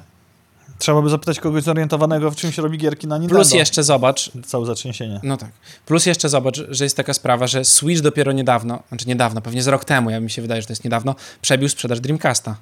Trzeba 0.80 1.02
by 1.02 1.10
zapytać 1.10 1.40
kogoś 1.40 1.64
zorientowanego, 1.64 2.32
w 2.32 2.36
czym 2.36 2.52
się 2.52 2.62
robi 2.62 2.78
gierki 2.78 3.08
na 3.08 3.18
Nintendo. 3.18 3.36
Plus 3.44 3.54
jeszcze 3.54 3.84
zobacz, 3.84 4.32
Całe 4.46 4.66
zatrzęsienie. 4.66 5.20
No 5.24 5.38
tak. 5.38 5.50
Plus 5.86 6.06
jeszcze 6.06 6.30
zobacz, 6.30 6.62
że 6.70 6.84
jest 6.84 6.98
taka 6.98 7.14
sprawa, 7.14 7.48
że 7.48 7.66
Switch 7.66 8.02
dopiero 8.02 8.32
niedawno, 8.32 8.84
znaczy 8.90 9.08
niedawno, 9.08 9.42
pewnie 9.42 9.62
z 9.64 9.68
rok 9.68 9.86
temu, 9.86 10.10
ja 10.10 10.20
mi 10.20 10.30
się 10.30 10.42
wydaje, 10.42 10.62
że 10.62 10.68
to 10.68 10.74
jest 10.74 10.84
niedawno, 10.84 11.16
przebił 11.42 11.70
sprzedaż 11.70 12.00
Dreamcasta. 12.00 12.56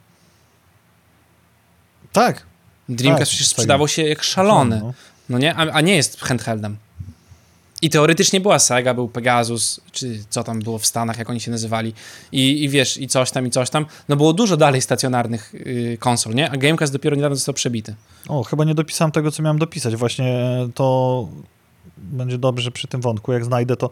Tak. 2.12 2.46
Dreamcast 2.90 3.20
Tak, 3.20 3.30
przecież 3.30 3.48
sprzedawał 3.48 3.88
się 3.88 4.04
jak 4.04 4.24
szalony, 4.24 4.80
No. 4.84 4.94
no 5.30 5.38
nie? 5.38 5.56
A, 5.56 5.72
a 5.72 5.82
nie 5.82 5.96
jest 5.96 6.20
handheldem. 6.22 6.78
I 7.82 7.90
teoretycznie 7.90 8.42
była 8.42 8.60
Sega, 8.60 8.94
był 8.94 9.08
Pegasus, 9.10 9.82
czy 9.92 10.20
co 10.30 10.44
tam 10.44 10.60
było 10.60 10.80
w 10.80 10.86
Stanach, 10.86 11.18
jak 11.18 11.30
oni 11.30 11.40
się 11.40 11.52
nazywali. 11.52 11.94
I, 12.32 12.64
i 12.64 12.70
wiesz, 12.70 12.98
i 12.98 13.08
coś 13.08 13.32
tam, 13.32 13.48
i 13.48 13.50
coś 13.52 13.70
tam. 13.70 13.86
No 14.10 14.16
było 14.16 14.34
dużo 14.34 14.58
dalej 14.58 14.82
stacjonarnych 14.82 15.54
y, 15.56 15.98
konsol, 16.00 16.34
nie? 16.34 16.52
A 16.52 16.58
Gamecast 16.58 16.94
dopiero 16.94 17.16
niedawno 17.16 17.36
został 17.36 17.54
przebity. 17.54 17.96
O, 18.28 18.44
chyba 18.44 18.64
nie 18.64 18.76
dopisałem 18.76 19.12
tego, 19.12 19.32
co 19.32 19.44
miałem 19.44 19.60
dopisać. 19.60 19.96
Właśnie 19.96 20.48
to 20.76 21.28
będzie 21.98 22.38
dobrze 22.38 22.72
przy 22.72 22.88
tym 22.88 23.02
wątku, 23.02 23.34
jak 23.34 23.46
znajdę 23.46 23.76
to. 23.76 23.90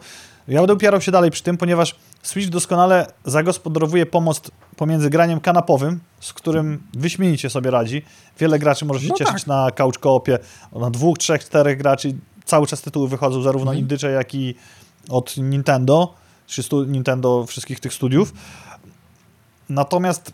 Ja 0.48 0.60
będę 0.60 0.74
upierał 0.74 1.00
się 1.00 1.12
dalej 1.12 1.30
przy 1.30 1.42
tym, 1.42 1.56
ponieważ 1.56 1.96
Switch 2.22 2.48
doskonale 2.48 3.06
zagospodarowuje 3.24 4.06
pomost 4.06 4.50
pomiędzy 4.76 5.10
graniem 5.10 5.40
kanapowym, 5.40 6.00
z 6.20 6.32
którym 6.32 6.82
wyśmienicie 6.94 7.50
sobie 7.50 7.70
radzi. 7.70 8.02
Wiele 8.38 8.58
graczy 8.58 8.84
może 8.84 9.00
się 9.00 9.08
No 9.08 9.14
cieszyć 9.14 9.34
tak. 9.38 9.46
na 9.46 9.70
couch 9.70 9.98
koopie, 10.00 10.38
na 10.72 10.90
dwóch, 10.90 11.18
trzech, 11.18 11.44
czterech 11.44 11.78
graczy. 11.78 12.14
Cały 12.46 12.66
czas 12.66 12.82
tytuły 12.82 13.08
wychodzą 13.08 13.42
zarówno 13.42 13.70
Mhm. 13.70 13.78
indycze, 13.78 14.10
jak 14.10 14.34
i 14.34 14.54
od 15.08 15.36
Nintendo, 15.36 16.14
czy 16.46 16.62
Nintendo 16.86 17.46
wszystkich 17.46 17.80
tych 17.80 17.94
studiów. 17.94 18.32
Natomiast 19.68 20.32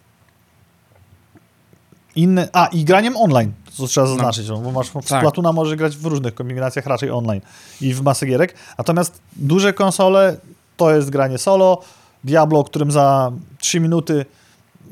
inne... 2.16 2.48
A, 2.52 2.66
i 2.66 2.84
graniem 2.84 3.16
online, 3.16 3.52
co 3.72 3.86
trzeba 3.86 4.06
zaznaczyć, 4.06 4.48
no. 4.48 4.58
bo 4.58 4.72
masz 4.72 4.88
w 4.88 5.08
Tak. 5.08 5.24
Może 5.54 5.76
grać 5.76 5.96
w 5.96 6.06
różnych 6.06 6.34
kombinacjach, 6.34 6.86
raczej 6.86 7.10
online 7.10 7.40
i 7.80 7.94
w 7.94 8.02
masę 8.02 8.26
gierek. 8.26 8.54
Natomiast 8.78 9.20
duże 9.36 9.72
konsole 9.72 10.36
to 10.76 10.94
jest 10.94 11.10
granie 11.10 11.38
solo, 11.38 11.82
Diablo, 12.24 12.64
którym 12.64 12.90
za 12.90 13.32
3 13.58 13.80
minuty 13.80 14.26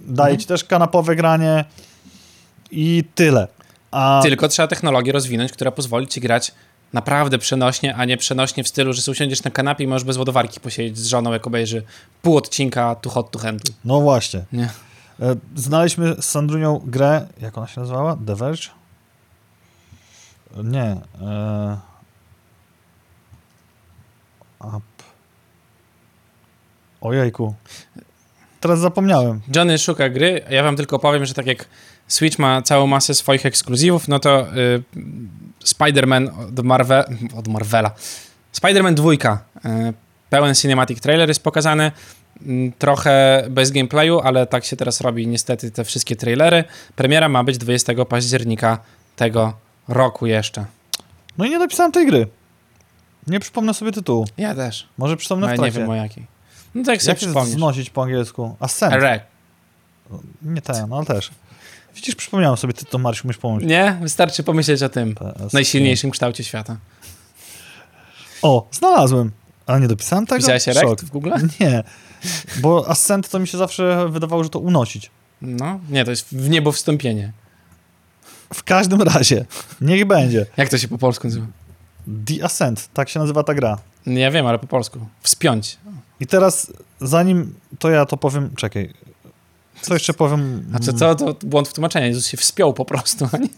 daje 0.06 0.38
ci 0.38 0.46
też 0.46 0.64
kanapowe 0.64 1.16
granie 1.16 1.64
i 2.70 3.04
tyle. 3.14 3.48
A 3.90 4.20
Tylko 4.22 4.48
trzeba 4.48 4.68
technologię 4.68 5.12
rozwinąć, 5.12 5.52
która 5.52 5.70
pozwoli 5.70 6.06
ci 6.06 6.20
grać 6.20 6.52
naprawdę 6.92 7.38
przenośnie, 7.38 7.96
a 7.96 8.04
nie 8.04 8.16
przenośnie 8.16 8.64
w 8.64 8.68
stylu, 8.68 8.92
że 8.92 9.12
usiądziesz 9.12 9.42
na 9.42 9.50
kanapie 9.50 9.84
i 9.84 9.86
możesz 9.86 10.04
bez 10.04 10.16
ładowarki 10.16 10.60
posiedzieć 10.60 10.98
z 10.98 11.06
żoną, 11.06 11.32
jak 11.32 11.46
obejrzy 11.46 11.82
pół 12.22 12.36
odcinka 12.36 12.94
tu 12.94 13.10
hot 13.10 13.30
to 13.30 13.38
handle. 13.38 13.74
no 13.84 14.00
właśnie. 14.00 14.44
Nie. 14.52 14.68
E, 15.20 15.36
Znaleźliśmy 15.56 16.14
z 16.20 16.24
Sandrunią 16.24 16.80
grę, 16.84 17.26
jak 17.40 17.58
ona 17.58 17.66
się 17.66 17.80
nazywała? 17.80 18.16
The 18.26 18.36
Verge? 18.36 18.68
Nie. 20.64 20.96
E... 21.22 21.76
Up. 24.60 24.80
Ojejku. 27.00 27.54
Teraz 28.60 28.78
zapomniałem. 28.80 29.40
Johnny 29.56 29.78
szuka 29.78 30.08
gry, 30.08 30.44
a 30.48 30.52
ja 30.52 30.62
wam 30.62 30.76
tylko 30.76 30.98
powiem, 30.98 31.26
że 31.26 31.34
tak 31.34 31.46
jak 31.46 31.68
Switch 32.08 32.38
ma 32.38 32.62
całą 32.62 32.86
masę 32.86 33.14
swoich 33.14 33.46
ekskluzywów, 33.46 34.08
no 34.08 34.18
to 34.18 34.56
y, 34.56 34.82
Spider-Man 35.64 36.30
od, 36.58 36.64
Marve 36.64 37.04
od 37.36 37.48
Marvela. 37.48 37.90
Spider-Man 38.52 38.94
2. 38.94 39.12
Y, 39.12 39.18
pełen 40.30 40.54
cinematic 40.54 41.00
trailer 41.00 41.28
jest 41.28 41.42
pokazany. 41.42 41.92
Mm, 42.42 42.72
Trochę 42.72 43.44
bez 43.50 43.70
gameplayu, 43.70 44.20
ale 44.20 44.46
tak 44.46 44.64
się 44.64 44.76
teraz 44.76 45.00
robi 45.00 45.26
niestety 45.26 45.70
te 45.70 45.84
wszystkie 45.84 46.16
trailery. 46.16 46.64
Premiera 46.96 47.28
ma 47.28 47.44
być 47.44 47.58
20 47.58 48.04
października 48.04 48.78
tego 49.16 49.52
roku 49.88 50.26
jeszcze. 50.26 50.64
No 51.38 51.44
i 51.44 51.50
nie 51.50 51.58
dopisałem 51.58 51.92
tej 51.92 52.06
gry. 52.06 52.26
Nie 53.26 53.40
przypomnę 53.40 53.74
sobie 53.74 53.92
tytułu. 53.92 54.26
Ja 54.38 54.54
też. 54.54 54.88
Może 54.98 55.16
przypomnę 55.16 55.46
ale 55.46 55.56
w 55.56 55.60
nie 55.60 55.70
wiem 55.70 55.90
o 55.90 55.94
jakiej. 55.94 56.26
No 56.74 56.84
tak 56.84 57.02
sobie 57.02 57.12
Jak 57.12 57.20
się 57.20 57.44
znosić 57.44 57.90
po 57.90 58.02
angielsku? 58.02 58.56
Ascent. 58.60 58.94
Rek. 58.94 59.22
Nie 60.42 60.62
ten, 60.62 60.88
no 60.88 60.96
ale 60.96 61.06
też. 61.06 61.30
Widzisz, 61.94 62.14
przypomniałem 62.14 62.56
sobie 62.56 62.72
tytuł, 62.72 63.00
Marciu, 63.00 63.26
musisz 63.26 63.40
pomóc. 63.40 63.62
Nie? 63.62 63.98
Wystarczy 64.02 64.42
pomyśleć 64.42 64.82
o 64.82 64.88
tym. 64.88 65.14
PS. 65.14 65.52
Najsilniejszym 65.52 66.10
kształcie 66.10 66.44
świata. 66.44 66.76
O, 68.42 68.68
znalazłem. 68.72 69.30
Ale 69.66 69.80
nie 69.80 69.88
dopisałem 69.88 70.26
tego? 70.26 70.40
Widziałeś. 70.40 70.66
Rekt 70.66 71.04
w 71.04 71.10
Google? 71.10 71.32
Nie, 71.60 71.82
bo 72.60 72.88
Ascent 72.88 73.28
to 73.28 73.38
mi 73.38 73.48
się 73.48 73.58
zawsze 73.58 74.08
wydawało, 74.08 74.44
że 74.44 74.50
to 74.50 74.58
unosić. 74.58 75.10
No, 75.42 75.80
nie, 75.88 76.04
to 76.04 76.10
jest 76.10 76.28
w 76.28 76.50
niebo 76.50 76.72
wstąpienie. 76.72 77.32
W 78.54 78.64
każdym 78.64 79.02
razie, 79.02 79.44
niech 79.80 80.04
będzie. 80.04 80.46
Jak 80.56 80.68
to 80.68 80.78
się 80.78 80.88
po 80.88 80.98
polsku 80.98 81.26
nazywa? 81.26 81.46
The 82.26 82.44
Ascent, 82.44 82.88
tak 82.94 83.08
się 83.08 83.20
nazywa 83.20 83.42
ta 83.42 83.54
gra. 83.54 83.78
Nie 84.06 84.20
ja 84.20 84.30
wiem, 84.30 84.46
ale 84.46 84.58
po 84.58 84.66
polsku. 84.66 85.06
Wspiąć. 85.22 85.78
I 86.20 86.26
teraz, 86.26 86.72
zanim 87.00 87.54
to 87.78 87.90
ja 87.90 88.06
to 88.06 88.16
powiem, 88.16 88.50
czekaj. 88.56 88.94
Co 89.82 89.94
jeszcze 89.94 90.14
powiem? 90.14 90.64
A 90.74 90.78
co, 90.78 91.14
to 91.14 91.36
błąd 91.42 91.68
w 91.68 91.74
tłumaczeniu? 91.74 92.06
Jezus 92.06 92.26
się 92.26 92.36
wspiął 92.36 92.74
po 92.74 92.84
prostu, 92.84 93.28
a 93.32 93.36
nie? 93.36 93.48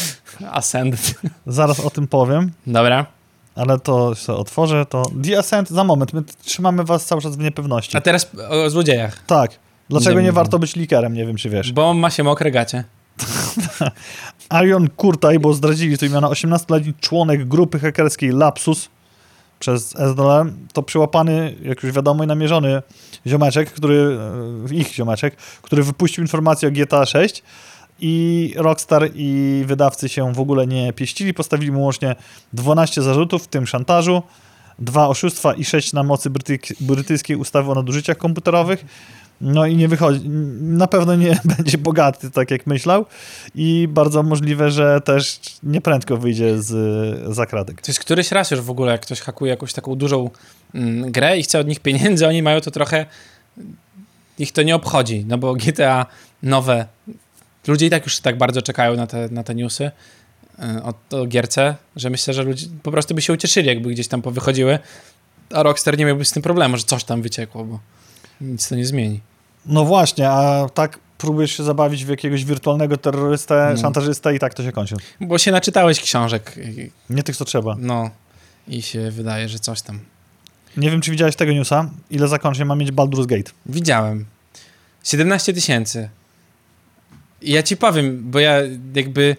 Ascend. 0.52 1.14
Zaraz 1.46 1.80
o 1.80 1.90
tym 1.90 2.06
powiem, 2.08 2.52
Dobra. 2.66 3.06
ale 3.54 3.78
to 3.78 4.14
sobie 4.14 4.38
otworzę. 4.38 4.86
To 4.86 5.02
The 5.24 5.38
Ascent, 5.38 5.70
za 5.70 5.84
moment, 5.84 6.12
my 6.12 6.22
trzymamy 6.44 6.84
was 6.84 7.04
cały 7.06 7.22
czas 7.22 7.36
w 7.36 7.38
niepewności. 7.38 7.96
A 7.96 8.00
teraz 8.00 8.30
o 8.48 8.70
złodziejach. 8.70 9.18
Tak. 9.26 9.50
Dlaczego 9.90 10.20
Nie 10.20 10.26
nie, 10.26 10.32
warto 10.32 10.58
być 10.58 10.76
likerem? 10.76 11.14
Nie 11.14 11.26
wiem, 11.26 11.36
czy 11.36 11.50
wiesz. 11.50 11.72
Bo 11.72 11.94
ma 11.94 12.10
się 12.10 12.22
mokre 12.24 12.50
gacie. 12.50 12.84
Arion 14.48 14.88
Kurtaj, 14.88 15.38
bo 15.38 15.54
zdradzili 15.54 15.98
to 15.98 16.06
imiona, 16.06 16.28
18-letni 16.28 16.94
członek 17.00 17.48
grupy 17.48 17.78
hakerskiej 17.78 18.30
Lapsus 18.30 18.88
przez 19.62 19.96
SDL, 19.96 20.52
to 20.72 20.82
przyłapany, 20.82 21.56
jak 21.62 21.82
już 21.82 21.92
wiadomo, 21.92 22.24
i 22.24 22.26
namierzony 22.26 22.82
ziomeczek, 23.26 23.70
który, 23.70 24.18
e, 24.70 24.74
ich 24.74 24.94
ziomeczek, 24.94 25.36
który 25.36 25.82
wypuścił 25.82 26.24
informację 26.24 26.68
o 26.68 26.72
GTA 26.72 27.06
6 27.06 27.42
i 28.00 28.54
Rockstar 28.56 29.10
i 29.14 29.62
wydawcy 29.66 30.08
się 30.08 30.32
w 30.32 30.40
ogóle 30.40 30.66
nie 30.66 30.92
pieścili, 30.92 31.34
postawili 31.34 31.72
mu 31.72 31.84
łącznie 31.84 32.16
12 32.52 33.02
zarzutów, 33.02 33.44
w 33.44 33.48
tym 33.48 33.66
szantażu, 33.66 34.22
dwa 34.78 35.08
oszustwa 35.08 35.54
i 35.54 35.64
sześć 35.64 35.92
na 35.92 36.02
mocy 36.02 36.30
brytyjskiej 36.80 37.36
ustawy 37.36 37.70
o 37.70 37.74
nadużyciach 37.74 38.16
komputerowych. 38.18 38.84
No 39.42 39.66
i 39.66 39.76
nie 39.76 39.88
wychodzi, 39.88 40.28
na 40.60 40.86
pewno 40.86 41.14
nie 41.16 41.40
będzie 41.56 41.78
bogaty, 41.78 42.30
tak 42.30 42.50
jak 42.50 42.66
myślał 42.66 43.06
i 43.54 43.88
bardzo 43.90 44.22
możliwe, 44.22 44.70
że 44.70 45.00
też 45.00 45.40
nieprędko 45.62 46.16
wyjdzie 46.16 46.62
z 46.62 47.34
zakratek. 47.34 47.82
To 47.82 47.90
jest 47.90 48.00
któryś 48.00 48.32
raz 48.32 48.50
już 48.50 48.60
w 48.60 48.70
ogóle, 48.70 48.92
jak 48.92 49.00
ktoś 49.00 49.20
hakuje 49.20 49.50
jakąś 49.50 49.72
taką 49.72 49.94
dużą 49.94 50.30
mm, 50.74 51.12
grę 51.12 51.38
i 51.38 51.42
chce 51.42 51.58
od 51.58 51.66
nich 51.66 51.80
pieniędzy, 51.80 52.28
oni 52.28 52.42
mają 52.42 52.60
to 52.60 52.70
trochę... 52.70 53.06
Ich 54.38 54.52
to 54.52 54.62
nie 54.62 54.74
obchodzi, 54.74 55.24
no 55.28 55.38
bo 55.38 55.54
GTA 55.54 56.06
nowe... 56.42 56.86
Ludzie 57.66 57.86
i 57.86 57.90
tak 57.90 58.04
już 58.04 58.20
tak 58.20 58.38
bardzo 58.38 58.62
czekają 58.62 58.96
na 58.96 59.06
te, 59.06 59.28
na 59.30 59.44
te 59.44 59.54
newsy 59.54 59.84
y, 59.84 60.82
o, 60.82 61.18
o 61.18 61.26
gierce, 61.26 61.76
że 61.96 62.10
myślę, 62.10 62.34
że 62.34 62.42
ludzie 62.42 62.66
po 62.82 62.90
prostu 62.90 63.14
by 63.14 63.22
się 63.22 63.32
ucieszyli, 63.32 63.68
jakby 63.68 63.90
gdzieś 63.90 64.08
tam 64.08 64.22
powychodziły, 64.22 64.78
a 65.50 65.62
Rockstar 65.62 65.98
nie 65.98 66.04
miałby 66.04 66.24
z 66.24 66.32
tym 66.32 66.42
problemu, 66.42 66.76
że 66.76 66.84
coś 66.84 67.04
tam 67.04 67.22
wyciekło, 67.22 67.64
bo 67.64 67.80
nic 68.40 68.68
to 68.68 68.74
nie 68.74 68.86
zmieni. 68.86 69.20
No 69.66 69.84
właśnie, 69.84 70.30
a 70.30 70.68
tak 70.74 70.98
próbujesz 71.18 71.56
się 71.56 71.62
zabawić 71.62 72.04
w 72.04 72.08
jakiegoś 72.08 72.44
wirtualnego 72.44 72.96
terrorystę, 72.96 73.70
No. 73.76 73.80
szantażystę 73.82 74.34
i 74.34 74.38
tak 74.38 74.54
to 74.54 74.62
się 74.62 74.72
kończy. 74.72 74.94
Bo 75.20 75.38
się 75.38 75.52
naczytałeś 75.52 76.00
książek, 76.00 76.54
Nie 77.10 77.22
tych, 77.22 77.36
co 77.36 77.44
trzeba. 77.44 77.76
no 77.78 78.10
i 78.68 78.82
się 78.82 79.10
wydaje, 79.10 79.48
że 79.48 79.58
coś 79.58 79.82
tam. 79.82 79.98
Nie 80.76 80.90
wiem, 80.90 81.00
czy 81.00 81.10
widziałeś 81.10 81.36
tego 81.36 81.52
newsa, 81.52 81.90
ile 82.10 82.28
zakończeń 82.28 82.66
ma 82.66 82.74
mieć 82.76 82.92
Baldur's 82.92 83.26
Gate. 83.26 83.50
Widziałem. 83.66 84.24
17 85.04 85.52
tysięcy. 85.52 86.08
Ja 87.42 87.62
ci 87.62 87.76
powiem, 87.76 88.30
bo 88.30 88.38
ja 88.38 88.56
jakby... 88.94 89.36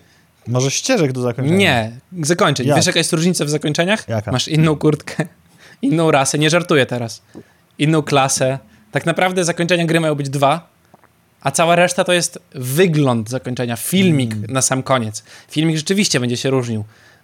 Może 0.48 0.72
ścieżek 0.72 1.12
do 1.12 1.22
zakończenia. 1.22 1.58
Nie, 1.58 1.92
zakończeń. 2.22 2.68
Jak? 2.68 2.76
Wiesz, 2.78 2.86
jaka 2.86 3.00
jest 3.00 3.14
różnica 3.14 3.46
w 3.46 3.50
zakończeniach? 3.50 4.08
Jaka? 4.08 4.32
Masz 4.32 4.48
inną 4.48 4.76
kurtkę, 4.76 5.26
inną 5.82 6.12
rasę, 6.12 6.40
nie 6.40 6.50
żartuję 6.50 6.86
teraz. 6.86 7.22
Inną 7.78 8.02
klasę. 8.02 8.60
Tak 8.94 9.06
naprawdę 9.06 9.46
zakończenia 9.46 9.86
gry 9.86 10.00
mają 10.00 10.16
być 10.16 10.30
dwa, 10.30 10.70
a 11.42 11.52
cała 11.52 11.76
reszta 11.76 12.04
to 12.04 12.14
jest 12.14 12.40
wygląd 12.56 13.30
zakończenia, 13.30 13.76
filmik 13.76 14.34
Mm. 14.34 14.52
na 14.52 14.62
sam 14.62 14.84
koniec. 14.84 15.24
Filmik 15.50 15.78
rzeczywiście 15.78 16.20
będzie 16.20 16.38
się 16.38 16.50
różnił, 16.50 16.84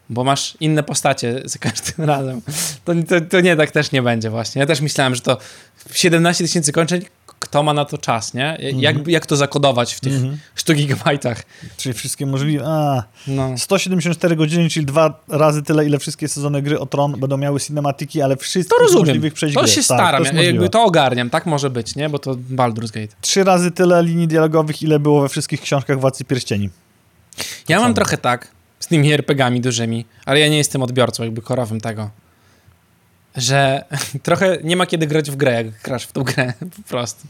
bo 0.09 0.23
masz 0.23 0.57
inne 0.59 0.83
postacie 0.83 1.41
za 1.45 1.59
każdym 1.59 2.05
razem. 2.13 2.41
To, 2.85 2.93
to, 3.07 3.21
to 3.21 3.41
nie, 3.41 3.55
tak 3.55 3.71
też 3.71 3.91
nie 3.91 4.01
będzie 4.01 4.29
właśnie. 4.29 4.59
Ja 4.59 4.65
też 4.65 4.81
myślałem, 4.81 5.15
że 5.15 5.21
to 5.21 5.37
17 5.93 6.43
tysięcy 6.43 6.71
kończeń, 6.71 7.05
kto 7.39 7.63
ma 7.63 7.73
na 7.73 7.85
to 7.85 7.97
czas, 7.97 8.33
nie? 8.33 8.57
Jak, 8.77 9.07
jak 9.07 9.25
to 9.25 9.35
zakodować 9.35 9.93
w 9.93 9.99
tych 9.99 10.13
Mhm. 10.13 10.37
100 10.55 10.73
gigabajtach? 10.73 11.43
Czyli 11.77 11.93
wszystkie 11.93 12.25
możliwe. 12.25 12.63
A, 12.67 13.03
No. 13.27 13.57
174 13.57 14.35
godziny, 14.35 14.69
czyli 14.69 14.85
dwa 14.85 15.19
razy 15.27 15.63
tyle, 15.63 15.85
ile 15.85 15.99
wszystkie 15.99 16.27
sezony 16.27 16.61
gry 16.61 16.79
o 16.79 16.85
Tron 16.85 17.19
będą 17.19 17.37
miały 17.37 17.59
cinematiki, 17.59 18.21
ale 18.21 18.37
wszystkich 18.37 18.77
To 18.77 18.83
rozumiem. 18.83 19.05
możliwych 19.05 19.33
przejść 19.33 19.55
To 19.55 19.61
gry. 19.61 19.69
się 19.69 19.75
Tak, 19.75 19.83
staram, 19.85 20.25
to 20.25 20.33
jakby 20.41 20.69
to 20.69 20.83
ogarniam, 20.83 21.29
tak 21.29 21.45
może 21.45 21.69
być, 21.69 21.95
nie? 21.95 22.09
Bo 22.09 22.19
to 22.19 22.35
Baldur's 22.35 22.91
Gate. 22.91 23.15
Trzy 23.21 23.43
razy 23.43 23.71
tyle 23.71 24.03
linii 24.03 24.27
dialogowych, 24.27 24.81
ile 24.81 24.99
było 24.99 25.21
we 25.21 25.29
wszystkich 25.29 25.61
książkach 25.61 25.99
Władcy 25.99 26.25
Pierścieni. 26.25 26.69
Ja 27.67 27.79
mam 27.79 27.93
trochę 27.93 28.17
tak 28.17 28.47
z 28.79 28.87
tymi 28.87 29.13
RPGami 29.13 29.61
dużymi, 29.61 30.05
ale 30.25 30.39
ja 30.39 30.47
nie 30.47 30.57
jestem 30.57 30.81
odbiorcą 30.83 31.23
jakby 31.23 31.41
korowym 31.41 31.81
tego, 31.81 32.09
że 33.35 33.83
trochę 34.23 34.57
nie 34.63 34.75
ma 34.75 34.85
kiedy 34.85 35.07
grać 35.07 35.31
w 35.31 35.35
grę, 35.35 35.53
jak 35.53 35.81
grasz 35.83 36.03
w 36.03 36.11
tą 36.11 36.23
grę, 36.23 36.53
po 36.77 36.89
prostu. 36.89 37.27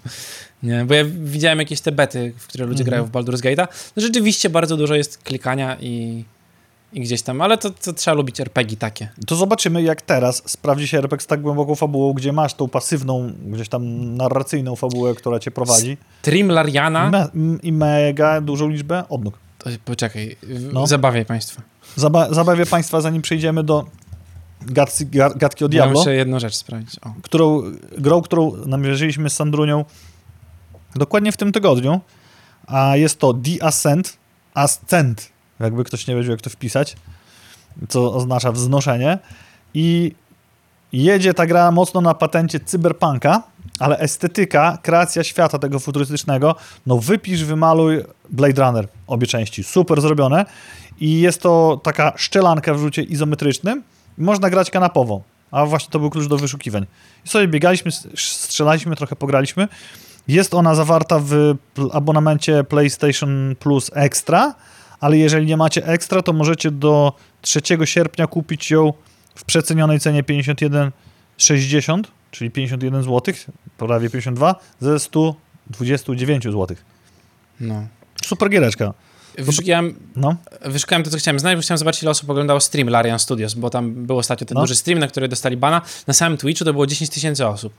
Nie, 0.63 0.85
bo 0.85 0.93
ja 0.93 1.03
widziałem 1.05 1.59
jakieś 1.59 1.81
te 1.81 1.91
bety, 1.91 2.33
w 2.37 2.47
które 2.47 2.65
ludzie 2.65 2.83
Mhm. 2.83 2.85
grają 2.85 3.05
w 3.05 3.11
Baldur's 3.11 3.41
Gate'a. 3.41 3.67
No 3.95 4.01
rzeczywiście 4.01 4.49
bardzo 4.49 4.77
dużo 4.77 4.95
jest 4.95 5.17
klikania 5.23 5.77
i, 5.79 6.23
i 6.93 7.01
gdzieś 7.01 7.21
tam, 7.21 7.41
ale 7.41 7.57
to, 7.57 7.69
to 7.69 7.93
trzeba 7.93 8.15
lubić 8.15 8.39
RPG 8.41 8.77
takie. 8.77 9.09
To 9.27 9.35
zobaczymy, 9.35 9.81
jak 9.81 10.01
teraz 10.01 10.43
sprawdzi 10.45 10.87
się 10.87 10.97
RPG 10.97 11.23
z 11.23 11.27
tak 11.27 11.41
głęboką 11.41 11.75
fabułą, 11.75 12.13
gdzie 12.13 12.31
masz 12.33 12.53
tą 12.53 12.67
pasywną, 12.67 13.31
gdzieś 13.45 13.69
tam 13.69 14.15
narracyjną 14.17 14.75
fabułę, 14.75 15.15
która 15.15 15.39
cię 15.39 15.51
prowadzi. 15.51 15.97
Trim 16.21 16.51
Lariana. 16.51 17.09
Me, 17.11 17.57
I 17.63 17.71
mega 17.71 18.41
dużą 18.41 18.69
liczbę 18.69 19.03
odnóg. 19.09 19.37
To, 19.57 19.69
poczekaj, 19.85 20.35
No. 20.73 20.87
zabawiaj 20.87 21.25
państwa. 21.25 21.61
Zaba 21.95 22.33
zabawię 22.33 22.65
Państwa, 22.65 23.01
zanim 23.01 23.21
przejdziemy 23.21 23.63
do 23.63 23.85
gadki, 24.61 25.05
ga- 25.05 25.37
gadki 25.37 25.63
o 25.63 25.67
Ja 25.67 25.69
Diablo, 25.69 25.99
muszę 25.99 26.15
jedną 26.15 26.39
rzecz 26.39 26.55
sprawdzić. 26.55 26.99
O. 26.99 27.13
którą, 27.21 27.63
grą, 27.97 28.21
którą 28.21 28.51
namierzyliśmy 28.65 29.29
z 29.29 29.33
Sandrunią 29.33 29.85
dokładnie 30.95 31.31
w 31.31 31.37
tym 31.37 31.51
tygodniu, 31.51 32.01
a 32.67 32.95
jest 32.95 33.19
to 33.19 33.33
The 33.33 33.65
Ascent, 33.65 34.17
Ascent, 34.53 35.29
jakby 35.59 35.83
ktoś 35.83 36.07
nie 36.07 36.15
wiedział, 36.15 36.31
jak 36.31 36.41
to 36.41 36.49
wpisać, 36.49 36.95
co 37.89 38.13
oznacza 38.13 38.51
wznoszenie 38.51 39.19
i 39.73 40.11
jedzie 40.93 41.33
ta 41.33 41.45
gra 41.45 41.71
mocno 41.71 42.01
na 42.01 42.13
patencie 42.13 42.59
cyberpunka, 42.59 43.43
ale 43.79 43.99
estetyka, 43.99 44.77
kreacja 44.81 45.23
świata 45.23 45.59
tego 45.59 45.79
futurystycznego, 45.79 46.55
no 46.85 46.97
wypisz, 46.97 47.43
wymaluj 47.43 48.03
Blade 48.29 48.65
Runner, 48.65 48.87
obie 49.07 49.27
części, 49.27 49.63
super 49.63 50.01
zrobione 50.01 50.45
i 50.99 51.19
jest 51.19 51.41
to 51.41 51.81
taka 51.83 52.13
szczelanka 52.15 52.73
w 52.73 52.79
rzucie 52.79 53.03
izometrycznym 53.03 53.83
można 54.19 54.49
grać 54.49 54.71
kanapowo, 54.71 55.21
a 55.51 55.65
właśnie 55.65 55.91
to 55.91 55.99
był 55.99 56.09
klucz 56.09 56.27
do 56.27 56.37
wyszukiwań. 56.37 56.85
I 57.25 57.29
sobie 57.29 57.47
biegaliśmy, 57.47 57.91
strzelaliśmy, 58.15 58.95
trochę 58.95 59.15
pograliśmy. 59.15 59.67
Jest 60.27 60.53
ona 60.53 60.75
zawarta 60.75 61.19
w 61.19 61.55
abonamencie 61.91 62.63
PlayStation 62.63 63.55
Plus 63.59 63.91
Extra, 63.93 64.55
ale 64.99 65.17
jeżeli 65.17 65.45
nie 65.45 65.57
macie 65.57 65.85
Extra, 65.85 66.21
to 66.21 66.33
możecie 66.33 66.71
do 66.71 67.13
3 67.41 67.61
sierpnia 67.85 68.27
kupić 68.27 68.71
ją 68.71 68.93
w 69.35 69.43
przecenionej 69.45 69.99
cenie 69.99 70.23
51,60, 70.23 72.03
czyli 72.31 72.51
51 72.51 73.03
zł, 73.03 73.33
prawie 73.77 74.09
52, 74.09 74.55
ze 74.79 74.99
129 74.99 76.43
zł. 76.43 76.77
No. 77.59 77.87
Super 78.23 78.49
giereczka. 78.49 78.93
Wyszukałem, 79.37 79.95
No, 80.15 80.35
wyszukałem 80.65 81.03
to, 81.03 81.09
co 81.09 81.17
chciałem 81.17 81.39
znaleźć, 81.39 81.57
bo 81.57 81.61
chciałem 81.61 81.77
zobaczyć, 81.77 82.01
ile 82.03 82.11
osób 82.11 82.29
oglądało 82.29 82.59
stream 82.59 82.89
Larian 82.89 83.19
Studios, 83.19 83.53
bo 83.53 83.69
tam 83.69 83.93
był 84.05 84.17
ostatnio 84.17 84.47
ten 84.47 84.55
No. 84.55 84.61
duży 84.61 84.75
stream, 84.75 84.99
na 84.99 85.07
który 85.07 85.27
dostali 85.27 85.57
bana. 85.57 85.81
Na 86.07 86.13
samym 86.13 86.37
Twitchu 86.37 86.65
to 86.65 86.73
było 86.73 86.87
10 86.87 87.09
tysięcy 87.09 87.47
osób. 87.47 87.73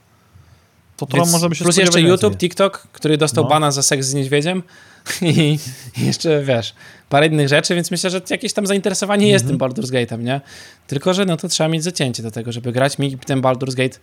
to 0.97 1.05
trochę 1.05 1.21
Więc 1.23 1.31
możemy 1.33 1.55
się 1.55 1.63
plus 1.63 1.77
jeszcze 1.77 2.01
YouTube. 2.01 2.37
TikTok, 2.37 2.87
który 2.91 3.17
dostał 3.17 3.43
No. 3.43 3.49
bana 3.49 3.71
za 3.71 3.81
seks 3.83 4.05
z 4.05 4.13
niedźwiedziem 4.13 4.63
i 5.21 5.59
jeszcze, 5.97 6.43
wiesz, 6.43 6.73
parę 7.09 7.27
innych 7.27 7.47
rzeczy, 7.47 7.75
więc 7.75 7.91
myślę, 7.91 8.09
że 8.09 8.21
jakieś 8.29 8.53
tam 8.53 8.67
zainteresowanie 8.67 9.27
jest 9.29 9.45
tym 9.47 9.53
Mhm. 9.55 9.71
Baldur's 9.71 9.91
Gate'em, 9.91 10.19
nie? 10.23 10.41
Tylko, 10.87 11.13
że 11.13 11.25
no 11.25 11.37
to 11.37 11.47
trzeba 11.47 11.67
mieć 11.67 11.83
zacięcie 11.83 12.23
do 12.23 12.31
tego, 12.31 12.51
żeby 12.51 12.71
grać. 12.71 12.97
Mi 12.97 13.17
ten 13.17 13.41
Baldur's 13.41 13.75
Gate 13.75 13.97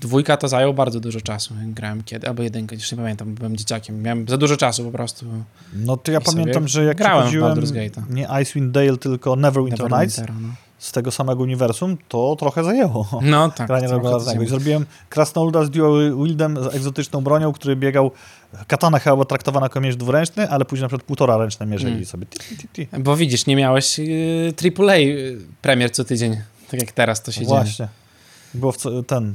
dwójka 0.00 0.36
to 0.36 0.48
zajął 0.48 0.74
bardzo 0.74 1.00
dużo 1.00 1.20
czasu. 1.20 1.54
Grałem 1.66 2.02
kiedy, 2.02 2.28
albo 2.28 2.42
jedynkę, 2.42 2.74
już 2.74 2.92
nie 2.92 2.98
pamiętam, 2.98 3.34
byłem 3.34 3.56
dzieciakiem. 3.56 4.02
Miałem 4.02 4.28
za 4.28 4.36
dużo 4.38 4.56
czasu 4.56 4.84
po 4.84 4.90
prostu. 4.90 5.26
No 5.74 5.96
to 5.96 6.12
ja 6.12 6.20
pamiętam, 6.20 6.68
że 6.68 6.84
jak 6.84 6.96
grałem 6.96 7.28
nie 8.10 8.28
Icewind 8.42 8.70
Dale, 8.72 8.96
tylko 8.96 9.36
Neverwinter 9.36 9.90
Nights 9.90 10.18
Neverwintera, 10.18 10.48
no. 10.48 10.54
z 10.78 10.92
tego 10.92 11.10
samego 11.10 11.42
uniwersum, 11.42 11.96
to 12.08 12.36
trochę 12.38 12.64
zajęło. 12.64 13.20
No 13.22 13.50
tak. 13.50 13.66
granie 13.70 13.88
regularnego. 13.88 14.42
I 14.42 14.46
zrobiłem 14.48 14.86
Krasnoluda 15.08 15.64
z 15.64 15.70
Dual 15.70 16.16
Wieldem 16.24 16.64
z 16.64 16.74
egzotyczną 16.74 17.20
bronią, 17.20 17.52
który 17.52 17.76
biegał. 17.76 18.10
Katana 18.66 18.98
chyba 18.98 19.16
była 19.16 19.24
traktowana 19.24 19.64
jako 19.66 19.80
miecz 19.80 19.96
dwuręczny, 19.96 20.50
ale 20.50 20.64
później 20.64 20.82
na 20.82 20.88
przykład 20.88 21.06
półtora 21.06 21.36
ręczne 21.36 21.66
mierzyli 21.66 21.92
Mm. 21.92 22.04
sobie. 22.04 22.26
Ti, 22.26 22.56
ti, 22.56 22.68
ti. 22.68 22.88
Bo 22.98 23.16
widzisz, 23.16 23.46
nie 23.46 23.56
miałeś 23.56 23.98
y, 23.98 24.52
AAA 24.78 24.96
y, 24.96 25.38
premier 25.62 25.90
co 25.92 26.04
tydzień, 26.04 26.36
tak 26.70 26.80
jak 26.80 26.92
teraz 26.92 27.22
to 27.22 27.32
się 27.32 27.40
dzieje. 27.40 27.48
Właśnie. 27.48 27.88
Było 28.54 28.72
w 28.72 28.76
ten. 29.06 29.34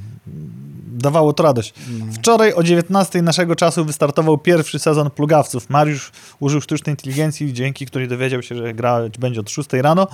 Dawało 0.91 1.33
to 1.33 1.43
radość. 1.43 1.73
No. 1.99 2.05
Wczoraj 2.13 2.53
o 2.53 2.63
19 2.63 3.21
naszego 3.21 3.55
czasu 3.55 3.85
wystartował 3.85 4.37
pierwszy 4.37 4.79
sezon 4.79 5.09
plugawców. 5.09 5.69
Mariusz 5.69 6.11
użył 6.39 6.61
sztucznej 6.61 6.93
inteligencji, 6.93 7.53
dzięki 7.53 7.85
której 7.85 8.07
dowiedział 8.07 8.41
się, 8.41 8.55
że 8.55 8.73
grać 8.73 9.17
będzie 9.17 9.39
od 9.39 9.49
6 9.49 9.69
rano. 9.73 10.07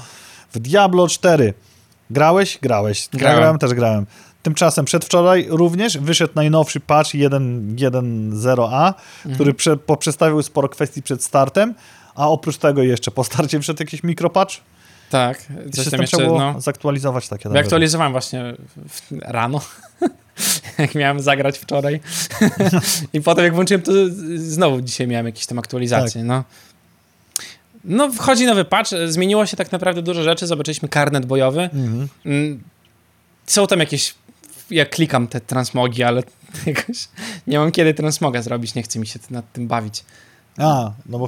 W 0.54 0.60
Diablo 0.60 1.08
4. 1.08 1.54
Grałeś? 2.10 2.60
Grałeś. 2.62 3.10
Ja 3.14 3.20
Grałem. 3.20 3.38
grałem, 3.38 3.58
też 3.58 3.74
grałem. 3.74 4.06
Tymczasem 4.44 4.86
przedwczoraj 4.86 5.48
również 5.50 5.98
wyszedł 5.98 6.34
najnowszy 6.36 6.80
patch 6.80 7.12
1.1.0a, 7.12 8.94
który 9.34 9.54
prze, 9.54 9.78
poprzestawił 9.78 10.42
sporo 10.44 10.70
kwestii 10.70 11.02
przed 11.02 11.24
startem, 11.24 11.74
a 12.16 12.30
oprócz 12.30 12.58
tego 12.58 12.84
jeszcze 12.84 13.12
po 13.12 13.24
starcie 13.24 13.60
wszedł 13.60 13.84
jakiś 13.84 14.04
mikropatch. 14.04 14.56
Tak, 15.16 15.38
coś 15.38 15.76
System 15.76 15.92
tam 15.92 16.02
jeszcze, 16.02 16.18
trzeba 16.18 16.24
było 16.24 16.40
no. 16.40 16.62
zaktualizować 16.62 17.28
takie. 17.30 17.50
Ja 17.50 17.60
aktualizowałem 17.60 18.12
właśnie 18.12 18.54
w, 18.90 19.02
rano, 19.22 19.62
jak 20.78 20.96
miałem 20.96 21.20
zagrać 21.20 21.58
wczoraj. 21.58 22.00
I 23.14 23.22
potem 23.22 23.44
jak 23.46 23.54
włączyłem, 23.54 23.82
to 23.82 23.92
znowu 24.36 24.82
dzisiaj 24.82 25.08
miałem 25.08 25.26
jakieś 25.26 25.46
tam 25.46 25.60
aktualizacje, 25.60 26.22
Tak. 26.22 26.28
no. 26.28 26.44
No, 27.84 28.12
wchodzi 28.12 28.46
nowy 28.46 28.66
patch, 28.66 28.92
zmieniło 29.08 29.46
się 29.46 29.58
tak 29.58 29.72
naprawdę 29.72 30.02
dużo 30.02 30.24
rzeczy, 30.24 30.48
zobaczyliśmy 30.48 30.90
karnet 30.90 31.26
bojowy. 31.26 31.62
Mhm. 31.62 32.08
Mm, 32.26 32.64
Są 33.46 33.68
tam 33.68 33.80
jakieś, 33.80 34.16
ja 34.70 34.86
klikam 34.86 35.28
te 35.28 35.42
transmogi, 35.42 36.04
ale 36.04 36.24
jakoś 36.66 37.08
nie 37.48 37.60
mam 37.60 37.72
kiedy 37.72 37.94
transmoga 37.94 38.42
zrobić, 38.42 38.76
nie 38.76 38.84
chce 38.84 39.00
mi 39.00 39.08
się 39.08 39.20
nad 39.30 39.52
tym 39.54 39.68
bawić. 39.68 40.04
A, 40.58 40.92
no 41.06 41.20
bo 41.20 41.28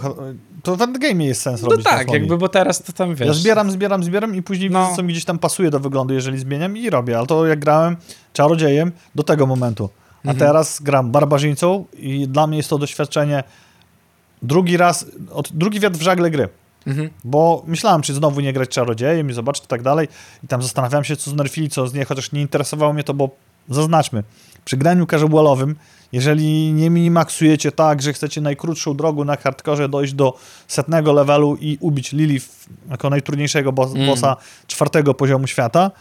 to 0.63 0.75
w 0.75 0.81
endgame 0.81 1.25
jest 1.25 1.41
sens 1.41 1.61
No 1.61 1.69
robić. 1.69 1.83
tak, 1.85 1.93
transmogi. 1.93 2.19
jakby, 2.19 2.37
bo 2.37 2.49
teraz 2.49 2.83
to 2.83 2.93
tam 2.93 3.15
wiesz. 3.15 3.27
Ja 3.27 3.33
zbieram, 3.33 3.71
zbieram, 3.71 4.03
zbieram 4.03 4.35
i 4.35 4.43
później 4.43 4.69
No. 4.71 4.83
widzę, 4.83 4.95
co 4.95 5.03
mi 5.03 5.13
gdzieś 5.13 5.25
tam 5.25 5.39
pasuje 5.39 5.69
do 5.69 5.79
wyglądu, 5.79 6.13
jeżeli 6.13 6.39
zmieniam 6.39 6.77
i 6.77 6.89
robię. 6.89 7.17
Ale 7.17 7.27
to 7.27 7.45
jak 7.45 7.59
grałem 7.59 7.97
czarodziejem 8.33 8.91
do 9.15 9.23
tego 9.23 9.45
momentu. 9.47 9.89
A 10.17 10.29
Mhm. 10.31 10.37
teraz 10.37 10.81
gram 10.81 11.11
barbarzyńcą 11.11 11.85
i 11.97 12.27
dla 12.27 12.47
mnie 12.47 12.57
jest 12.57 12.69
to 12.69 12.77
doświadczenie 12.77 13.43
drugi 14.41 14.77
raz, 14.77 15.05
od, 15.31 15.49
drugi 15.53 15.79
wiatr 15.79 15.97
w 15.97 16.01
żagle 16.01 16.31
gry. 16.31 16.49
Mhm. 16.87 17.09
Bo 17.23 17.63
myślałem, 17.67 18.01
czy 18.01 18.13
znowu 18.13 18.39
nie 18.41 18.53
grać 18.53 18.69
czarodziejem 18.69 19.29
i 19.29 19.33
zobaczyć 19.33 19.63
i 19.63 19.67
tak 19.67 19.81
dalej. 19.81 20.07
I 20.43 20.47
tam 20.47 20.61
zastanawiałem 20.61 21.03
się, 21.03 21.15
co 21.15 21.31
znerfili, 21.31 21.69
co 21.69 21.87
z 21.87 21.93
niej, 21.93 22.05
chociaż 22.05 22.31
nie 22.31 22.41
interesowało 22.41 22.93
mnie 22.93 23.03
to, 23.03 23.13
bo 23.13 23.29
zaznaczmy, 23.69 24.23
przy 24.67 24.77
graniu 24.77 25.05
casualowym, 25.05 25.75
jeżeli 26.11 26.73
nie 26.73 26.89
minimaksujecie 26.89 27.71
tak, 27.71 28.01
że 28.01 28.13
chcecie 28.13 28.41
najkrótszą 28.41 28.93
drogą 28.97 29.23
na 29.23 29.35
hardkorze 29.37 29.89
dojść 29.89 30.13
do 30.13 30.37
setnego 30.67 31.13
levelu 31.13 31.57
i 31.61 31.77
ubić 31.81 32.11
Lilith 32.11 32.47
jako 32.89 33.09
najtrudniejszego 33.09 33.71
boss, 33.71 33.95
Mm. 33.95 34.07
bossa 34.07 34.35
czwartego 34.67 35.13
poziomu 35.13 35.47
świata, 35.47 35.91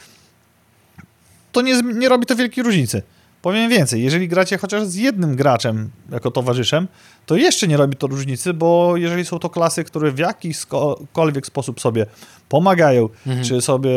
to 1.53 1.63
nie, 1.63 1.83
nie 1.83 2.09
robi 2.09 2.27
to 2.27 2.37
wielkiej 2.37 2.65
różnicy. 2.65 3.03
Powiem 3.43 3.71
więcej, 3.71 4.03
jeżeli 4.03 4.29
gracie 4.29 4.59
chociaż 4.59 4.85
z 4.87 4.95
jednym 4.95 5.37
graczem 5.37 5.91
jako 6.11 6.31
towarzyszem, 6.31 6.89
to 7.27 7.37
jeszcze 7.37 7.69
nie 7.69 7.77
robi 7.77 7.97
to 7.97 8.07
różnicy, 8.07 8.55
bo 8.55 8.97
jeżeli 8.97 9.25
są 9.25 9.39
to 9.39 9.51
klasy, 9.51 9.85
które 9.85 10.11
w 10.13 10.19
jakikolwiek 10.19 11.47
sposób 11.47 11.81
sobie 11.81 12.07
pomagają, 12.49 13.09
Mhm. 13.27 13.45
czy 13.47 13.61
sobie, 13.61 13.91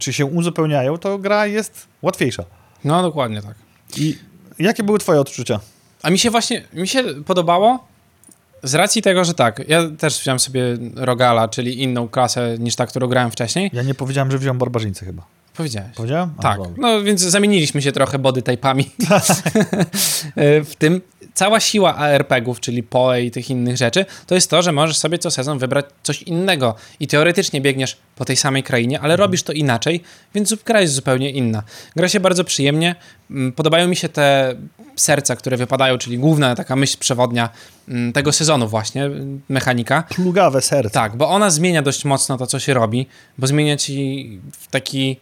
czy 0.00 0.12
się 0.12 0.26
uzupełniają, 0.26 0.98
to 0.98 1.18
gra 1.18 1.46
jest 1.46 1.86
łatwiejsza. 2.02 2.44
No, 2.84 3.02
dokładnie 3.02 3.42
tak. 3.42 3.54
I 3.96 4.18
jakie 4.58 4.82
były 4.82 4.98
twoje 4.98 5.20
odczucia? 5.20 5.60
A 6.02 6.10
mi 6.10 6.18
się 6.18 6.30
właśnie, 6.30 6.64
mi 6.72 6.88
się 6.88 7.04
podobało 7.26 7.88
z 8.62 8.74
racji 8.74 9.02
tego, 9.02 9.24
że 9.24 9.34
tak, 9.34 9.62
ja 9.68 9.90
też 9.98 10.20
wziąłem 10.20 10.38
sobie 10.38 10.62
Rogala, 10.94 11.48
czyli 11.48 11.82
inną 11.82 12.08
klasę 12.08 12.56
niż 12.58 12.76
ta, 12.76 12.86
którą 12.86 13.06
grałem 13.06 13.30
wcześniej. 13.30 13.70
Ja 13.72 13.82
nie 13.82 13.94
powiedziałem, 13.94 14.30
że 14.30 14.38
wziąłem 14.38 14.58
barbarzyńcę 14.58 15.06
chyba. 15.06 15.37
Powiedziałeś. 15.58 15.90
Powiedziałem? 15.96 16.30
Tak, 16.42 16.60
no 16.76 17.02
więc 17.02 17.20
zamieniliśmy 17.20 17.82
się 17.82 17.92
trochę 17.92 18.18
body 18.18 18.42
type'ami 18.42 18.84
w 20.70 20.74
tym. 20.78 21.00
Cała 21.34 21.60
siła 21.60 21.96
ARPG-ów, 21.96 22.60
czyli 22.60 22.82
PoE 22.82 23.22
i 23.22 23.30
tych 23.30 23.50
innych 23.50 23.76
rzeczy, 23.76 24.06
to 24.26 24.34
jest 24.34 24.50
to, 24.50 24.62
że 24.62 24.72
możesz 24.72 24.96
sobie 24.98 25.18
co 25.18 25.30
sezon 25.30 25.58
wybrać 25.58 25.86
coś 26.02 26.22
innego 26.22 26.74
i 27.00 27.06
teoretycznie 27.06 27.60
biegniesz 27.60 27.96
po 28.16 28.24
tej 28.24 28.36
samej 28.36 28.62
krainie, 28.62 29.00
ale 29.00 29.16
robisz 29.16 29.42
to 29.42 29.52
inaczej, 29.52 30.02
więc 30.34 30.54
gra 30.64 30.80
jest 30.80 30.94
zupełnie 30.94 31.30
inna. 31.30 31.62
Gra 31.96 32.08
się 32.08 32.20
bardzo 32.20 32.44
przyjemnie. 32.44 32.96
Mm, 33.30 33.52
Podobają 33.52 33.88
mi 33.88 33.96
się 33.96 34.08
te 34.08 34.54
serca, 34.96 35.36
które 35.36 35.56
wypadają, 35.56 35.98
czyli 35.98 36.18
główna 36.18 36.54
taka 36.54 36.76
myśl 36.76 36.98
przewodnia 36.98 37.48
mm, 37.88 38.12
tego 38.12 38.32
sezonu 38.32 38.68
właśnie, 38.68 39.04
mm, 39.04 39.40
mechanika. 39.48 40.02
Plugawe 40.02 40.62
serce. 40.62 40.90
Tak, 40.90 41.16
bo 41.16 41.28
ona 41.28 41.50
zmienia 41.50 41.82
dość 41.82 42.04
mocno 42.04 42.38
to, 42.38 42.46
co 42.46 42.58
się 42.58 42.74
robi, 42.74 43.06
bo 43.38 43.46
zmienia 43.46 43.76
ci 43.76 44.40
w 44.52 44.66
taki 44.66 45.20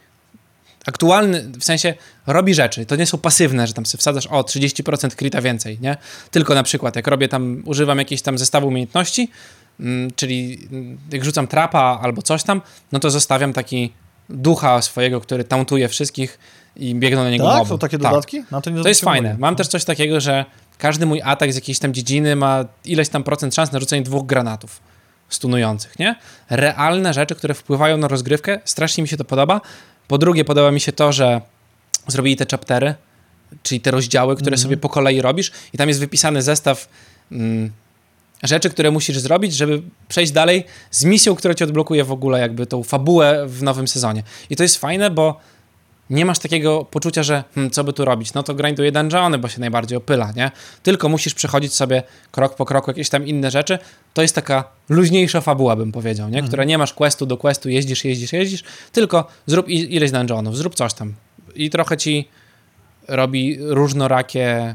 aktualny, 0.86 1.44
w 1.60 1.64
sensie 1.64 1.94
robi 2.26 2.54
rzeczy. 2.54 2.86
To 2.86 2.96
nie 2.96 3.06
są 3.06 3.18
pasywne, 3.18 3.66
że 3.66 3.72
tam 3.72 3.86
sobie 3.86 3.98
wsadzasz 4.00 4.26
o 4.26 4.40
30% 4.42 5.14
krita 5.14 5.40
więcej, 5.42 5.78
nie? 5.80 5.96
Tylko 6.30 6.54
na 6.54 6.62
przykład, 6.62 6.96
jak 6.96 7.06
robię 7.06 7.28
tam, 7.28 7.62
używam 7.64 7.98
jakiegoś 7.98 8.22
tam 8.22 8.38
zestawu 8.38 8.68
umiejętności, 8.68 9.30
mm, 9.80 10.10
czyli 10.16 10.68
mm, 10.72 10.98
jak 11.12 11.24
rzucam 11.24 11.46
trapa 11.46 11.98
albo 12.02 12.22
coś 12.22 12.42
tam, 12.42 12.62
no 12.92 12.98
to 12.98 13.10
zostawiam 13.10 13.52
taki 13.52 13.92
ducha 14.28 14.82
swojego, 14.82 15.20
który 15.20 15.44
tauntuje 15.44 15.88
wszystkich 15.88 16.38
i 16.76 16.94
biegną 16.94 17.24
na 17.24 17.30
niego 17.30 17.44
Tak? 17.46 17.56
moby. 17.58 17.68
Są 17.68 17.78
takie 17.78 17.98
Tak. 17.98 18.10
dodatki? 18.12 18.42
No, 18.50 18.60
to, 18.60 18.70
nie 18.70 18.82
To 18.82 18.88
jest 18.88 19.00
fajne. 19.00 19.36
Mam 19.38 19.56
też 19.56 19.68
coś 19.68 19.84
takiego, 19.84 20.20
że 20.20 20.44
każdy 20.78 21.06
mój 21.06 21.22
atak 21.24 21.52
z 21.52 21.54
jakiejś 21.54 21.78
tam 21.78 21.94
dziedziny 21.94 22.36
ma 22.36 22.64
ileś 22.84 23.08
tam 23.08 23.22
procent 23.24 23.54
szans 23.54 23.72
na 23.72 23.80
rzucenie 23.80 24.02
dwóch 24.02 24.26
granatów. 24.26 24.80
stunujących, 25.28 25.98
nie? 25.98 26.14
Realne 26.50 27.14
rzeczy, 27.14 27.34
które 27.34 27.54
wpływają 27.54 27.96
na 27.96 28.08
rozgrywkę, 28.08 28.60
strasznie 28.64 29.02
mi 29.02 29.08
się 29.08 29.16
to 29.16 29.24
podoba. 29.24 29.60
Po 30.08 30.18
drugie, 30.18 30.44
podoba 30.44 30.70
mi 30.70 30.80
się 30.80 30.92
to, 30.92 31.12
że 31.12 31.40
zrobili 32.06 32.36
te 32.36 32.46
chaptery, 32.50 32.94
czyli 33.62 33.80
te 33.80 33.90
rozdziały, 33.90 34.36
które 34.36 34.56
sobie 34.56 34.76
po 34.76 34.88
kolei 34.88 35.20
robisz 35.20 35.52
i 35.72 35.78
tam 35.78 35.88
jest 35.88 36.00
wypisany 36.00 36.42
zestaw 36.42 36.88
mm, 37.32 37.72
rzeczy, 38.42 38.70
które 38.70 38.90
musisz 38.90 39.18
zrobić, 39.18 39.54
żeby 39.54 39.82
przejść 40.08 40.32
dalej 40.32 40.64
z 40.90 41.04
misją, 41.04 41.34
która 41.34 41.54
ci 41.54 41.64
odblokuje 41.64 42.04
w 42.04 42.12
ogóle 42.12 42.40
jakby 42.40 42.66
tą 42.66 42.82
fabułę 42.82 43.46
w 43.46 43.62
nowym 43.62 43.88
sezonie. 43.88 44.22
I 44.50 44.56
to 44.56 44.62
jest 44.62 44.76
fajne, 44.76 45.10
bo 45.10 45.40
nie 46.10 46.24
masz 46.24 46.38
takiego 46.38 46.84
poczucia, 46.84 47.22
że 47.22 47.44
hmm, 47.54 47.70
co 47.70 47.84
by 47.84 47.92
tu 47.92 48.04
robić, 48.04 48.34
no 48.34 48.42
to 48.42 48.54
grinduję 48.54 48.92
dungeony, 48.92 49.38
bo 49.38 49.48
się 49.48 49.60
najbardziej 49.60 49.98
opyla, 49.98 50.32
nie? 50.36 50.50
Tylko 50.82 51.08
musisz 51.08 51.34
przechodzić 51.34 51.74
sobie 51.74 52.02
krok 52.30 52.56
po 52.56 52.64
kroku 52.64 52.90
jakieś 52.90 53.08
tam 53.08 53.26
inne 53.26 53.50
rzeczy. 53.50 53.78
To 54.14 54.22
jest 54.22 54.34
taka 54.34 54.64
luźniejsza 54.88 55.40
fabuła, 55.40 55.76
bym 55.76 55.92
powiedział, 55.92 56.28
nie? 56.28 56.42
Która 56.42 56.64
nie 56.64 56.78
masz 56.78 56.92
questu 56.92 57.26
do 57.26 57.36
questu, 57.36 57.68
jeździsz, 57.68 58.04
jeździsz, 58.04 58.32
jeździsz, 58.32 58.64
tylko 58.92 59.28
zrób 59.46 59.68
ileś 59.68 60.10
dungeonów, 60.10 60.56
zrób 60.56 60.74
coś 60.74 60.94
tam. 60.94 61.14
I 61.54 61.70
trochę 61.70 61.96
ci 61.96 62.28
robi 63.08 63.58
różnorakie 63.60 64.74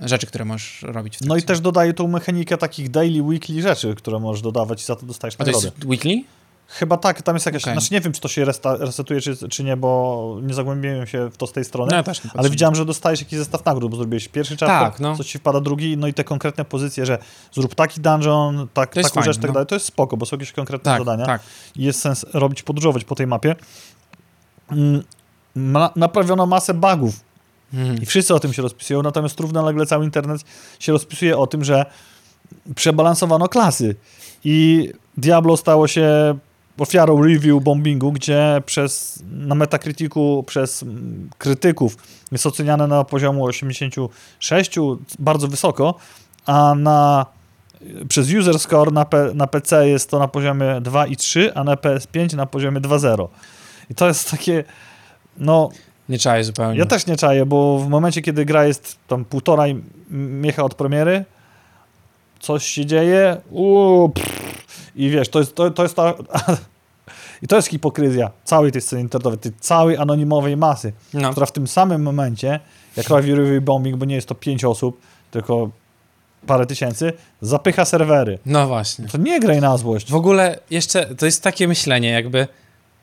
rzeczy, 0.00 0.26
które 0.26 0.44
możesz 0.44 0.82
robić 0.82 1.18
No 1.20 1.36
i 1.36 1.42
też 1.42 1.60
dodaje 1.60 1.94
tą 1.94 2.08
mechanikę 2.08 2.58
takich 2.58 2.90
daily, 2.90 3.22
weekly 3.22 3.62
rzeczy, 3.62 3.94
które 3.94 4.18
możesz 4.18 4.42
dodawać 4.42 4.82
i 4.82 4.84
za 4.84 4.96
to 4.96 5.06
dostajesz 5.06 5.34
A 5.34 5.38
to 5.38 5.44
nagrody. 5.44 5.66
jest 5.66 5.84
weekly? 5.84 6.22
Chyba 6.66 6.96
tak, 6.96 7.22
tam 7.22 7.36
jest 7.36 7.46
jakaś, 7.46 7.62
Okej. 7.62 7.74
znaczy 7.74 7.94
nie 7.94 8.00
wiem, 8.00 8.12
czy 8.12 8.20
to 8.20 8.28
się 8.28 8.44
resta, 8.44 8.76
resetuje, 8.76 9.20
czy, 9.20 9.48
czy 9.48 9.64
nie, 9.64 9.76
bo 9.76 10.36
nie 10.42 10.54
zagłębiłem 10.54 11.06
się 11.06 11.30
w 11.30 11.36
to 11.36 11.46
z 11.46 11.52
tej 11.52 11.64
strony, 11.64 11.90
No 11.90 11.96
ja 11.96 12.02
też 12.02 12.24
nie 12.24 12.30
ale 12.34 12.50
widziałem, 12.50 12.74
że 12.74 12.84
dostajesz 12.84 13.20
jakiś 13.20 13.38
zestaw 13.38 13.64
nagród, 13.64 13.90
bo 13.90 13.96
zrobiłeś 13.96 14.28
pierwszy 14.28 14.56
chapter, 14.56 14.78
Tak, 14.90 15.00
no. 15.00 15.16
co 15.16 15.24
ci 15.24 15.38
wpada 15.38 15.60
drugi, 15.60 15.96
no 15.96 16.06
i 16.06 16.14
te 16.14 16.24
konkretne 16.24 16.64
pozycje, 16.64 17.06
że 17.06 17.18
zrób 17.52 17.74
taki 17.74 18.00
dungeon, 18.00 18.68
tak, 18.74 18.94
taką 18.94 19.08
fajne, 19.08 19.24
rzecz, 19.24 19.36
tak 19.36 19.46
no. 19.46 19.52
dalej, 19.52 19.66
to 19.66 19.74
jest 19.74 19.86
spoko, 19.86 20.16
bo 20.16 20.26
są 20.26 20.36
jakieś 20.36 20.52
konkretne 20.52 20.90
Tak, 20.92 21.00
zadania 21.00 21.26
tak. 21.26 21.42
i 21.76 21.82
jest 21.82 22.00
sens 22.00 22.26
robić, 22.34 22.62
podróżować 22.62 23.04
po 23.04 23.14
tej 23.14 23.26
mapie. 23.26 23.56
Mm, 24.70 25.02
Ma, 25.54 25.90
naprawiono 25.96 26.46
masę 26.46 26.74
bugów 26.74 27.20
Mhm. 27.74 28.02
i 28.02 28.06
wszyscy 28.06 28.34
o 28.34 28.40
tym 28.40 28.52
się 28.52 28.62
rozpisują, 28.62 29.02
natomiast 29.02 29.40
równolegle 29.40 29.86
cały 29.86 30.04
internet 30.04 30.40
się 30.78 30.92
rozpisuje 30.92 31.38
o 31.38 31.46
tym, 31.46 31.64
że 31.64 31.86
przebalansowano 32.74 33.48
klasy 33.48 33.96
i 34.44 34.88
Diablo 35.16 35.56
stało 35.56 35.88
się 35.88 36.38
ofiarą 36.78 37.22
review 37.22 37.62
bombingu, 37.62 38.12
gdzie 38.12 38.62
przez, 38.66 39.22
na 39.30 39.54
Metacriticu 39.54 40.44
przez 40.46 40.82
mm, 40.82 41.30
krytyków 41.38 41.96
jest 42.32 42.46
oceniane 42.46 42.86
na 42.86 43.04
poziomu 43.04 43.44
86, 43.44 44.78
bardzo 45.18 45.48
wysoko, 45.48 45.94
a 46.46 46.74
na 46.74 47.26
przez 48.08 48.34
user 48.34 48.58
score 48.58 48.92
na, 48.92 49.04
P, 49.04 49.30
na 49.34 49.46
PC 49.46 49.88
jest 49.88 50.10
to 50.10 50.18
na 50.18 50.28
poziomie 50.28 50.66
2,3, 50.66 51.50
a 51.54 51.64
na 51.64 51.74
PS5 51.74 52.36
na 52.36 52.46
poziomie 52.46 52.80
2,0. 52.80 53.28
I 53.90 53.94
to 53.94 54.08
jest 54.08 54.30
takie, 54.30 54.64
no, 55.36 55.68
Nie 56.08 56.18
czaję 56.18 56.44
zupełnie. 56.44 56.78
ja 56.78 56.86
też 56.86 57.06
nie 57.06 57.16
czaję, 57.16 57.46
bo 57.46 57.78
w 57.78 57.88
momencie, 57.88 58.22
kiedy 58.22 58.44
gra 58.44 58.64
jest 58.64 58.98
tam 59.08 59.24
półtora 59.24 59.64
miecha 60.10 60.62
od 60.62 60.74
premiery, 60.74 61.24
coś 62.40 62.64
się 62.64 62.86
dzieje, 62.86 63.36
uuu, 63.50 64.08
pff, 64.08 64.41
i 64.96 65.10
wiesz, 65.10 65.28
to 65.28 65.38
jest, 65.38 65.54
to, 65.54 65.70
to 65.70 65.82
jest 65.82 65.94
ta... 65.96 66.14
I 67.42 67.46
to 67.48 67.56
jest 67.56 67.68
hipokryzja 67.68 68.30
całej 68.44 68.72
tej 68.72 68.82
sceny 68.82 69.02
internetowej, 69.02 69.38
tej 69.38 69.52
całej 69.60 69.96
anonimowej 69.96 70.56
masy, 70.56 70.92
No. 71.14 71.30
która 71.30 71.46
w 71.46 71.52
tym 71.52 71.66
samym 71.66 72.02
momencie, 72.02 72.60
jak 72.96 73.08
review 73.10 73.64
bombing, 73.64 73.96
bo 73.96 74.04
nie 74.04 74.14
jest 74.14 74.28
to 74.28 74.34
pięć 74.34 74.64
osób, 74.64 75.00
tylko 75.30 75.70
parę 76.46 76.66
tysięcy, 76.66 77.12
zapycha 77.40 77.84
serwery. 77.84 78.38
no 78.46 78.66
właśnie. 78.66 79.08
To 79.08 79.18
nie 79.18 79.40
graj 79.40 79.60
na 79.60 79.76
złość. 79.76 80.10
W 80.10 80.14
ogóle 80.14 80.58
jeszcze 80.70 81.14
to 81.14 81.26
jest 81.26 81.42
takie 81.42 81.68
myślenie, 81.68 82.08
jakby 82.10 82.46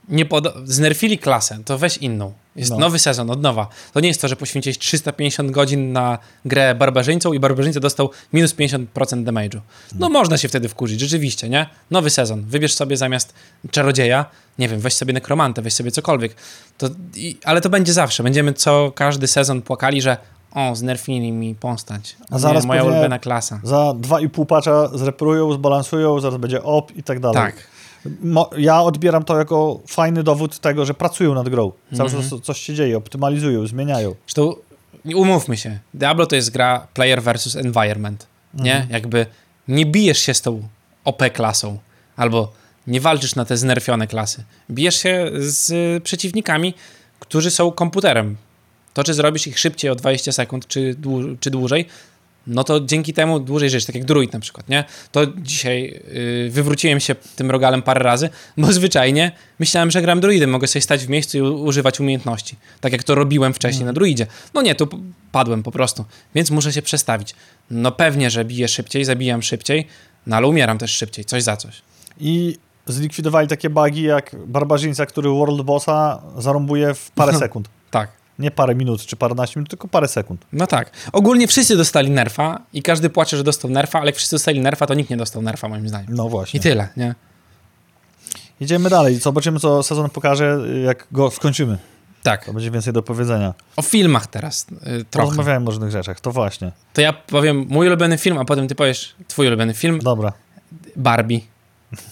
nie 0.10 0.26
poda- 0.26 0.54
znerfili 0.64 1.18
klasę, 1.18 1.58
to 1.66 1.78
weź 1.78 1.98
inną. 1.98 2.34
Jest 2.60 2.72
No. 2.72 2.78
nowy 2.78 3.00
sezon, 3.00 3.30
od 3.30 3.42
nowa. 3.42 3.68
To 3.94 4.00
nie 4.00 4.08
jest 4.08 4.22
to, 4.22 4.28
że 4.28 4.36
poświęciłeś 4.36 4.78
350 4.78 5.52
godzin 5.52 5.92
na 5.92 6.18
grę 6.46 6.76
barbarzyńcą 6.76 7.34
i 7.34 7.40
barbarzyńca 7.40 7.80
dostał 7.80 8.10
minus 8.34 8.54
50% 8.56 8.86
damage'u. 9.24 9.60
No 9.96 10.10
można 10.10 10.38
się 10.38 10.48
wtedy 10.48 10.70
wkurzyć, 10.70 11.00
rzeczywiście, 11.00 11.50
nie? 11.50 11.70
Nowy 11.92 12.10
sezon, 12.10 12.44
wybierz 12.48 12.74
sobie 12.74 12.98
zamiast 12.98 13.34
czarodzieja, 13.72 14.26
nie 14.60 14.68
wiem, 14.70 14.80
weź 14.80 14.94
sobie 14.94 15.14
nekromantę, 15.14 15.62
weź 15.62 15.74
sobie 15.74 15.92
cokolwiek. 15.92 16.36
To, 16.78 16.90
i, 17.16 17.38
ale 17.44 17.62
to 17.62 17.70
będzie 17.70 17.94
zawsze. 17.94 18.24
Będziemy 18.24 18.54
co 18.54 18.92
każdy 18.96 19.28
sezon 19.28 19.62
płakali, 19.62 20.02
że 20.02 20.18
o, 20.54 20.76
znerfili 20.76 21.32
mi 21.32 21.56
postać. 21.56 22.16
A 22.32 22.36
A 22.36 22.40
zaraz 22.40 22.66
moja 22.66 22.84
ulubiona 22.84 23.20
klasa. 23.20 23.60
Za 23.64 23.94
dwa 23.98 24.20
i 24.22 24.30
pół 24.30 24.46
patcha 24.46 24.88
zreperują, 24.94 25.54
zbalansują, 25.54 26.20
zaraz 26.20 26.40
będzie 26.40 26.64
op 26.64 26.96
i 26.96 27.04
tak 27.04 27.20
dalej. 27.20 27.36
Tak. 27.38 27.56
Ja 28.58 28.82
odbieram 28.82 29.24
to 29.24 29.38
jako 29.40 29.80
fajny 29.88 30.24
dowód 30.24 30.60
tego, 30.60 30.86
że 30.86 30.94
pracują 30.94 31.34
nad 31.34 31.50
grą. 31.50 31.72
Cały 31.98 32.10
Mhm. 32.10 32.30
czas 32.30 32.40
coś 32.42 32.60
się 32.60 32.74
dzieje, 32.76 32.98
optymalizują, 32.98 33.68
zmieniają. 33.68 34.16
Zresztą 34.28 34.54
umówmy 35.16 35.58
się, 35.58 35.80
Diablo 35.94 36.26
to 36.26 36.36
jest 36.36 36.50
gra 36.52 36.88
player 36.94 37.24
versus 37.24 37.56
environment, 37.56 38.28
nie? 38.54 38.74
Mhm. 38.74 38.92
Jakby 38.92 39.26
nie 39.68 39.86
bijesz 39.86 40.20
się 40.20 40.34
z 40.34 40.42
tą 40.42 40.68
OP 41.06 41.30
klasą, 41.34 41.78
albo 42.16 42.52
nie 42.88 43.02
walczysz 43.02 43.36
na 43.36 43.46
te 43.46 43.58
znerfione 43.58 44.08
klasy. 44.08 44.44
Bijesz 44.72 44.96
się 44.96 45.32
z 45.40 45.74
przeciwnikami, 46.04 46.74
którzy 47.20 47.52
są 47.52 47.72
komputerem. 47.72 48.38
To, 48.94 49.04
czy 49.04 49.14
zrobisz 49.14 49.48
ich 49.48 49.60
szybciej 49.60 49.92
o 49.92 49.96
20 49.96 50.32
sekund, 50.32 50.68
czy, 50.68 50.96
dłu- 51.02 51.36
czy 51.40 51.50
dłużej, 51.52 51.86
no 52.48 52.64
to 52.64 52.80
dzięki 52.80 53.14
temu 53.14 53.40
dłużej 53.40 53.70
żyjesz, 53.70 53.86
tak 53.86 53.96
jak 53.96 54.06
druid 54.06 54.34
na 54.34 54.40
przykład, 54.40 54.70
nie? 54.70 54.84
To 55.12 55.22
dzisiaj 55.38 56.02
yy, 56.44 56.50
wywróciłem 56.50 57.00
się 57.00 57.16
tym 57.36 57.52
rogalem 57.52 57.82
parę 57.82 58.04
razy, 58.04 58.30
bo 58.58 58.74
zwyczajnie 58.74 59.32
myślałem, 59.60 59.92
że 59.92 60.02
gram 60.02 60.20
druidem, 60.20 60.50
mogę 60.50 60.68
sobie 60.68 60.82
stać 60.82 61.06
w 61.06 61.10
miejscu 61.10 61.38
i 61.38 61.42
używać 61.42 62.00
umiejętności, 62.00 62.56
tak 62.82 62.92
jak 62.92 63.04
to 63.04 63.16
robiłem 63.16 63.54
wcześniej 63.54 63.86
na 63.86 63.94
druidzie. 63.94 64.28
No 64.54 64.62
nie, 64.62 64.76
tu 64.76 64.88
padłem 65.32 65.64
po 65.64 65.72
prostu, 65.72 66.06
więc 66.36 66.52
muszę 66.52 66.74
się 66.74 66.82
przestawić. 66.82 67.36
No 67.72 67.92
pewnie, 67.92 68.30
że 68.30 68.46
biję 68.46 68.68
szybciej, 68.68 69.06
zabijam 69.06 69.42
szybciej, 69.42 69.88
no 70.28 70.36
ale 70.36 70.48
umieram 70.48 70.78
też 70.78 70.92
szybciej, 70.92 71.26
coś 71.26 71.44
za 71.44 71.58
coś. 71.58 71.82
I 72.20 72.58
zlikwidowali 72.88 73.48
takie 73.48 73.70
bugi 73.70 74.04
jak 74.04 74.36
barbarzyńca, 74.48 75.06
który 75.06 75.30
World 75.30 75.62
Bossa 75.62 76.22
zarąbuje 76.38 76.94
w 76.94 77.12
parę 77.12 77.40
sekund. 77.44 77.70
Tak. 77.92 78.19
Nie 78.40 78.52
parę 78.52 78.76
minut 78.76 79.06
czy 79.06 79.16
paręnaście 79.16 79.60
minut, 79.60 79.70
tylko 79.70 79.88
parę 79.88 80.08
sekund. 80.08 80.46
No 80.54 80.68
tak. 80.68 80.92
Ogólnie 81.12 81.48
wszyscy 81.48 81.78
dostali 81.78 82.12
nerfa 82.12 82.62
i 82.74 82.84
każdy 82.84 83.10
płacze, 83.10 83.38
że 83.38 83.44
dostał 83.44 83.72
nerfa, 83.72 84.00
ale 84.00 84.06
jak 84.06 84.16
wszyscy 84.16 84.36
dostali 84.36 84.60
nerfa, 84.60 84.88
to 84.88 84.94
nikt 84.94 85.10
nie 85.10 85.18
dostał 85.18 85.42
nerfa, 85.42 85.68
moim 85.70 85.90
zdaniem. 85.90 86.16
No 86.16 86.30
właśnie. 86.30 86.58
I 86.58 86.64
tyle, 86.64 86.88
nie? 86.98 87.16
Idziemy 88.62 88.90
dalej. 88.90 89.16
Zobaczymy, 89.16 89.60
co 89.60 89.84
sezon 89.84 90.10
pokaże, 90.10 90.60
jak 90.86 91.08
go 91.12 91.32
skończymy. 91.32 91.78
Tak. 92.24 92.46
To 92.46 92.54
będzie 92.54 92.72
więcej 92.72 92.94
do 92.94 93.04
powiedzenia. 93.04 93.54
O 93.76 93.82
filmach 93.82 94.28
teraz 94.28 94.68
y, 95.02 95.06
trochę. 95.10 95.28
Rozmawiałem 95.28 95.68
o 95.68 95.72
różnych 95.72 95.92
rzeczach, 95.92 96.22
to 96.22 96.32
właśnie. 96.32 96.72
To 96.94 97.02
ja 97.02 97.14
powiem 97.14 97.66
mój 97.70 97.88
ulubiony 97.88 98.18
film, 98.18 98.38
a 98.38 98.46
potem 98.46 98.68
ty 98.68 98.76
powiesz 98.76 99.16
twój 99.28 99.48
ulubiony 99.48 99.74
film. 99.74 100.00
Dobra. 100.00 100.34
Barbie. 100.96 101.40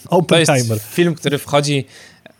To 0.03 0.09
Oppenheimer. 0.09 0.77
jest 0.77 0.87
film, 0.93 1.15
który 1.15 1.37
wchodzi 1.37 1.85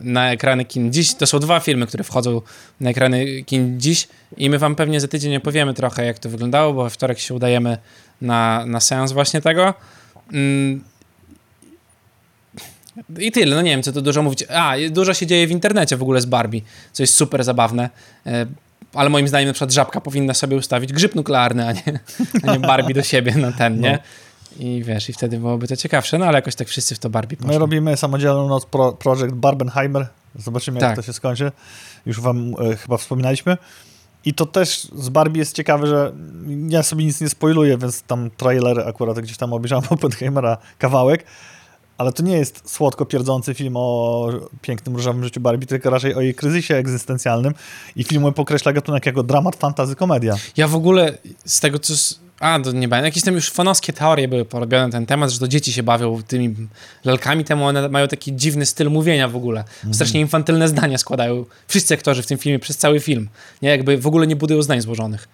na 0.00 0.32
ekrany 0.32 0.64
kin 0.64 0.92
dziś. 0.92 1.14
To 1.14 1.26
są 1.26 1.38
dwa 1.38 1.60
filmy, 1.60 1.86
które 1.86 2.04
wchodzą 2.04 2.40
na 2.80 2.90
ekrany 2.90 3.42
kin 3.42 3.80
dziś 3.80 4.08
i 4.36 4.50
my 4.50 4.58
wam 4.58 4.74
pewnie 4.74 5.00
za 5.00 5.08
tydzień 5.08 5.36
opowiemy 5.36 5.74
trochę, 5.74 6.04
jak 6.04 6.18
to 6.18 6.28
wyglądało, 6.28 6.72
bo 6.72 6.84
we 6.84 6.90
wtorek 6.90 7.18
się 7.18 7.34
udajemy 7.34 7.78
na, 8.20 8.66
na 8.66 8.80
seans 8.80 9.12
właśnie 9.12 9.40
tego. 9.40 9.74
Mm. 10.32 10.84
I 13.18 13.32
tyle, 13.32 13.56
no 13.56 13.62
nie 13.62 13.70
wiem, 13.70 13.82
co 13.82 13.92
tu 13.92 14.02
dużo 14.02 14.22
mówić. 14.22 14.44
A, 14.50 14.74
dużo 14.90 15.14
się 15.14 15.26
dzieje 15.26 15.46
w 15.46 15.50
internecie 15.50 15.96
w 15.96 16.02
ogóle 16.02 16.20
z 16.20 16.26
Barbie, 16.26 16.60
co 16.92 17.02
jest 17.02 17.14
super 17.14 17.44
zabawne. 17.44 17.90
E, 18.26 18.46
Ale 18.94 19.10
moim 19.10 19.28
zdaniem 19.28 19.46
na 19.46 19.52
przykład 19.52 19.72
Żabka 19.72 20.00
powinna 20.00 20.34
sobie 20.34 20.56
ustawić 20.56 20.92
grzyb 20.92 21.14
nuklearny, 21.14 21.66
a 21.66 21.72
nie, 21.72 22.00
a 22.42 22.52
nie 22.52 22.58
Barbie 22.60 22.94
do 22.94 23.02
siebie 23.02 23.34
na 23.36 23.52
ten, 23.52 23.80
nie? 23.80 23.98
I 24.58 24.82
wiesz, 24.84 25.08
i 25.08 25.12
wtedy 25.12 25.38
byłoby 25.38 25.68
to 25.68 25.76
ciekawsze, 25.76 26.18
no 26.18 26.26
ale 26.26 26.38
jakoś 26.38 26.54
tak 26.54 26.68
wszyscy 26.68 26.94
w 26.94 26.98
to 26.98 27.10
Barbie 27.10 27.36
poszli. 27.36 27.52
My 27.52 27.58
robimy 27.58 27.96
samodzielną 27.96 28.48
noc 28.48 28.66
pro, 28.66 28.92
projekt 28.92 29.34
Barbenheimer. 29.34 30.06
Zobaczymy, 30.34 30.80
jak 30.80 30.88
Tak. 30.88 30.96
to 30.96 31.02
się 31.02 31.12
skończy. 31.12 31.52
Już 32.06 32.20
wam 32.20 32.54
e, 32.60 32.76
chyba 32.76 32.96
wspominaliśmy. 32.96 33.56
I 34.24 34.34
to 34.34 34.46
też 34.46 34.88
z 34.94 35.08
Barbie 35.08 35.38
jest 35.38 35.56
ciekawe, 35.56 35.86
że 35.86 36.12
ja 36.68 36.82
sobie 36.82 37.04
nic 37.04 37.20
nie 37.20 37.28
spoiluję, 37.28 37.78
więc 37.78 38.02
tam 38.02 38.30
trailer 38.36 38.88
akurat 38.88 39.20
gdzieś 39.20 39.36
tam 39.36 39.52
obejrzałem 39.52 39.84
Oppenheimera 39.90 40.56
kawałek, 40.78 41.24
ale 41.98 42.12
to 42.12 42.22
nie 42.22 42.36
jest 42.36 42.70
słodko 42.70 43.06
pierdzący 43.06 43.54
film 43.54 43.74
o 43.76 44.28
pięknym 44.62 44.96
różowym 44.96 45.24
życiu 45.24 45.40
Barbie, 45.40 45.66
tylko 45.66 45.90
raczej 45.90 46.14
o 46.14 46.20
jej 46.20 46.34
kryzysie 46.34 46.74
egzystencjalnym 46.74 47.54
i 47.96 48.04
film 48.04 48.32
pokreśla 48.34 48.72
gatunek 48.72 49.06
jako 49.06 49.22
dramat, 49.22 49.56
fantazy, 49.56 49.96
komedia. 49.96 50.34
Ja 50.56 50.68
w 50.68 50.74
ogóle 50.74 51.18
z 51.44 51.60
tego, 51.60 51.78
co... 51.78 51.94
A, 52.40 52.58
to 52.60 52.72
nie 52.72 52.88
będę. 52.88 53.08
Jakieś 53.08 53.22
tam 53.22 53.34
już 53.34 53.50
fanowskie 53.50 53.92
teorie 53.92 54.28
były 54.28 54.44
porobione 54.44 54.86
na 54.86 54.92
ten 54.92 55.06
temat, 55.06 55.30
że 55.30 55.38
to 55.38 55.48
dzieci 55.48 55.72
się 55.72 55.82
bawią 55.82 56.22
tymi 56.22 56.54
lalkami, 57.04 57.44
temu 57.44 57.64
one 57.64 57.88
mają 57.88 58.08
taki 58.08 58.36
dziwny 58.36 58.66
styl 58.66 58.90
mówienia 58.90 59.28
w 59.28 59.36
ogóle. 59.36 59.64
Strasznie 59.92 60.20
infantylne 60.20 60.68
zdania 60.68 60.98
składają 60.98 61.44
wszyscy 61.68 61.94
aktorzy 61.94 62.22
w 62.22 62.26
tym 62.26 62.38
filmie 62.38 62.58
przez 62.58 62.76
cały 62.76 63.00
film. 63.00 63.28
Nie, 63.62 63.68
jakby 63.68 63.98
w 63.98 64.06
ogóle 64.06 64.26
nie 64.26 64.36
budują 64.36 64.62
zdań 64.62 64.80
złożonych. 64.80 65.28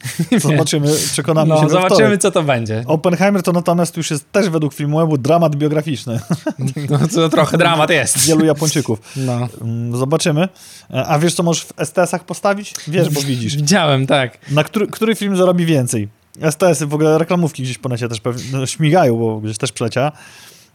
Zobaczymy, 0.38 0.88
przekonamy 1.12 1.48
No, 1.48 1.62
się 1.62 1.68
zobaczymy, 1.68 2.18
co 2.18 2.30
to 2.30 2.42
będzie. 2.42 2.84
Oppenheimer 2.86 3.42
to 3.42 3.52
natomiast 3.52 3.96
już 3.96 4.10
jest 4.10 4.32
też 4.32 4.48
według 4.48 4.74
filmu 4.74 5.18
dramat 5.18 5.56
biograficzny 5.56 6.20
No, 6.90 6.98
to 7.14 7.28
trochę 7.28 7.58
dramat 7.58 7.90
jest. 7.90 8.18
wielu 8.28 8.44
Japończyków. 8.44 8.98
No. 9.16 9.48
Mm, 9.60 9.96
Zobaczymy. 9.96 10.48
A 10.90 11.18
wiesz, 11.18 11.34
co 11.34 11.42
możesz 11.42 11.64
w 11.64 11.72
STS-ach 11.84 12.24
postawić? 12.24 12.74
Wiesz, 12.88 13.08
bo 13.08 13.20
widzisz. 13.20 13.56
Widziałem, 13.56 14.06
tak. 14.06 14.38
Na 14.50 14.64
który, 14.64 14.86
który 14.86 15.14
film 15.14 15.36
zarobi 15.36 15.66
więcej? 15.66 16.08
STS-y, 16.50 16.86
w 16.86 16.94
ogóle 16.94 17.18
reklamówki 17.18 17.62
gdzieś 17.62 17.78
po 17.78 17.88
necie 17.88 18.08
też 18.08 18.20
pewnie 18.20 18.42
no, 18.58 18.66
śmigają, 18.66 19.16
bo 19.18 19.40
gdzieś 19.40 19.58
też 19.58 19.72
przeleciała. 19.72 20.12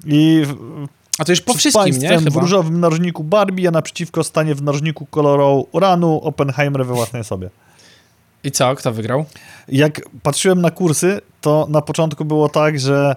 I 0.06 0.44
A 1.20 1.26
to 1.26 1.32
już 1.32 1.42
po 1.42 1.54
wszystkim, 1.54 1.86
nie? 1.86 1.92
państwem 1.92 2.20
w 2.20 2.24
Chyba. 2.24 2.42
różowym 2.42 2.80
narożniku 2.80 3.24
Barbie, 3.24 3.68
a 3.68 3.72
naprzeciwko 3.72 4.24
stanie 4.24 4.56
w 4.56 4.62
narożniku 4.62 5.06
kolorą 5.06 5.66
uranu 5.72 6.22
Oppenheimer 6.24 6.86
we 6.86 6.94
własnej 6.94 7.24
sobie. 7.24 7.50
I 8.44 8.52
co? 8.52 8.76
Kto 8.76 8.94
wygrał? 8.94 9.26
Jak 9.68 10.02
patrzyłem 10.24 10.62
na 10.62 10.72
kursy, 10.72 11.22
to 11.42 11.68
na 11.70 11.82
początku 11.82 12.26
było 12.26 12.50
tak, 12.50 12.80
że 12.80 13.16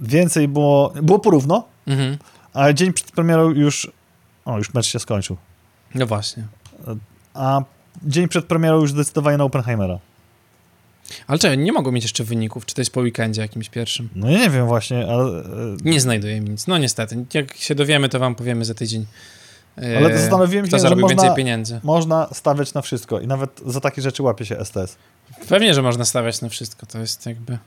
więcej 0.00 0.48
było, 0.48 0.92
było 1.02 1.18
porówno, 1.18 1.64
Mhm. 1.86 2.16
a 2.54 2.72
dzień 2.72 2.92
przed 2.92 3.12
premierą 3.12 3.50
już, 3.50 3.90
o, 4.44 4.58
już 4.58 4.74
mecz 4.74 4.86
się 4.86 4.98
skończył. 4.98 5.36
No 5.94 6.06
właśnie. 6.06 6.44
A 7.34 7.60
dzień 8.02 8.28
przed 8.28 8.44
premierą 8.44 8.80
już 8.80 8.90
zdecydowanie 8.90 9.36
na 9.38 9.44
Oppenheimera. 9.44 9.98
Ale 11.26 11.38
czekaj, 11.38 11.58
nie 11.58 11.72
mogą 11.72 11.92
mieć 11.92 12.04
jeszcze 12.04 12.24
wyników. 12.24 12.66
Czy 12.66 12.74
to 12.74 12.80
jest 12.80 12.90
po 12.92 13.00
weekendzie 13.00 13.42
jakimś 13.42 13.68
pierwszym? 13.68 14.08
No 14.14 14.30
ja 14.30 14.38
nie 14.38 14.50
wiem 14.50 14.66
właśnie, 14.66 15.06
ale, 15.08 15.24
e, 15.24 15.44
Nie 15.84 16.00
znajduję 16.00 16.40
mi 16.40 16.50
nic. 16.50 16.66
No 16.66 16.78
niestety. 16.78 17.24
Jak 17.34 17.56
się 17.56 17.74
dowiemy, 17.74 18.08
to 18.08 18.18
wam 18.18 18.34
powiemy 18.34 18.64
za 18.64 18.74
tydzień. 18.74 19.06
e, 19.82 19.96
Ale 19.98 20.18
zastanowiłem 20.18 20.70
się, 20.70 20.78
że 20.78 20.90
można- 20.96 21.08
więcej 21.08 21.36
pieniędzy. 21.36 21.80
można 21.82 22.28
stawiać 22.32 22.74
na 22.74 22.82
wszystko 22.82 23.20
i 23.20 23.26
nawet 23.26 23.60
za 23.66 23.80
takie 23.80 24.02
rzeczy 24.02 24.22
łapie 24.22 24.44
się 24.46 24.56
STS. 24.64 24.96
Pewnie, 25.48 25.74
że 25.74 25.82
można 25.82 26.04
stawiać 26.04 26.40
na 26.40 26.48
wszystko. 26.48 26.86
To 26.86 26.98
jest 26.98 27.26
jakby... 27.26 27.58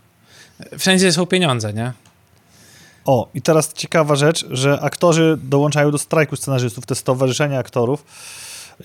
Wszędzie 0.77 1.11
są 1.11 1.25
pieniądze, 1.25 1.73
nie? 1.73 1.93
O, 3.05 3.29
i 3.33 3.41
teraz 3.41 3.73
ciekawa 3.73 4.15
rzecz, 4.15 4.45
że 4.51 4.79
aktorzy 4.81 5.37
dołączają 5.43 5.91
do 5.91 5.97
strajku 5.97 6.35
scenarzystów, 6.35 6.85
te 6.85 6.95
stowarzyszenia 6.95 7.59
aktorów 7.59 8.05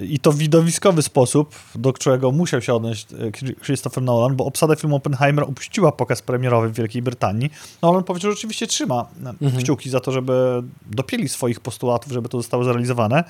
i 0.01 0.19
to 0.19 0.33
w 0.33 0.37
widowiskowy 0.39 1.03
sposób, 1.03 1.55
do 1.75 1.93
którego 1.93 2.33
musiał 2.33 2.63
się 2.63 2.75
odnieść 2.75 3.07
e, 3.13 3.55
Christopher 3.65 4.03
Nolan, 4.03 4.37
bo 4.37 4.45
obsada 4.45 4.77
filmu 4.77 4.97
Oppenheimer 4.97 5.45
opuściła 5.45 5.93
pokaz 5.93 6.23
premierowy 6.23 6.69
w 6.69 6.75
Wielkiej 6.75 7.03
Brytanii. 7.03 7.51
Nolan 7.83 8.05
powiedział, 8.05 8.31
że 8.31 8.39
oczywiście 8.39 8.67
trzyma 8.67 9.07
e, 9.25 9.29
Mhm. 9.29 9.63
kciuki 9.63 9.91
za 9.91 10.01
to, 10.01 10.13
żeby 10.13 10.63
dopieli 10.87 11.29
swoich 11.29 11.61
postulatów, 11.61 12.13
żeby 12.13 12.29
to 12.29 12.39
zostało 12.39 12.65
zrealizowane. 12.65 13.25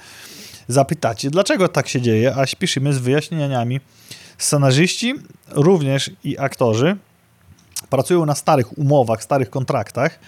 Zapytacie, 0.69 1.31
dlaczego 1.31 1.69
tak 1.69 1.89
się 1.89 2.01
dzieje, 2.01 2.37
a 2.37 2.47
śpieszymy 2.47 2.93
z 2.95 2.99
wyjaśnieniami. 2.99 3.81
Scenarzyści, 4.39 5.15
również 5.51 6.11
i 6.25 6.39
aktorzy 6.39 6.97
pracują 7.91 8.27
na 8.27 8.35
starych 8.35 8.79
umowach, 8.79 9.23
starych 9.23 9.51
kontraktach 9.51 10.19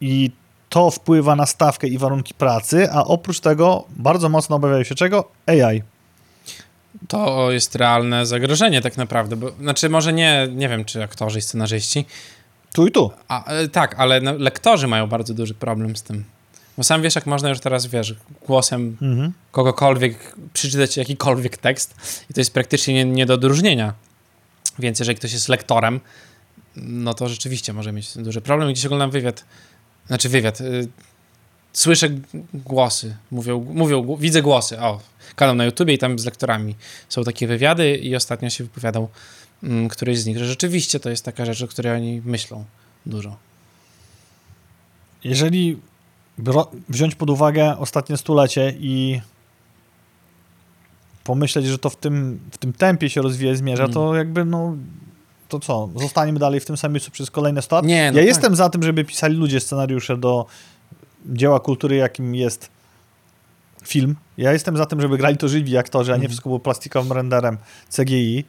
i 0.00 0.30
to 0.68 0.90
wpływa 0.90 1.36
na 1.36 1.46
stawkę 1.46 1.86
i 1.86 1.98
warunki 1.98 2.34
pracy, 2.34 2.88
a 2.92 3.04
oprócz 3.04 3.40
tego 3.40 3.84
bardzo 3.90 4.28
mocno 4.28 4.56
obawiają 4.56 4.84
się 4.84 4.94
czego? 4.94 5.28
AI. 5.46 5.82
To 7.08 7.50
jest 7.50 7.74
realne 7.74 8.26
zagrożenie 8.26 8.82
tak 8.82 8.96
naprawdę. 8.96 9.36
Bo, 9.36 9.50
znaczy 9.50 9.88
może 9.88 10.12
nie, 10.12 10.48
nie 10.52 10.68
wiem, 10.68 10.84
czy 10.84 11.02
aktorzy 11.02 11.38
i 11.38 11.42
scenarzyści, 11.42 12.06
Tu 12.72 12.86
i 12.86 12.90
tu. 12.92 13.10
A, 13.28 13.44
e, 13.44 13.68
tak, 13.68 13.94
ale 13.98 14.20
no, 14.20 14.32
lektorzy 14.32 14.86
mają 14.86 15.06
bardzo 15.06 15.34
duży 15.34 15.54
problem 15.54 15.96
z 15.96 16.02
tym. 16.02 16.24
Bo 16.76 16.84
sam 16.84 17.02
wiesz, 17.02 17.14
jak 17.14 17.26
można 17.26 17.48
już 17.48 17.60
teraz, 17.60 17.86
wiesz, 17.86 18.14
głosem 18.46 18.96
Mhm. 19.02 19.32
kogokolwiek 19.52 20.34
przeczytać 20.52 20.96
jakikolwiek 20.96 21.56
tekst 21.56 21.94
i 22.30 22.34
to 22.34 22.40
jest 22.40 22.54
praktycznie 22.54 22.94
nie, 22.94 23.04
nie 23.04 23.26
do 23.26 23.34
odróżnienia. 23.34 23.94
Więc 24.78 24.98
jeżeli 24.98 25.18
ktoś 25.18 25.32
jest 25.32 25.48
lektorem, 25.48 26.00
no 26.76 27.14
to 27.14 27.28
rzeczywiście 27.28 27.72
może 27.72 27.92
mieć 27.92 28.18
duży 28.18 28.40
problem. 28.40 28.72
Gdzieś 28.72 28.86
oglądam 28.86 29.10
wywiad, 29.10 29.44
znaczy 30.08 30.28
wywiad, 30.28 30.60
y, 30.60 30.88
słyszę 31.72 32.08
głosy, 32.54 33.16
mówią, 33.30 33.66
mówią, 33.74 34.16
widzę 34.16 34.42
głosy, 34.42 34.80
o, 34.80 35.00
kanał 35.36 35.54
na 35.54 35.64
YouTubie 35.64 35.94
i 35.94 35.98
tam 35.98 36.18
z 36.18 36.24
lektorami 36.24 36.74
są 37.08 37.24
takie 37.24 37.46
wywiady 37.46 37.96
i 37.96 38.16
ostatnio 38.16 38.50
się 38.50 38.64
wypowiadał 38.64 39.08
mm, 39.62 39.88
któryś 39.88 40.18
z 40.18 40.26
nich, 40.26 40.38
że 40.38 40.46
rzeczywiście 40.46 41.00
to 41.00 41.10
jest 41.10 41.24
taka 41.24 41.44
rzecz, 41.44 41.62
o 41.62 41.68
której 41.68 41.92
oni 41.92 42.22
myślą 42.24 42.64
dużo. 43.06 43.36
Jeżeli 45.24 45.78
wziąć 46.88 47.14
pod 47.14 47.30
uwagę 47.30 47.78
ostatnie 47.78 48.16
stulecie 48.16 48.74
i 48.80 49.20
pomyśleć, 51.24 51.66
że 51.66 51.78
to 51.78 51.90
w 51.90 51.96
tym, 51.96 52.40
w 52.52 52.58
tym 52.58 52.72
tempie 52.72 53.10
się 53.10 53.22
rozwija 53.22 53.52
i 53.52 53.56
zmierza, 53.56 53.82
Mm. 53.82 53.94
to 53.94 54.14
jakby 54.14 54.44
no 54.44 54.76
to 55.48 55.60
co, 55.60 55.88
zostaniemy 55.96 56.38
dalej 56.38 56.60
w 56.60 56.64
tym 56.64 56.76
samym 56.76 56.92
miejscu 56.92 57.10
przez 57.10 57.30
kolejne 57.30 57.62
100 57.62 57.76
lat? 57.76 57.84
Nie, 57.84 58.10
no 58.12 58.18
ja 58.18 58.22
tak. 58.22 58.28
jestem 58.28 58.56
za 58.56 58.68
tym, 58.68 58.82
żeby 58.82 59.04
pisali 59.04 59.36
ludzie 59.36 59.60
scenariusze 59.60 60.16
do 60.16 60.46
dzieła 61.26 61.60
kultury, 61.60 61.96
jakim 61.96 62.34
jest 62.34 62.68
film. 63.84 64.16
Ja 64.38 64.52
jestem 64.52 64.76
za 64.76 64.86
tym, 64.86 65.00
żeby 65.00 65.18
grali 65.18 65.36
to 65.36 65.48
żywi 65.48 65.76
aktorzy, 65.76 66.12
a 66.12 66.14
nie 66.14 66.18
Mhm. 66.18 66.28
wszystko 66.28 66.48
było 66.48 66.60
plastikowym 66.60 67.12
renderem 67.12 67.58
CGI. 67.96 68.44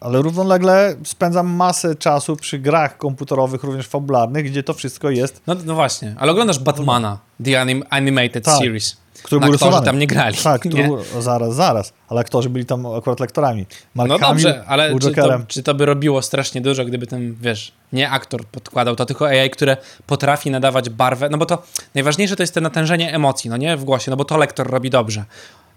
Ale 0.00 0.22
równolegle 0.22 0.96
spędzam 1.04 1.46
masę 1.48 1.94
czasu 1.94 2.36
przy 2.36 2.58
grach 2.58 2.96
komputerowych, 2.98 3.62
również 3.64 3.86
fabularnych, 3.86 4.44
gdzie 4.50 4.62
to 4.62 4.74
wszystko 4.74 5.10
jest, 5.10 5.40
No, 5.46 5.56
no 5.64 5.74
właśnie, 5.74 6.14
ale 6.18 6.32
oglądasz 6.32 6.58
Batmana, 6.58 7.18
The 7.44 7.60
anim 7.60 7.84
Animated 7.90 8.44
Tak. 8.44 8.58
Series. 8.58 8.96
Który 9.22 9.40
był 9.40 9.52
rysowany. 9.52 9.86
tam 9.86 9.98
nie 9.98 10.06
grali. 10.06 10.36
Tak, 10.36 10.64
nie? 10.64 10.70
który, 10.70 11.22
zaraz, 11.22 11.54
zaraz. 11.54 11.92
Ale 12.08 12.20
aktorzy 12.20 12.50
byli 12.50 12.66
tam 12.66 12.86
akurat 12.86 13.20
lektorami. 13.20 13.66
Mark 13.94 14.08
No 14.08 14.18
Hamill 14.18 14.44
dobrze, 14.44 14.64
ale 14.66 14.98
czy 14.98 15.14
to, 15.14 15.40
czy 15.48 15.62
to 15.62 15.74
by 15.74 15.86
robiło 15.86 16.22
strasznie 16.22 16.60
dużo, 16.60 16.84
gdyby 16.84 17.06
ten, 17.06 17.36
wiesz, 17.40 17.72
nie 17.92 18.10
aktor 18.10 18.44
podkładał, 18.44 18.96
to 18.96 19.06
tylko 19.06 19.28
AI, 19.28 19.50
które 19.50 19.76
potrafi 20.06 20.50
nadawać 20.50 20.90
barwę, 20.90 21.28
no 21.28 21.38
bo 21.38 21.46
to 21.46 21.62
najważniejsze 21.94 22.36
to 22.36 22.42
jest 22.42 22.54
to 22.54 22.60
natężenie 22.60 23.14
emocji, 23.14 23.50
no 23.50 23.56
nie, 23.56 23.76
w 23.76 23.84
głosie, 23.84 24.10
no 24.10 24.16
bo 24.16 24.24
to 24.24 24.36
lektor 24.36 24.70
robi 24.70 24.90
dobrze. 24.90 25.24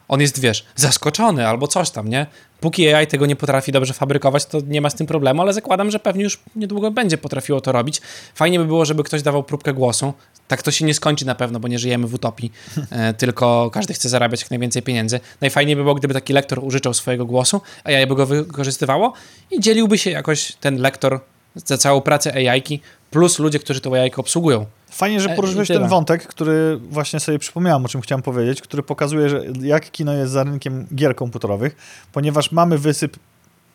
On 0.07 0.21
jest, 0.21 0.39
wiesz, 0.39 0.65
zaskoczony 0.75 1.47
albo 1.47 1.67
coś 1.67 1.89
tam, 1.89 2.07
nie? 2.07 2.25
Póki 2.59 2.93
AI 2.93 3.07
tego 3.07 3.25
nie 3.25 3.35
potrafi 3.35 3.71
dobrze 3.71 3.93
fabrykować, 3.93 4.45
to 4.45 4.61
nie 4.67 4.81
ma 4.81 4.89
z 4.89 4.95
tym 4.95 5.07
problemu, 5.07 5.41
ale 5.41 5.53
zakładam, 5.53 5.91
że 5.91 5.99
pewnie 5.99 6.23
już 6.23 6.39
niedługo 6.55 6.91
będzie 6.91 7.17
potrafiło 7.17 7.61
to 7.61 7.71
robić. 7.71 8.01
Fajnie 8.35 8.59
by 8.59 8.65
było, 8.65 8.85
żeby 8.85 9.03
ktoś 9.03 9.21
dawał 9.21 9.43
próbkę 9.43 9.73
głosu. 9.73 10.13
Tak 10.47 10.63
to 10.63 10.71
się 10.71 10.85
nie 10.85 10.93
skończy 10.93 11.25
na 11.25 11.35
pewno, 11.35 11.59
bo 11.59 11.67
nie 11.67 11.79
żyjemy 11.79 12.07
w 12.07 12.13
utopii, 12.13 12.51
e, 12.91 13.13
tylko 13.13 13.69
każdy 13.73 13.93
chce 13.93 14.09
zarabiać 14.09 14.41
jak 14.41 14.49
najwięcej 14.49 14.81
pieniędzy. 14.81 15.19
Najfajniej 15.41 15.75
by 15.75 15.83
było, 15.83 15.95
gdyby 15.95 16.13
taki 16.13 16.33
lektor 16.33 16.59
użyczał 16.63 16.93
swojego 16.93 17.25
głosu, 17.25 17.61
a 17.83 17.87
AI 17.87 18.07
by 18.07 18.15
go 18.15 18.25
wykorzystywało 18.25 19.13
i 19.51 19.59
dzieliłby 19.59 19.97
się 19.97 20.11
jakoś 20.11 20.51
ten 20.51 20.81
lektor 20.81 21.19
za 21.55 21.77
całą 21.77 22.01
pracę 22.01 22.33
AI-ki 22.33 22.81
plus 23.13 23.39
ludzie, 23.39 23.59
którzy 23.59 23.81
tą 23.81 23.95
AI 23.95 24.11
obsługują. 24.17 24.65
Fajnie, 24.91 25.21
że 25.21 25.29
E, 25.29 25.35
poruszyłeś 25.35 25.67
ten 25.67 25.87
wątek, 25.87 26.27
który 26.27 26.79
właśnie 26.89 27.19
sobie 27.19 27.39
przypomniałem, 27.39 27.85
o 27.85 27.87
czym 27.87 28.01
chciałem 28.01 28.21
powiedzieć, 28.21 28.61
który 28.61 28.83
pokazuje, 28.83 29.29
że 29.29 29.43
jak 29.61 29.91
kino 29.91 30.13
jest 30.13 30.31
za 30.31 30.43
rynkiem 30.43 30.85
gier 30.95 31.15
komputerowych, 31.15 31.75
ponieważ 32.11 32.51
mamy 32.51 32.77
wysyp 32.77 33.17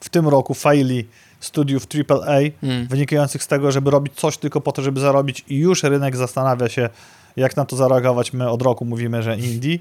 w 0.01 0.09
tym 0.09 0.29
roku 0.29 0.55
faili 0.55 1.05
studiów 1.41 1.87
AAA, 2.11 2.39
Mm. 2.63 2.87
wynikających 2.87 3.43
z 3.43 3.47
tego, 3.47 3.73
żeby 3.73 3.91
robić 3.91 4.15
coś 4.15 4.39
tylko 4.39 4.61
po 4.61 4.73
to, 4.73 4.83
żeby 4.83 5.01
zarobić 5.01 5.45
i 5.49 5.57
już 5.57 5.83
rynek 5.83 6.17
zastanawia 6.17 6.69
się, 6.69 6.89
jak 7.37 7.57
na 7.57 7.65
to 7.65 7.77
zareagować. 7.77 8.33
My 8.33 8.51
od 8.51 8.63
roku 8.63 8.85
mówimy, 8.85 9.23
że 9.23 9.37
indie. 9.37 9.79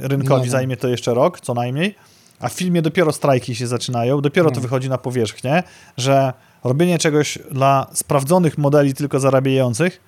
Rynkowi 0.00 0.40
No, 0.40 0.46
no. 0.46 0.50
zajmie 0.52 0.76
to 0.76 0.88
jeszcze 0.88 1.14
rok, 1.14 1.40
co 1.40 1.54
najmniej. 1.54 1.94
A 2.40 2.48
w 2.48 2.52
filmie 2.52 2.82
dopiero 2.82 3.12
strajki 3.12 3.54
się 3.54 3.66
zaczynają, 3.66 4.20
dopiero 4.20 4.50
to 4.50 4.56
No. 4.56 4.62
wychodzi 4.62 4.88
na 4.88 4.98
powierzchnię, 4.98 5.62
że 5.96 6.32
robienie 6.64 6.98
czegoś 6.98 7.38
dla 7.50 7.86
sprawdzonych 7.92 8.58
modeli 8.58 8.94
tylko 8.94 9.20
zarabiających, 9.20 10.00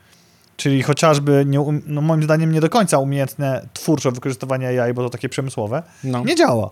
czyli 0.56 0.82
chociażby, 0.82 1.44
nie, 1.46 1.60
um- 1.60 1.82
no 1.86 2.00
moim 2.00 2.22
zdaniem, 2.22 2.52
nie 2.52 2.60
do 2.60 2.68
końca 2.70 2.98
umiejętne 2.98 3.66
twórczo 3.72 4.12
wykorzystywanie 4.12 4.82
AI, 4.82 4.94
bo 4.94 5.02
to 5.02 5.10
takie 5.10 5.28
przemysłowe, 5.28 5.82
No. 6.04 6.24
nie 6.24 6.34
działa. 6.34 6.70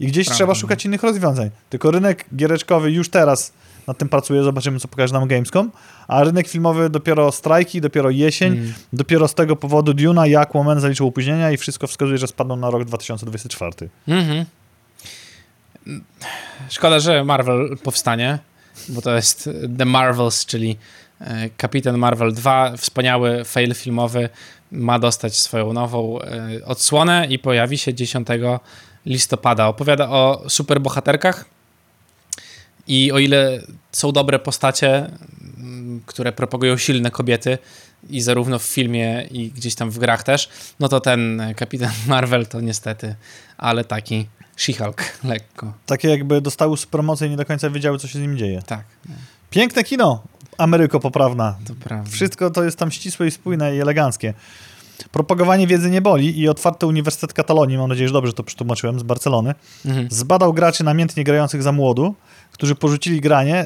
I 0.00 0.06
gdzieś 0.06 0.26
Prawda, 0.26 0.36
trzeba 0.36 0.52
no. 0.52 0.54
szukać 0.54 0.84
innych 0.84 1.02
rozwiązań. 1.02 1.50
Tylko 1.70 1.90
rynek 1.90 2.24
giereczkowy 2.36 2.90
już 2.90 3.08
teraz 3.08 3.52
nad 3.86 3.98
tym 3.98 4.08
pracuje, 4.08 4.42
zobaczymy, 4.42 4.80
co 4.80 4.88
pokaże 4.88 5.12
nam 5.14 5.28
Gamescom, 5.28 5.70
a 6.08 6.24
rynek 6.24 6.48
filmowy 6.48 6.90
dopiero 6.90 7.32
strajki, 7.32 7.80
dopiero 7.80 8.10
jesień, 8.10 8.52
Mm. 8.52 8.72
dopiero 8.92 9.28
z 9.28 9.34
tego 9.34 9.56
powodu 9.56 9.94
Duna 9.94 10.26
i 10.26 10.36
Aquaman 10.36 10.80
zaliczył 10.80 11.06
opóźnienia 11.08 11.50
i 11.52 11.56
wszystko 11.56 11.86
wskazuje, 11.86 12.18
że 12.18 12.26
spadną 12.26 12.56
na 12.56 12.70
rok 12.70 12.84
2024. 12.84 13.88
Mhm. 14.08 14.44
Szkoda, 16.68 17.00
że 17.00 17.24
Marvel 17.24 17.76
powstanie, 17.82 18.38
bo 18.88 19.02
to 19.02 19.16
jest 19.16 19.50
The 19.78 19.84
Marvels, 19.84 20.46
czyli 20.46 20.76
e, 21.20 21.50
Kapitan 21.56 21.98
Marvel 21.98 22.32
2, 22.32 22.76
wspaniały 22.76 23.44
fail 23.44 23.74
filmowy, 23.74 24.28
ma 24.72 24.98
dostać 24.98 25.36
swoją 25.36 25.72
nową 25.72 26.20
e, 26.20 26.64
odsłonę 26.64 27.26
i 27.30 27.38
pojawi 27.38 27.78
się 27.78 27.94
10 27.94 28.28
listopada. 29.06 29.66
Opowiada 29.66 30.08
o 30.08 30.44
superbohaterkach 30.48 31.44
i 32.86 33.12
o 33.12 33.18
ile 33.18 33.60
są 33.92 34.12
dobre 34.12 34.38
postacie, 34.38 35.10
mm, 35.58 36.02
które 36.06 36.32
propagują 36.32 36.76
silne 36.76 37.10
kobiety 37.10 37.58
i 38.10 38.20
zarówno 38.20 38.58
w 38.58 38.62
filmie 38.62 39.26
i 39.30 39.50
gdzieś 39.50 39.74
tam 39.74 39.90
w 39.90 39.98
grach 39.98 40.22
też, 40.22 40.48
no 40.80 40.88
to 40.88 41.00
ten 41.00 41.40
e, 41.40 41.54
Kapitan 41.54 41.92
Marvel 42.08 42.46
to 42.46 42.60
niestety, 42.60 43.14
ale 43.58 43.84
taki 43.84 44.26
She-Hulk, 44.66 45.02
lekko. 45.24 45.72
Takie 45.86 46.08
jakby 46.08 46.40
dostały 46.40 46.76
supermoce 46.76 47.26
i 47.26 47.30
nie 47.30 47.36
do 47.36 47.44
końca 47.44 47.70
wiedziały, 47.70 47.98
co 47.98 48.08
się 48.08 48.18
z 48.18 48.22
nim 48.22 48.38
dzieje. 48.38 48.62
Tak, 48.66 48.84
Piękne 49.50 49.84
kino, 49.84 50.22
Ameryko 50.58 51.00
poprawna. 51.00 51.56
to 51.66 51.74
prawda. 51.84 52.10
Wszystko 52.10 52.50
to 52.50 52.64
jest 52.64 52.78
tam 52.78 52.90
ścisłe 52.90 53.26
i 53.26 53.30
spójne 53.30 53.76
i 53.76 53.80
eleganckie. 53.80 54.34
Propagowanie 55.12 55.66
wiedzy 55.66 55.90
nie 55.90 56.00
boli 56.00 56.38
i 56.40 56.48
otwarty 56.48 56.86
Uniwersytet 56.86 57.32
Katalonii, 57.32 57.78
mam 57.78 57.88
nadzieję, 57.88 58.08
że 58.08 58.12
dobrze 58.14 58.32
to 58.32 58.42
przetłumaczyłem, 58.44 59.00
z 59.00 59.02
Barcelony, 59.02 59.54
Mhm. 59.86 60.08
zbadał 60.10 60.52
graczy 60.54 60.84
namiętnie 60.84 61.24
grających 61.24 61.62
za 61.62 61.72
młodu, 61.72 62.14
którzy 62.52 62.74
porzucili 62.74 63.20
granie, 63.20 63.64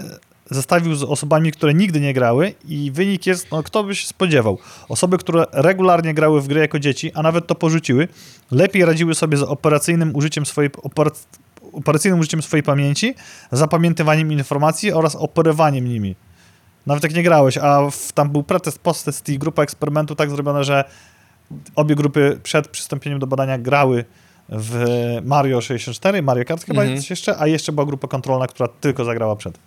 zestawił 0.51 0.95
z 0.95 1.03
osobami, 1.03 1.53
które 1.53 1.75
nigdy 1.75 2.01
nie 2.01 2.15
grały 2.15 2.55
i 2.69 2.91
wynik 2.91 3.27
jest, 3.27 3.51
no 3.51 3.63
kto 3.63 3.85
by 3.85 3.95
się 3.95 4.07
spodziewał. 4.09 4.59
Osoby, 4.89 5.19
które 5.19 5.45
regularnie 5.53 6.15
grały 6.15 6.41
w 6.41 6.49
gry 6.49 6.61
jako 6.61 6.79
dzieci, 6.79 7.13
a 7.15 7.23
nawet 7.23 7.47
to 7.47 7.55
porzuciły, 7.55 8.09
lepiej 8.51 8.85
radziły 8.85 9.15
sobie 9.15 9.37
z 9.37 9.43
operacyjnym 9.43 10.17
użyciem 10.17 10.47
swojej 10.47 10.71
operac- 10.71 11.27
operacyjnym 11.73 12.21
użyciem 12.21 12.43
swojej 12.43 12.63
pamięci, 12.63 13.15
zapamiętywaniem 13.53 14.33
informacji 14.33 14.93
oraz 14.93 15.17
operowaniem 15.17 15.85
nimi. 15.89 16.17
Nawet 16.87 17.03
jak 17.03 17.15
nie 17.15 17.23
grałeś, 17.23 17.59
a 17.59 17.91
w, 17.91 18.13
tam 18.13 18.31
był 18.31 18.43
pretest, 18.43 18.79
posttest 18.79 19.29
i 19.29 19.39
grupa 19.39 19.63
eksperymentu 19.63 20.15
tak 20.15 20.31
zrobiona, 20.31 20.63
że 20.63 20.85
obie 21.75 21.95
grupy 21.95 22.41
przed 22.43 22.69
przystąpieniem 22.69 23.19
do 23.19 23.27
badania 23.27 23.59
grały 23.59 24.05
w 24.49 24.85
Mario 25.25 25.61
64, 25.61 26.23
Mario 26.23 26.45
Kart 26.45 26.65
chyba 26.65 26.83
Mhm. 26.83 27.03
jeszcze, 27.11 27.39
a 27.41 27.47
jeszcze 27.47 27.73
była 27.73 27.87
grupa 27.87 28.09
kontrolna, 28.09 28.47
która 28.47 28.69
tylko 28.81 29.05
zagrała 29.05 29.37
przed. 29.37 29.59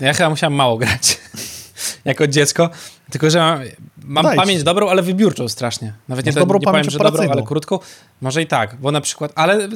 Ja 0.00 0.12
chyba 0.14 0.30
musiałem 0.30 0.54
mało 0.54 0.76
grać 0.78 1.18
jako 2.04 2.26
dziecko, 2.26 2.70
tylko 3.10 3.30
że 3.30 3.38
mam, 3.40 3.60
mam 4.04 4.24
Daj 4.24 4.34
ci. 4.34 4.40
pamięć 4.40 4.62
dobrą, 4.62 4.88
ale 4.88 5.02
wybiórczą 5.02 5.48
strasznie. 5.48 5.92
Nawet 6.08 6.26
nie, 6.26 6.30
Masz 6.30 6.34
to, 6.34 6.40
dobrą 6.40 6.58
nie 6.58 6.64
powiem, 6.64 6.74
pamięć 6.80 6.92
że 6.92 6.98
dobrą, 6.98 7.30
ale 7.30 7.42
krótką. 7.42 7.78
Może 8.20 8.42
i 8.42 8.46
tak, 8.46 8.76
bo 8.76 8.92
na 8.92 9.00
przykład, 9.00 9.32
ale 9.34 9.68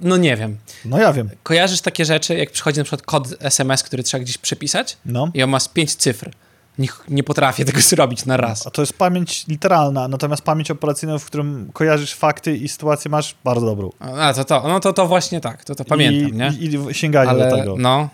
no 0.00 0.16
nie 0.16 0.36
wiem. 0.36 0.56
No 0.84 0.98
ja 0.98 1.12
wiem. 1.12 1.30
Kojarzysz 1.42 1.80
takie 1.80 2.04
rzeczy, 2.04 2.34
jak 2.34 2.50
przychodzi 2.50 2.78
na 2.78 2.84
przykład 2.84 3.02
kod 3.02 3.28
SMS, 3.40 3.82
który 3.82 4.02
trzeba 4.02 4.24
gdzieś 4.24 4.38
przepisać 4.38 4.96
No. 5.06 5.30
i 5.34 5.42
on 5.42 5.50
ma 5.50 5.60
z 5.60 5.68
pięć 5.68 5.94
cyfr. 5.94 6.30
Nie, 6.78 6.88
nie 7.08 7.22
potrafię 7.22 7.64
tego 7.64 7.80
zrobić 7.90 8.26
na 8.26 8.36
raz. 8.36 8.66
A 8.66 8.70
to 8.70 8.82
jest 8.82 8.92
pamięć 8.92 9.46
literalna, 9.46 10.08
natomiast 10.08 10.42
pamięć 10.42 10.70
operacyjna, 10.70 11.18
w 11.18 11.24
którym 11.24 11.70
kojarzysz 11.72 12.14
fakty 12.14 12.56
i 12.56 12.68
sytuację 12.68 13.10
masz 13.10 13.34
bardzo 13.44 13.66
dobrą. 13.66 13.90
A 14.00 14.34
to 14.34 14.44
to, 14.44 14.68
no 14.68 14.80
to 14.80 14.92
to 14.92 15.06
właśnie 15.06 15.40
tak, 15.40 15.64
to 15.64 15.74
to 15.74 15.84
pamiętam, 15.84 16.30
I, 16.30 16.32
nie? 16.32 16.52
I, 16.60 16.90
i 16.90 16.94
sięganie 16.94 17.38
do 17.38 17.44
Ale 17.44 17.56
tego. 17.58 17.74
no, 17.78 18.08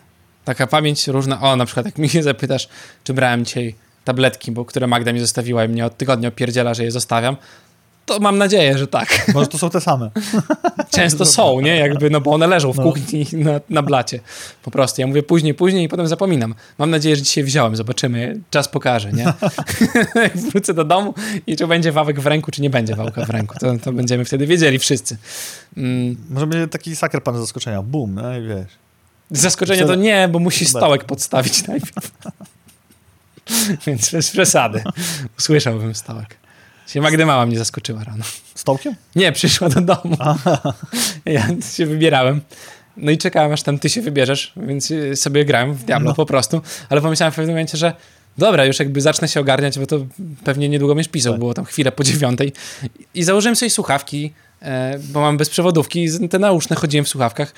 taka 0.44 0.66
pamięć 0.66 1.08
różna. 1.08 1.40
O, 1.40 1.56
na 1.56 1.64
przykład 1.66 1.86
jak 1.86 1.98
mi 1.98 2.08
się 2.08 2.22
zapytasz, 2.32 2.68
czy 3.04 3.14
brałem 3.14 3.44
dzisiaj 3.44 3.74
tabletki, 4.04 4.52
bo 4.52 4.64
które 4.64 4.86
Magda 4.86 5.12
mi 5.12 5.20
zostawiła 5.20 5.64
i 5.64 5.68
mnie 5.68 5.86
od 5.86 5.96
tygodnia 5.96 6.28
opierdziela, 6.28 6.74
że 6.74 6.84
je 6.84 6.90
zostawiam, 6.90 7.36
to 8.06 8.18
mam 8.20 8.38
nadzieję, 8.38 8.78
że 8.78 8.86
tak. 8.86 9.08
Może 9.34 9.46
to 9.46 9.58
są 9.58 9.70
te 9.70 9.80
same. 9.80 10.10
Często 10.90 11.24
są, 11.26 11.60
nie? 11.60 11.76
Jakby, 11.76 12.10
no 12.10 12.20
bo 12.20 12.30
one 12.30 12.46
leżą 12.46 12.72
w 12.72 12.76
No. 12.76 12.82
kuchni 12.82 13.26
na, 13.32 13.50
na 13.70 13.82
blacie. 13.82 14.20
Po 14.62 14.70
prostu. 14.70 15.00
Ja 15.00 15.06
mówię 15.06 15.22
później, 15.22 15.54
później 15.54 15.84
i 15.84 15.88
potem 15.88 16.06
zapominam. 16.08 16.54
Mam 16.78 16.90
nadzieję, 16.90 17.16
że 17.16 17.22
dzisiaj 17.22 17.44
wziąłem. 17.44 17.76
Zobaczymy. 17.76 18.40
Czas 18.50 18.68
pokaże, 18.68 19.12
nie? 19.12 19.32
Jak 20.14 20.36
wrócę 20.36 20.74
do 20.74 20.84
domu 20.84 21.14
i 21.46 21.56
czy 21.56 21.66
będzie 21.66 21.92
wałek 21.92 22.20
w 22.20 22.26
ręku, 22.26 22.50
czy 22.50 22.62
nie 22.62 22.70
będzie 22.70 22.94
wałka 22.96 23.24
w 23.24 23.30
ręku. 23.30 23.54
To, 23.58 23.78
to 23.78 23.92
będziemy 23.92 24.24
wtedy 24.24 24.46
wiedzieli 24.46 24.78
wszyscy. 24.78 25.16
Mm, 25.76 26.16
Może 26.30 26.46
będzie 26.46 26.68
taki 26.68 26.96
saker 26.96 27.22
pan 27.22 27.38
zaskoczenia. 27.40 27.82
Bum, 27.82 28.14
no 28.14 28.38
i 28.38 28.42
wiesz. 28.42 28.72
Zaskoczenie 29.30 29.84
to 29.84 29.94
nie, 29.94 30.28
bo 30.28 30.38
musi 30.38 30.66
stołek 30.66 31.04
podstawić 31.04 31.66
najpierw. 31.66 32.10
Więc 33.86 34.10
bez 34.10 34.30
przesady. 34.30 34.82
Usłyszałbym 35.38 35.94
stołek. 35.94 36.36
Się 36.86 37.00
Magdy 37.00 37.26
mama 37.26 37.46
mnie 37.46 37.58
zaskoczyła 37.58 38.04
rano. 38.04 38.24
Stołkiem? 38.54 38.94
Nie, 39.16 39.32
przyszła 39.32 39.68
do 39.68 39.80
domu. 39.80 40.16
Ja 41.24 41.46
się 41.76 41.86
wybierałem. 41.86 42.40
No 42.96 43.10
i 43.10 43.18
czekałem, 43.18 43.52
aż 43.52 43.62
tam 43.62 43.78
ty 43.78 43.88
się 43.88 44.02
wybierzesz, 44.02 44.52
więc 44.56 44.90
y, 44.90 45.16
sobie 45.16 45.44
grałem 45.44 45.74
w 45.74 45.84
Diablo 45.84 46.10
No. 46.10 46.14
po 46.14 46.26
prostu. 46.26 46.62
Ale 46.88 47.00
pomyślałem 47.00 47.32
w 47.32 47.36
pewnym 47.36 47.54
momencie, 47.54 47.78
że 47.78 47.92
dobra, 48.38 48.64
już 48.64 48.78
jakby 48.78 49.00
zacznę 49.00 49.28
się 49.28 49.40
ogarniać, 49.40 49.78
bo 49.78 49.86
to 49.86 50.06
pewnie 50.44 50.68
niedługo 50.68 50.94
będziesz 50.94 51.12
pisał. 51.12 51.32
Tak. 51.32 51.38
Było 51.38 51.54
tam 51.54 51.64
chwilę 51.64 51.92
po 51.92 52.04
dziewiątej. 52.04 52.52
I 53.14 53.24
założyłem 53.24 53.56
sobie 53.56 53.70
słuchawki, 53.70 54.32
e, 54.62 54.98
bo 54.98 55.20
mam 55.20 55.36
bezprzewodówki 55.36 56.06
te 56.30 56.38
nauszne 56.38 56.76
chodziłem 56.76 57.04
w 57.04 57.08
słuchawkach. 57.08 57.54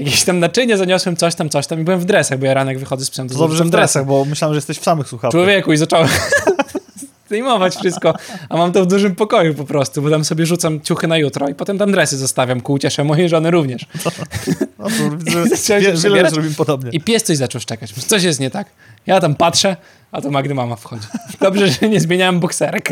Jakieś 0.00 0.24
tam 0.24 0.38
naczynie 0.38 0.76
zaniosłem, 0.76 1.16
coś 1.16 1.34
tam, 1.34 1.48
coś 1.48 1.66
tam 1.66 1.80
i 1.80 1.84
byłem 1.84 2.00
w 2.00 2.04
dresach, 2.04 2.38
bo 2.38 2.46
ja 2.46 2.54
ranek 2.54 2.78
wychodzę 2.78 3.04
z. 3.04 3.10
To 3.10 3.24
dobrze 3.24 3.64
w 3.64 3.70
dresach, 3.70 4.06
bo 4.06 4.24
myślałem, 4.24 4.54
że 4.54 4.58
jesteś 4.58 4.78
w 4.78 4.84
samych 4.84 5.08
słuchawkach. 5.08 5.40
Człowieku 5.40 5.72
i 5.72 5.76
zacząłem 5.76 6.08
zdejmować 7.26 7.76
wszystko, 7.76 8.14
a 8.48 8.56
mam 8.56 8.72
to 8.72 8.84
w 8.84 8.86
dużym 8.86 9.14
pokoju 9.14 9.54
po 9.54 9.64
prostu, 9.64 10.02
bo 10.02 10.10
tam 10.10 10.24
sobie 10.24 10.46
rzucam 10.46 10.80
ciuchy 10.80 11.06
na 11.06 11.16
jutro 11.18 11.48
i 11.48 11.54
potem 11.54 11.78
tam 11.78 11.92
dresy 11.92 12.16
zostawiam 12.16 12.60
ku 12.60 12.72
uciesze 12.72 13.04
mojej 13.04 13.28
żony 13.28 13.50
również. 13.50 13.86
No 14.78 14.86
to 15.68 15.80
wiele 15.80 15.96
przebierać. 15.96 16.32
zrobimy 16.32 16.54
podobnie. 16.54 16.90
I 16.90 17.00
pies 17.00 17.22
coś 17.22 17.36
zaczął 17.36 17.60
szczekać. 17.60 17.92
Coś 17.92 18.22
jest 18.22 18.40
nie 18.40 18.50
tak. 18.50 18.66
Ja 19.06 19.20
tam 19.20 19.34
patrzę, 19.34 19.76
a 20.12 20.20
to 20.20 20.30
Magdy 20.30 20.54
mama 20.54 20.76
wchodzi. 20.76 21.06
Dobrze, 21.40 21.68
że 21.68 21.88
nie 21.88 22.00
zmieniałem 22.00 22.40
bokserek. 22.40 22.88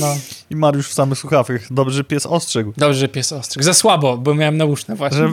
No. 0.00 0.16
I 0.50 0.56
Mariusz 0.56 0.88
w 0.88 0.92
samych 0.92 1.18
słuchawkach. 1.18 1.72
Dobrze, 1.72 1.96
że 1.96 2.04
pies 2.04 2.26
ostrzegł. 2.26 2.72
Dobrze, 2.76 2.98
że 2.98 3.08
pies 3.08 3.32
ostrzegł. 3.32 3.64
Za 3.64 3.74
słabo, 3.74 4.16
bo 4.18 4.34
miałem 4.34 4.56
nauszne 4.56 4.96
właśnie. 4.96 5.18
Że- 5.18 5.28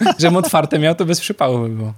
Że... 0.00 0.12
Żebym 0.20 0.36
otwarte 0.36 0.78
miał, 0.78 0.94
to 0.94 1.04
bez 1.04 1.20
przypału 1.20 1.58
by 1.58 1.68
było. 1.68 1.92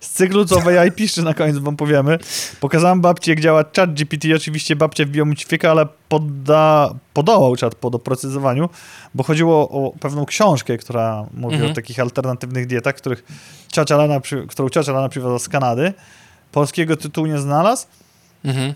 Z 0.00 0.10
cyklu, 0.10 0.44
co 0.44 0.62
AI 0.80 0.92
piszczy 0.92 1.22
na 1.22 1.34
koniec 1.34 1.58
wam 1.58 1.76
powiemy. 1.76 2.18
Pokazałem 2.60 3.00
babci, 3.00 3.30
jak 3.30 3.40
działa 3.40 3.64
chat 3.76 3.94
GPT. 3.94 4.28
Oczywiście 4.36 4.76
babcia 4.76 5.04
wbiła 5.04 5.24
mu 5.26 5.34
ćwieka, 5.34 5.70
ale 5.70 5.86
podda, 6.08 6.90
podołał 7.14 7.56
czat 7.56 7.74
po 7.74 7.90
doprecyzowaniu, 7.90 8.68
bo 9.14 9.24
chodziło 9.24 9.68
o 9.68 9.92
pewną 10.00 10.26
książkę, 10.26 10.78
która 10.78 11.26
mówi 11.34 11.54
Mhm. 11.54 11.72
o 11.72 11.74
takich 11.74 12.00
alternatywnych 12.00 12.66
dietach, 12.66 12.94
których 12.94 13.24
ciocia 13.72 13.96
Lena, 13.96 14.20
którą 14.48 14.68
ciocia 14.68 14.92
Lena 14.92 15.08
przywiozła 15.08 15.38
z 15.38 15.48
Kanady. 15.48 15.92
Polskiego 16.52 16.96
tytułu 16.96 17.26
nie 17.26 17.38
znalazł. 17.38 17.86
Mhm. 18.44 18.74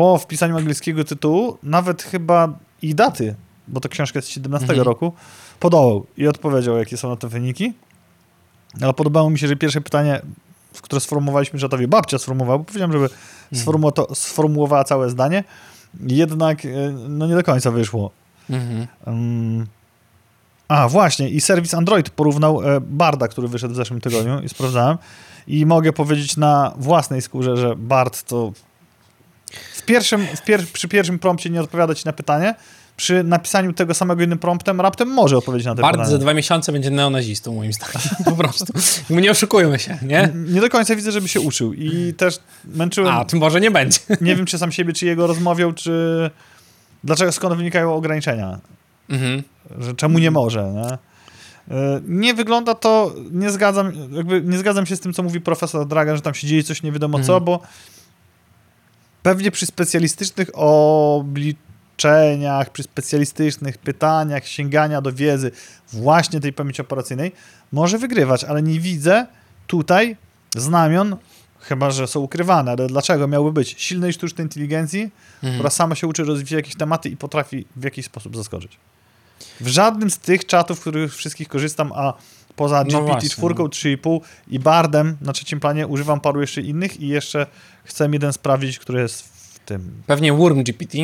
Po 0.00 0.18
wpisaniu 0.18 0.56
angielskiego 0.56 1.04
tytułu, 1.04 1.58
nawet 1.62 2.02
chyba 2.02 2.48
i 2.82 2.94
daty, 2.94 3.34
bo 3.68 3.80
to 3.80 3.88
książka 3.88 4.18
jest 4.18 4.28
z 4.28 4.30
17 4.30 4.68
Mhm. 4.68 4.86
roku, 4.86 5.12
podołał 5.60 6.06
i 6.16 6.28
odpowiedział, 6.28 6.76
jakie 6.76 6.96
są 6.96 7.08
na 7.08 7.16
to 7.16 7.28
wyniki. 7.28 7.72
Ale 8.82 8.92
podobało 8.92 9.30
mi 9.30 9.38
się, 9.38 9.48
że 9.48 9.56
pierwsze 9.56 9.80
pytanie, 9.80 10.22
które 10.82 11.00
sformułowaliśmy 11.00 11.58
czatowi, 11.58 11.86
babcia 11.86 12.18
sformułowała, 12.18 12.58
bo 12.58 12.64
powiedziałem, 12.64 12.92
żeby 12.92 13.08
sformuło 13.54 13.92
to, 13.92 14.14
sformułowała 14.14 14.84
całe 14.84 15.10
zdanie. 15.10 15.44
Jednak 16.06 16.64
e, 16.64 16.68
no 17.08 17.26
nie 17.26 17.34
do 17.34 17.42
końca 17.42 17.70
wyszło. 17.70 18.10
Mhm. 18.50 18.86
Um, 19.06 19.66
a, 20.68 20.88
właśnie, 20.88 21.28
i 21.28 21.40
serwis 21.40 21.74
Android 21.74 22.10
porównał 22.10 22.62
e, 22.62 22.80
Barda, 22.80 23.28
który 23.28 23.48
wyszedł 23.48 23.74
w 23.74 23.76
zeszłym 23.76 24.00
tygodniu 24.00 24.40
i 24.40 24.48
sprawdzałem. 24.48 24.98
I 25.46 25.66
mogę 25.66 25.92
powiedzieć 25.92 26.36
na 26.36 26.72
własnej 26.76 27.22
skórze, 27.22 27.56
że 27.56 27.76
Bard 27.76 28.22
to 28.22 28.52
w 29.74 29.82
pierwszym, 29.82 30.26
w 30.36 30.42
pier 30.44 30.66
przy 30.72 30.88
pierwszym 30.88 31.18
prompcie 31.18 31.50
nie 31.50 31.60
odpowiada 31.60 31.94
ci 31.94 32.02
na 32.06 32.12
pytanie, 32.12 32.54
przy 32.96 33.24
napisaniu 33.24 33.72
tego 33.72 33.94
samego 33.94 34.22
innym 34.22 34.38
promptem 34.38 34.80
raptem 34.80 35.08
może 35.08 35.36
odpowiedzieć 35.36 35.66
na 35.66 35.74
te 35.74 35.82
Bart 35.82 35.96
za 35.96 36.02
pytanie. 36.02 36.18
dwa 36.18 36.34
miesiące 36.34 36.72
będzie 36.72 36.90
neonazistą, 36.90 37.54
moim 37.54 37.72
zdaniem. 37.72 38.08
Po 38.24 38.32
prostu. 38.32 38.64
Nie 39.10 39.30
oszukujmy 39.30 39.78
się, 39.78 39.98
nie? 40.02 40.28
Nie 40.34 40.60
do 40.60 40.68
końca 40.68 40.96
widzę, 40.96 41.12
żeby 41.12 41.28
się 41.28 41.40
uczył 41.40 41.72
i 41.72 42.14
też 42.16 42.38
męczyłem, 42.64 43.14
A, 43.14 43.24
to 43.24 43.36
może 43.36 43.60
nie 43.60 43.70
będzie. 43.70 43.98
nie 44.20 44.36
wiem 44.36 44.46
czy 44.46 44.58
sam 44.58 44.72
siebie, 44.72 44.92
czy 44.92 45.06
jego 45.06 45.26
rozmawiał, 45.26 45.72
czy 45.72 46.30
dlaczego, 47.04 47.32
skąd 47.32 47.54
wynikają 47.56 47.94
ograniczenia. 47.94 48.58
Mhm. 49.10 49.42
że 49.78 49.94
czemu 49.94 50.18
nie 50.18 50.30
może, 50.30 50.72
nie? 50.72 50.98
E, 51.76 52.00
Nie 52.08 52.34
wygląda 52.34 52.74
to, 52.74 53.14
nie 53.30 53.50
zgadzam, 53.50 53.92
jakby 54.12 54.42
nie 54.42 54.58
zgadzam 54.58 54.86
się 54.86 54.96
z 54.96 55.00
tym, 55.00 55.12
co 55.12 55.22
mówi 55.22 55.40
profesor 55.40 55.86
Dragan, 55.88 56.16
że 56.16 56.22
tam 56.22 56.34
się 56.34 56.46
dzieje 56.46 56.62
coś 56.62 56.82
nie 56.82 56.92
wiadomo 56.92 57.18
co, 57.18 57.22
Mhm. 57.36 57.44
bo 57.44 57.60
pewnie 59.22 59.50
przy 59.50 59.66
specjalistycznych 59.66 60.50
obliczeniach, 60.54 62.70
przy 62.72 62.82
specjalistycznych 62.82 63.78
pytaniach, 63.78 64.46
sięgania 64.46 65.02
do 65.02 65.12
wiedzy 65.12 65.50
właśnie 65.92 66.40
tej 66.40 66.52
pamięci 66.52 66.82
operacyjnej 66.82 67.32
może 67.72 67.98
wygrywać, 67.98 68.44
ale 68.44 68.62
nie 68.62 68.80
widzę 68.80 69.26
tutaj 69.66 70.16
znamion, 70.56 71.16
chyba 71.60 71.90
że 71.90 72.06
są 72.06 72.20
ukrywane, 72.20 72.72
ale 72.72 72.86
dlaczego 72.86 73.28
miałby 73.28 73.52
być 73.52 73.74
silnej 73.78 74.12
sztucznej 74.12 74.44
inteligencji, 74.44 75.10
Mhm. 75.34 75.54
która 75.54 75.70
sama 75.70 75.94
się 75.94 76.06
uczy, 76.06 76.24
rozwija 76.24 76.58
jakieś 76.58 76.76
tematy 76.76 77.08
i 77.08 77.16
potrafi 77.16 77.64
w 77.76 77.84
jakiś 77.84 78.06
sposób 78.06 78.36
zaskoczyć. 78.36 78.76
W 79.60 79.66
żadnym 79.68 80.10
z 80.10 80.18
tych 80.18 80.46
czatów, 80.46 80.78
w 80.78 80.80
których 80.80 81.16
wszystkich 81.16 81.48
korzystam, 81.48 81.92
a 81.94 82.12
poza 82.56 82.84
No 82.92 83.02
właśnie, 83.02 83.28
GPT-4, 83.28 83.58
no. 83.58 83.64
3,5 83.64 84.20
i 84.48 84.58
Bardem 84.58 85.16
na 85.20 85.32
trzecim 85.32 85.60
planie 85.60 85.86
używam 85.86 86.20
paru 86.20 86.40
jeszcze 86.40 86.60
innych 86.60 87.00
i 87.00 87.08
jeszcze 87.08 87.46
chcę 87.84 88.08
jeden 88.12 88.32
sprawdzić, 88.32 88.78
który 88.78 89.00
jest 89.00 89.22
w 89.22 89.58
tym. 89.58 90.02
Pewnie 90.06 90.32
Worm 90.32 90.62
GPT, 90.62 90.98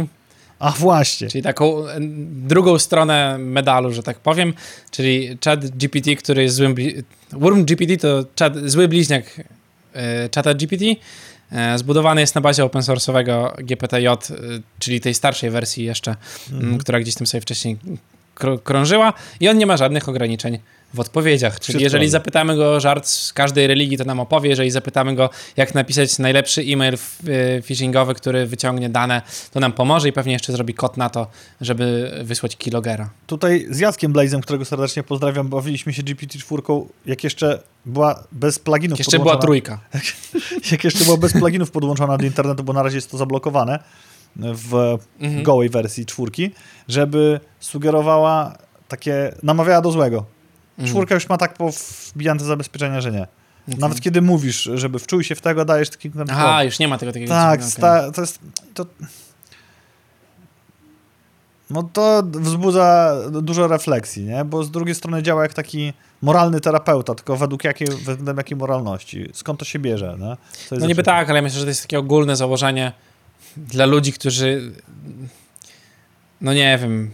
A 0.59 0.71
właśnie. 0.71 1.29
czyli 1.29 1.43
taką 1.43 1.89
e, 1.89 1.99
drugą 2.29 2.79
stronę 2.79 3.39
medalu, 3.39 3.93
że 3.93 4.03
tak 4.03 4.19
powiem, 4.19 4.55
czyli 4.91 5.39
chat 5.45 5.67
GPT, 5.67 6.17
który 6.17 6.43
jest 6.43 6.57
złym... 6.57 6.75
Bli... 6.75 6.95
Worm 7.33 7.65
GPT 7.65 7.97
to 7.97 8.25
czat, 8.35 8.57
zły 8.65 8.89
bliźniak 8.89 9.39
y, 9.39 10.29
czata 10.31 10.55
GPT. 10.55 10.85
E, 11.53 11.79
zbudowany 11.79 12.21
jest 12.21 12.35
na 12.35 12.41
bazie 12.41 12.65
open 12.65 12.83
source'owego 12.83 13.57
GPT-J, 13.57 14.33
czyli 14.79 15.01
tej 15.01 15.15
starszej 15.15 15.51
wersji 15.51 15.85
jeszcze, 15.85 16.17
mm, 16.53 16.79
która 16.79 17.01
gdzieś 17.01 17.15
tam 17.15 17.27
sobie 17.27 17.41
wcześniej 17.41 17.77
krążyła 18.65 19.13
i 19.41 19.49
on 19.49 19.59
nie 19.59 19.67
ma 19.67 19.77
żadnych 19.77 20.09
ograniczeń 20.09 20.59
w 20.95 21.01
odpowiedziach. 21.01 21.61
Czyli 21.61 21.83
jeżeli 21.83 22.09
zapytamy 22.09 22.57
go 22.57 22.75
o 22.75 22.81
żart 22.81 23.07
z 23.07 23.33
każdej 23.33 23.67
religii, 23.67 23.99
to 23.99 24.05
nam 24.05 24.21
opowie. 24.21 24.51
Jeżeli 24.51 24.71
zapytamy 24.71 25.15
go, 25.15 25.31
jak 25.57 25.75
napisać 25.75 26.19
najlepszy 26.19 26.63
e-mail 26.63 26.95
y, 26.95 27.63
phishingowy, 27.63 28.15
który 28.15 28.47
wyciągnie 28.47 28.89
dane, 28.89 29.23
to 29.53 29.61
nam 29.61 29.73
pomoże 29.73 30.09
i 30.09 30.13
pewnie 30.13 30.33
jeszcze 30.33 30.53
zrobi 30.53 30.75
kod 30.75 30.97
na 30.97 31.11
to, 31.11 31.27
żeby 31.61 32.15
wysłać 32.25 32.57
kilogera. 32.57 33.11
Tutaj 33.27 33.67
z 33.71 33.79
Jackiem 33.79 34.13
Blazem, 34.13 34.41
którego 34.41 34.65
serdecznie 34.65 35.03
pozdrawiam, 35.03 35.49
bawiliśmy 35.49 35.93
się 35.93 36.03
GPT-4, 36.03 36.85
jak 37.07 37.25
jeszcze 37.25 37.63
była 37.87 38.25
bez 38.33 38.59
pluginów 38.59 38.99
Jeszcze 38.99 39.19
była 39.19 39.35
podłączona- 39.35 39.41
trójka. 39.41 39.79
jak 40.73 40.85
jeszcze 40.85 41.05
była 41.05 41.17
bez 41.17 41.33
pluginów 41.33 41.71
podłączona 41.71 42.19
do 42.19 42.25
internetu, 42.25 42.65
bo 42.65 42.73
na 42.73 42.83
razie 42.83 42.97
jest 42.97 43.11
to 43.11 43.17
zablokowane 43.17 43.79
w 44.39 44.99
Mhm. 45.21 45.43
gołej 45.43 45.69
wersji 45.69 46.07
czwórki, 46.07 46.51
żeby 46.89 47.41
sugerowała 47.61 48.59
takie, 48.89 49.35
namawiała 49.43 49.81
do 49.81 49.91
złego. 49.91 50.25
Mhm. 50.71 50.89
Czwórka 50.89 51.15
już 51.15 51.29
ma 51.29 51.39
tak 51.39 51.55
powbijane 51.55 52.45
zabezpieczenia, 52.45 53.01
że 53.01 53.13
nie. 53.13 53.27
Nawet 53.79 54.01
kiedy 54.01 54.23
mówisz, 54.23 54.71
żeby 54.75 54.99
wczuł 54.99 55.23
się 55.23 55.35
w 55.35 55.41
tego, 55.41 55.65
dajesz 55.65 55.91
taki... 55.91 56.11
Aha, 56.31 56.65
już 56.65 56.79
nie 56.79 56.89
ma 56.89 56.99
tego 56.99 57.13
takiego. 57.13 57.31
tak, 57.35 57.61
okej. 57.61 57.71
sta, 57.71 58.13
to 58.13 58.21
jest... 58.21 58.39
To... 58.75 58.87
No 61.71 61.83
to 61.83 62.23
wzbudza 62.33 63.17
dużo 63.43 63.69
refleksji, 63.69 64.25
nie? 64.25 64.45
Bo 64.45 64.65
z 64.65 64.71
drugiej 64.71 64.95
strony 64.95 65.23
działa 65.23 65.43
jak 65.43 65.55
taki 65.55 65.93
moralny 66.23 66.61
terapeuta, 66.61 67.15
tylko 67.15 67.37
według 67.37 67.65
jakiej, 67.65 67.89
względem 67.89 68.37
jakiej 68.37 68.57
moralności. 68.57 69.29
Skąd 69.33 69.59
to 69.59 69.65
się 69.65 69.79
bierze, 69.79 70.17
nie? 70.21 70.37
No 70.79 70.87
niby 70.87 71.03
tak, 71.03 71.31
ale 71.31 71.43
myślę, 71.43 71.59
że 71.59 71.65
to 71.65 71.69
jest 71.69 71.83
takie 71.83 71.99
ogólne 71.99 72.37
założenie 72.37 72.93
dla 73.57 73.87
ludzi, 73.87 74.13
którzy 74.13 74.73
no 76.41 76.55
nie 76.55 76.79
wiem 76.83 77.11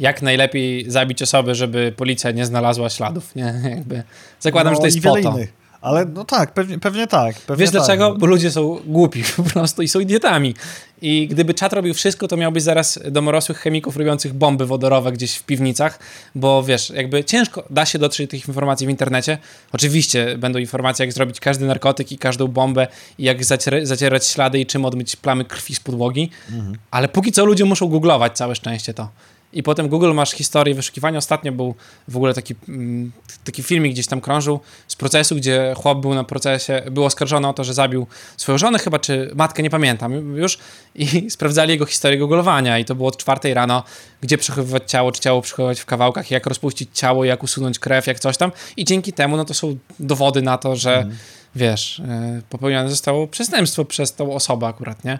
jak 0.00 0.22
najlepiej 0.22 0.90
zabić 0.90 1.22
osoby, 1.22 1.54
żeby 1.54 1.92
policja 1.96 2.30
nie 2.30 2.46
znalazła 2.46 2.90
śladów, 2.90 3.34
nie? 3.34 3.54
Jakby 3.76 4.02
zakładam, 4.40 4.72
no, 4.72 4.76
że 4.76 4.80
to 4.80 4.86
jest 4.86 4.96
i 4.96 5.00
wiele 5.00 5.22
po 5.22 5.30
to. 5.30 5.36
innych. 5.36 5.61
Ale 5.82 6.04
no 6.04 6.24
tak, 6.24 6.54
pewnie, 6.54 6.78
pewnie 6.78 7.06
tak. 7.06 7.36
Pewnie 7.36 7.60
Wiesz 7.60 7.70
tak. 7.72 7.80
dlaczego? 7.80 8.14
Bo 8.14 8.26
ludzie 8.26 8.50
są 8.50 8.78
głupi 8.86 9.22
po 9.36 9.42
prostu 9.42 9.82
i 9.82 9.88
są 9.88 10.00
idiotami. 10.00 10.54
I 11.02 11.28
gdyby 11.28 11.54
czat 11.54 11.72
robił 11.72 11.94
wszystko, 11.94 12.28
to 12.28 12.36
miałbyś 12.36 12.62
zaraz 12.62 12.98
domorosłych 13.10 13.58
chemików 13.58 13.96
robiących 13.96 14.32
bomby 14.34 14.66
wodorowe 14.66 15.12
gdzieś 15.12 15.34
w 15.36 15.42
piwnicach, 15.42 15.98
bo 16.34 16.62
wiesz, 16.62 16.90
jakby 16.90 17.24
ciężko 17.24 17.64
da 17.70 17.86
się 17.86 17.98
dotrzeć 17.98 18.26
do 18.26 18.30
tych 18.30 18.48
informacji 18.48 18.86
w 18.86 18.90
internecie. 18.90 19.38
Oczywiście 19.72 20.38
będą 20.38 20.58
informacje, 20.58 21.04
jak 21.06 21.12
zrobić 21.14 21.40
każdy 21.40 21.66
narkotyk 21.66 22.12
i 22.12 22.18
każdą 22.18 22.48
bombę 22.48 22.86
i 23.18 23.24
jak 23.24 23.42
zacier- 23.44 23.86
zacierać 23.86 24.26
ślady 24.26 24.58
i 24.60 24.66
czym 24.66 24.84
odmyć 24.84 25.16
plamy 25.16 25.44
krwi 25.44 25.74
z 25.74 25.80
podłogi, 25.80 26.30
Mhm. 26.52 26.76
ale 26.90 27.08
póki 27.08 27.32
co 27.32 27.44
ludzie 27.44 27.64
muszą 27.64 27.88
googlować 27.88 28.36
całe 28.36 28.54
szczęście 28.54 28.94
to. 28.94 29.08
I 29.52 29.62
potem 29.62 29.88
Google 29.88 30.12
masz 30.12 30.30
historię 30.30 30.74
wyszukiwania. 30.74 31.18
Ostatnio 31.18 31.52
był 31.52 31.74
w 32.08 32.16
ogóle 32.16 32.34
taki, 32.34 32.54
mm, 32.68 33.12
taki 33.44 33.62
filmik 33.62 33.92
gdzieś 33.92 34.06
tam 34.06 34.20
krążył 34.20 34.60
z 34.88 34.96
procesu, 34.96 35.36
gdzie 35.36 35.74
chłop 35.76 36.00
był 36.00 36.14
na 36.14 36.24
procesie, 36.24 36.82
był 36.90 37.04
oskarżony 37.04 37.48
o 37.48 37.52
to, 37.52 37.64
że 37.64 37.74
zabił 37.74 38.06
swoją 38.36 38.58
żonę 38.58 38.78
chyba, 38.78 38.98
czy 38.98 39.30
matkę, 39.34 39.62
nie 39.62 39.70
pamiętam 39.70 40.36
już. 40.36 40.58
I 40.94 41.06
sprawdzali 41.30 41.70
jego 41.70 41.86
historię 41.86 42.18
googlowania 42.18 42.78
i 42.78 42.84
to 42.84 42.94
było 42.94 43.08
od 43.08 43.16
czwartej 43.16 43.54
rano, 43.54 43.82
gdzie 44.20 44.38
przechowywać 44.38 44.90
ciało, 44.90 45.12
czy 45.12 45.20
ciało 45.20 45.42
przechowywać 45.42 45.80
w 45.80 45.86
kawałkach, 45.86 46.30
jak 46.30 46.46
rozpuścić 46.46 46.88
ciało, 46.92 47.24
jak 47.24 47.42
usunąć 47.42 47.78
krew, 47.78 48.06
jak 48.06 48.20
coś 48.20 48.36
tam. 48.36 48.52
I 48.76 48.84
dzięki 48.84 49.12
temu, 49.12 49.36
no 49.36 49.44
to 49.44 49.54
są 49.54 49.76
dowody 50.00 50.42
na 50.42 50.58
to, 50.58 50.76
że 50.76 51.06
wiesz, 51.54 51.98
y, 51.98 52.02
popełnione 52.50 52.90
zostało 52.90 53.26
przestępstwo 53.26 53.84
przez 53.84 54.14
tą 54.14 54.34
osobę 54.34 54.66
akurat, 54.66 55.04
nie? 55.04 55.18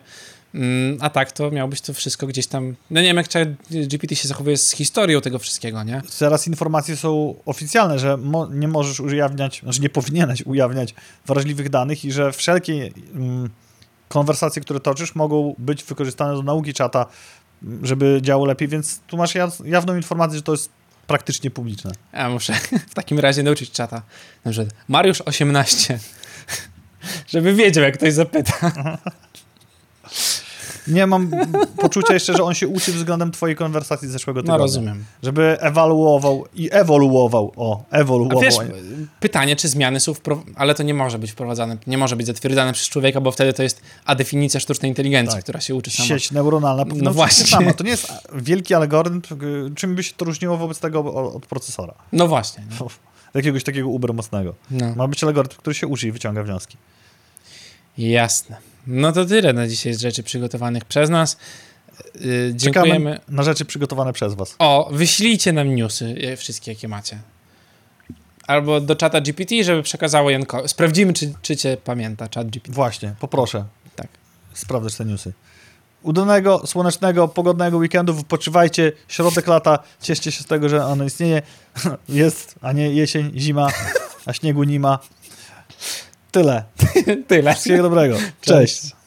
Mm, 0.55 0.99
A 1.01 1.11
tak, 1.11 1.33
to 1.33 1.51
miałbyś 1.51 1.81
to 1.81 1.95
wszystko 1.95 2.27
gdzieś 2.27 2.47
tam. 2.47 2.75
No 2.91 3.01
nie 3.01 3.07
wiem, 3.07 3.17
jak 3.17 3.27
GPT 3.71 4.17
się 4.17 4.29
zachowuje 4.29 4.57
z 4.57 4.71
historią 4.73 5.21
tego 5.21 5.39
wszystkiego, 5.39 5.83
nie? 5.83 6.03
Teraz 6.19 6.47
informacje 6.47 6.97
są 6.97 7.35
oficjalne, 7.47 7.99
że 7.99 8.17
mo- 8.17 8.47
nie 8.51 8.69
możesz 8.69 9.01
ujawniać, 9.01 9.61
znaczy 9.63 9.81
nie 9.81 9.89
powinieneś 9.89 10.43
ujawniać 10.47 10.95
wrażliwych 11.27 11.69
danych 11.71 12.05
i 12.05 12.13
że 12.13 12.33
wszelkie 12.33 12.91
mm, 13.15 13.51
konwersacje, 14.09 14.63
które 14.63 14.81
toczysz, 14.81 15.15
mogą 15.15 15.55
być 15.59 15.85
wykorzystane 15.85 16.35
do 16.35 16.43
nauki 16.43 16.75
czata, 16.75 17.07
m, 17.63 17.81
żeby 17.87 18.19
działo 18.23 18.47
lepiej, 18.47 18.69
więc 18.69 19.01
tu 19.07 19.17
masz 19.17 19.35
ja- 19.35 19.51
jawną 19.65 19.97
informację, 19.97 20.37
że 20.37 20.43
to 20.43 20.53
jest 20.53 20.69
praktycznie 21.07 21.51
publiczne. 21.51 21.91
Ja 22.13 22.29
muszę 22.31 22.53
w 22.91 22.95
takim 22.95 23.19
razie 23.19 23.43
nauczyć 23.43 23.71
czata. 23.71 24.03
Na 24.45 24.51
przykład 24.53 24.75
Mariusz 24.89 25.21
18. 25.21 25.99
Żeby 27.29 27.55
wiedział, 27.55 27.85
jak 27.85 27.95
ktoś 27.99 28.13
zapyta. 28.13 28.53
Nie 30.87 31.07
mam 31.07 31.31
poczucia 31.81 32.15
jeszcze, 32.15 32.33
że 32.37 32.43
on 32.43 32.55
się 32.55 32.69
uczy 32.69 32.93
względem 32.93 33.33
twojej 33.33 33.57
konwersacji 33.57 34.09
z 34.09 34.11
zeszłego 34.11 34.41
No 34.41 34.43
tygodnia. 34.43 34.63
rozumiem. 34.65 35.05
Żeby 35.23 35.57
ewaluował 35.61 36.45
i 36.55 36.69
ewoluował. 36.73 37.53
O, 37.57 37.85
ewoluował. 37.91 38.41
wiesz, 38.41 38.59
a 38.59 38.65
nie- 38.65 38.71
pytanie, 39.21 39.57
czy 39.57 39.69
zmiany 39.69 40.01
są 40.01 40.15
wprowadzane, 40.15 40.53
ale 40.57 40.75
to 40.75 40.83
nie 40.83 40.95
może 40.95 41.19
być 41.19 41.33
wprowadzane, 41.33 41.77
nie 41.87 41.99
może 41.99 42.17
być 42.17 42.27
zatwierdzane 42.27 42.73
przez 42.73 42.89
człowieka, 42.89 43.21
bo 43.21 43.33
wtedy 43.33 43.53
to 43.53 43.63
jest 43.63 43.81
a 44.05 44.15
definicja 44.15 44.61
sztucznej 44.61 44.89
inteligencji, 44.91 45.35
Tak. 45.37 45.43
która 45.43 45.61
się 45.61 45.75
uczy 45.75 45.91
sama. 45.91 46.09
Sieć 46.09 46.31
neuronalna 46.31 46.85
powinna 46.85 47.05
No 47.05 47.15
właśnie. 47.15 47.47
sama. 47.47 47.73
To 47.73 47.85
nie 47.85 47.91
jest 47.91 48.13
wielki 48.35 48.75
algorytm, 48.75 49.21
czym 49.75 49.95
by 49.95 50.03
się 50.03 50.13
to 50.17 50.25
różniło 50.25 50.57
wobec 50.57 50.79
tego 50.81 51.15
od 51.35 51.47
procesora. 51.47 51.95
No 52.13 52.29
właśnie. 52.29 52.65
nie? 52.81 52.87
Jakiegoś 53.35 53.65
takiego 53.65 53.89
uber 53.89 54.15
mocnego. 54.15 54.55
No. 54.71 54.95
Ma 54.97 55.09
być 55.09 55.25
algorytm, 55.25 55.57
który 55.57 55.75
się 55.75 55.87
uczy 55.87 56.09
i 56.09 56.13
wyciąga 56.13 56.43
wnioski. 56.43 56.77
Jasne. 57.99 58.57
No 58.87 59.13
to 59.13 59.25
tyle 59.25 59.53
na 59.53 59.69
dzisiaj 59.69 59.95
z 59.95 60.01
rzeczy 60.01 60.23
przygotowanych 60.23 60.85
przez 60.85 61.11
nas. 61.11 61.37
Yy, 62.15 62.21
Czekamy 62.21 62.55
dziękujemy. 62.55 63.21
na 63.29 63.43
rzeczy 63.43 63.65
przygotowane 63.65 64.13
przez 64.13 64.35
was. 64.35 64.57
O, 64.59 64.89
wyślijcie 64.93 65.53
nam 65.53 65.75
newsy, 65.75 66.15
e, 66.23 66.37
wszystkie 66.37 66.73
jakie 66.73 66.89
macie. 66.89 67.19
Albo 68.47 68.81
do 68.81 68.97
czata 68.97 69.21
GPT, 69.21 69.65
żeby 69.65 69.83
przekazało 69.83 70.31
Janko. 70.31 70.69
Sprawdzimy, 70.69 71.13
czy, 71.13 71.33
czy 71.43 71.57
cię 71.57 71.77
pamięta 71.85 72.29
czat 72.29 72.51
GPT. 72.51 72.73
Właśnie, 72.73 73.15
poproszę. 73.21 73.65
Tak. 73.97 74.09
Sprawdzać 74.55 74.95
te 74.95 75.05
newsy. 75.05 75.33
Udanego, 76.03 76.67
słonecznego, 76.67 77.29
pogodnego 77.29 77.77
weekendu. 77.77 78.15
Wypoczywajcie. 78.15 78.93
Środek 79.09 79.47
lata. 79.47 79.79
Cieszcie 80.01 80.33
się 80.33 80.43
z 80.43 80.47
tego, 80.47 80.69
że 80.69 80.87
ono 80.87 81.05
istnieje. 81.05 81.43
Jest, 82.09 82.55
a 82.63 82.73
nie 82.73 82.91
jesień, 82.95 83.33
zima, 83.37 83.69
a 84.27 84.33
śniegu 84.33 84.65
nie 84.65 84.81
ma. 84.81 84.99
Tyle. 86.33 86.65
Tyle. 87.29 87.53
Wszystkiego 87.53 87.83
dobrego. 87.83 88.17
Cześć. 88.41 88.81
Cześć. 88.81 89.02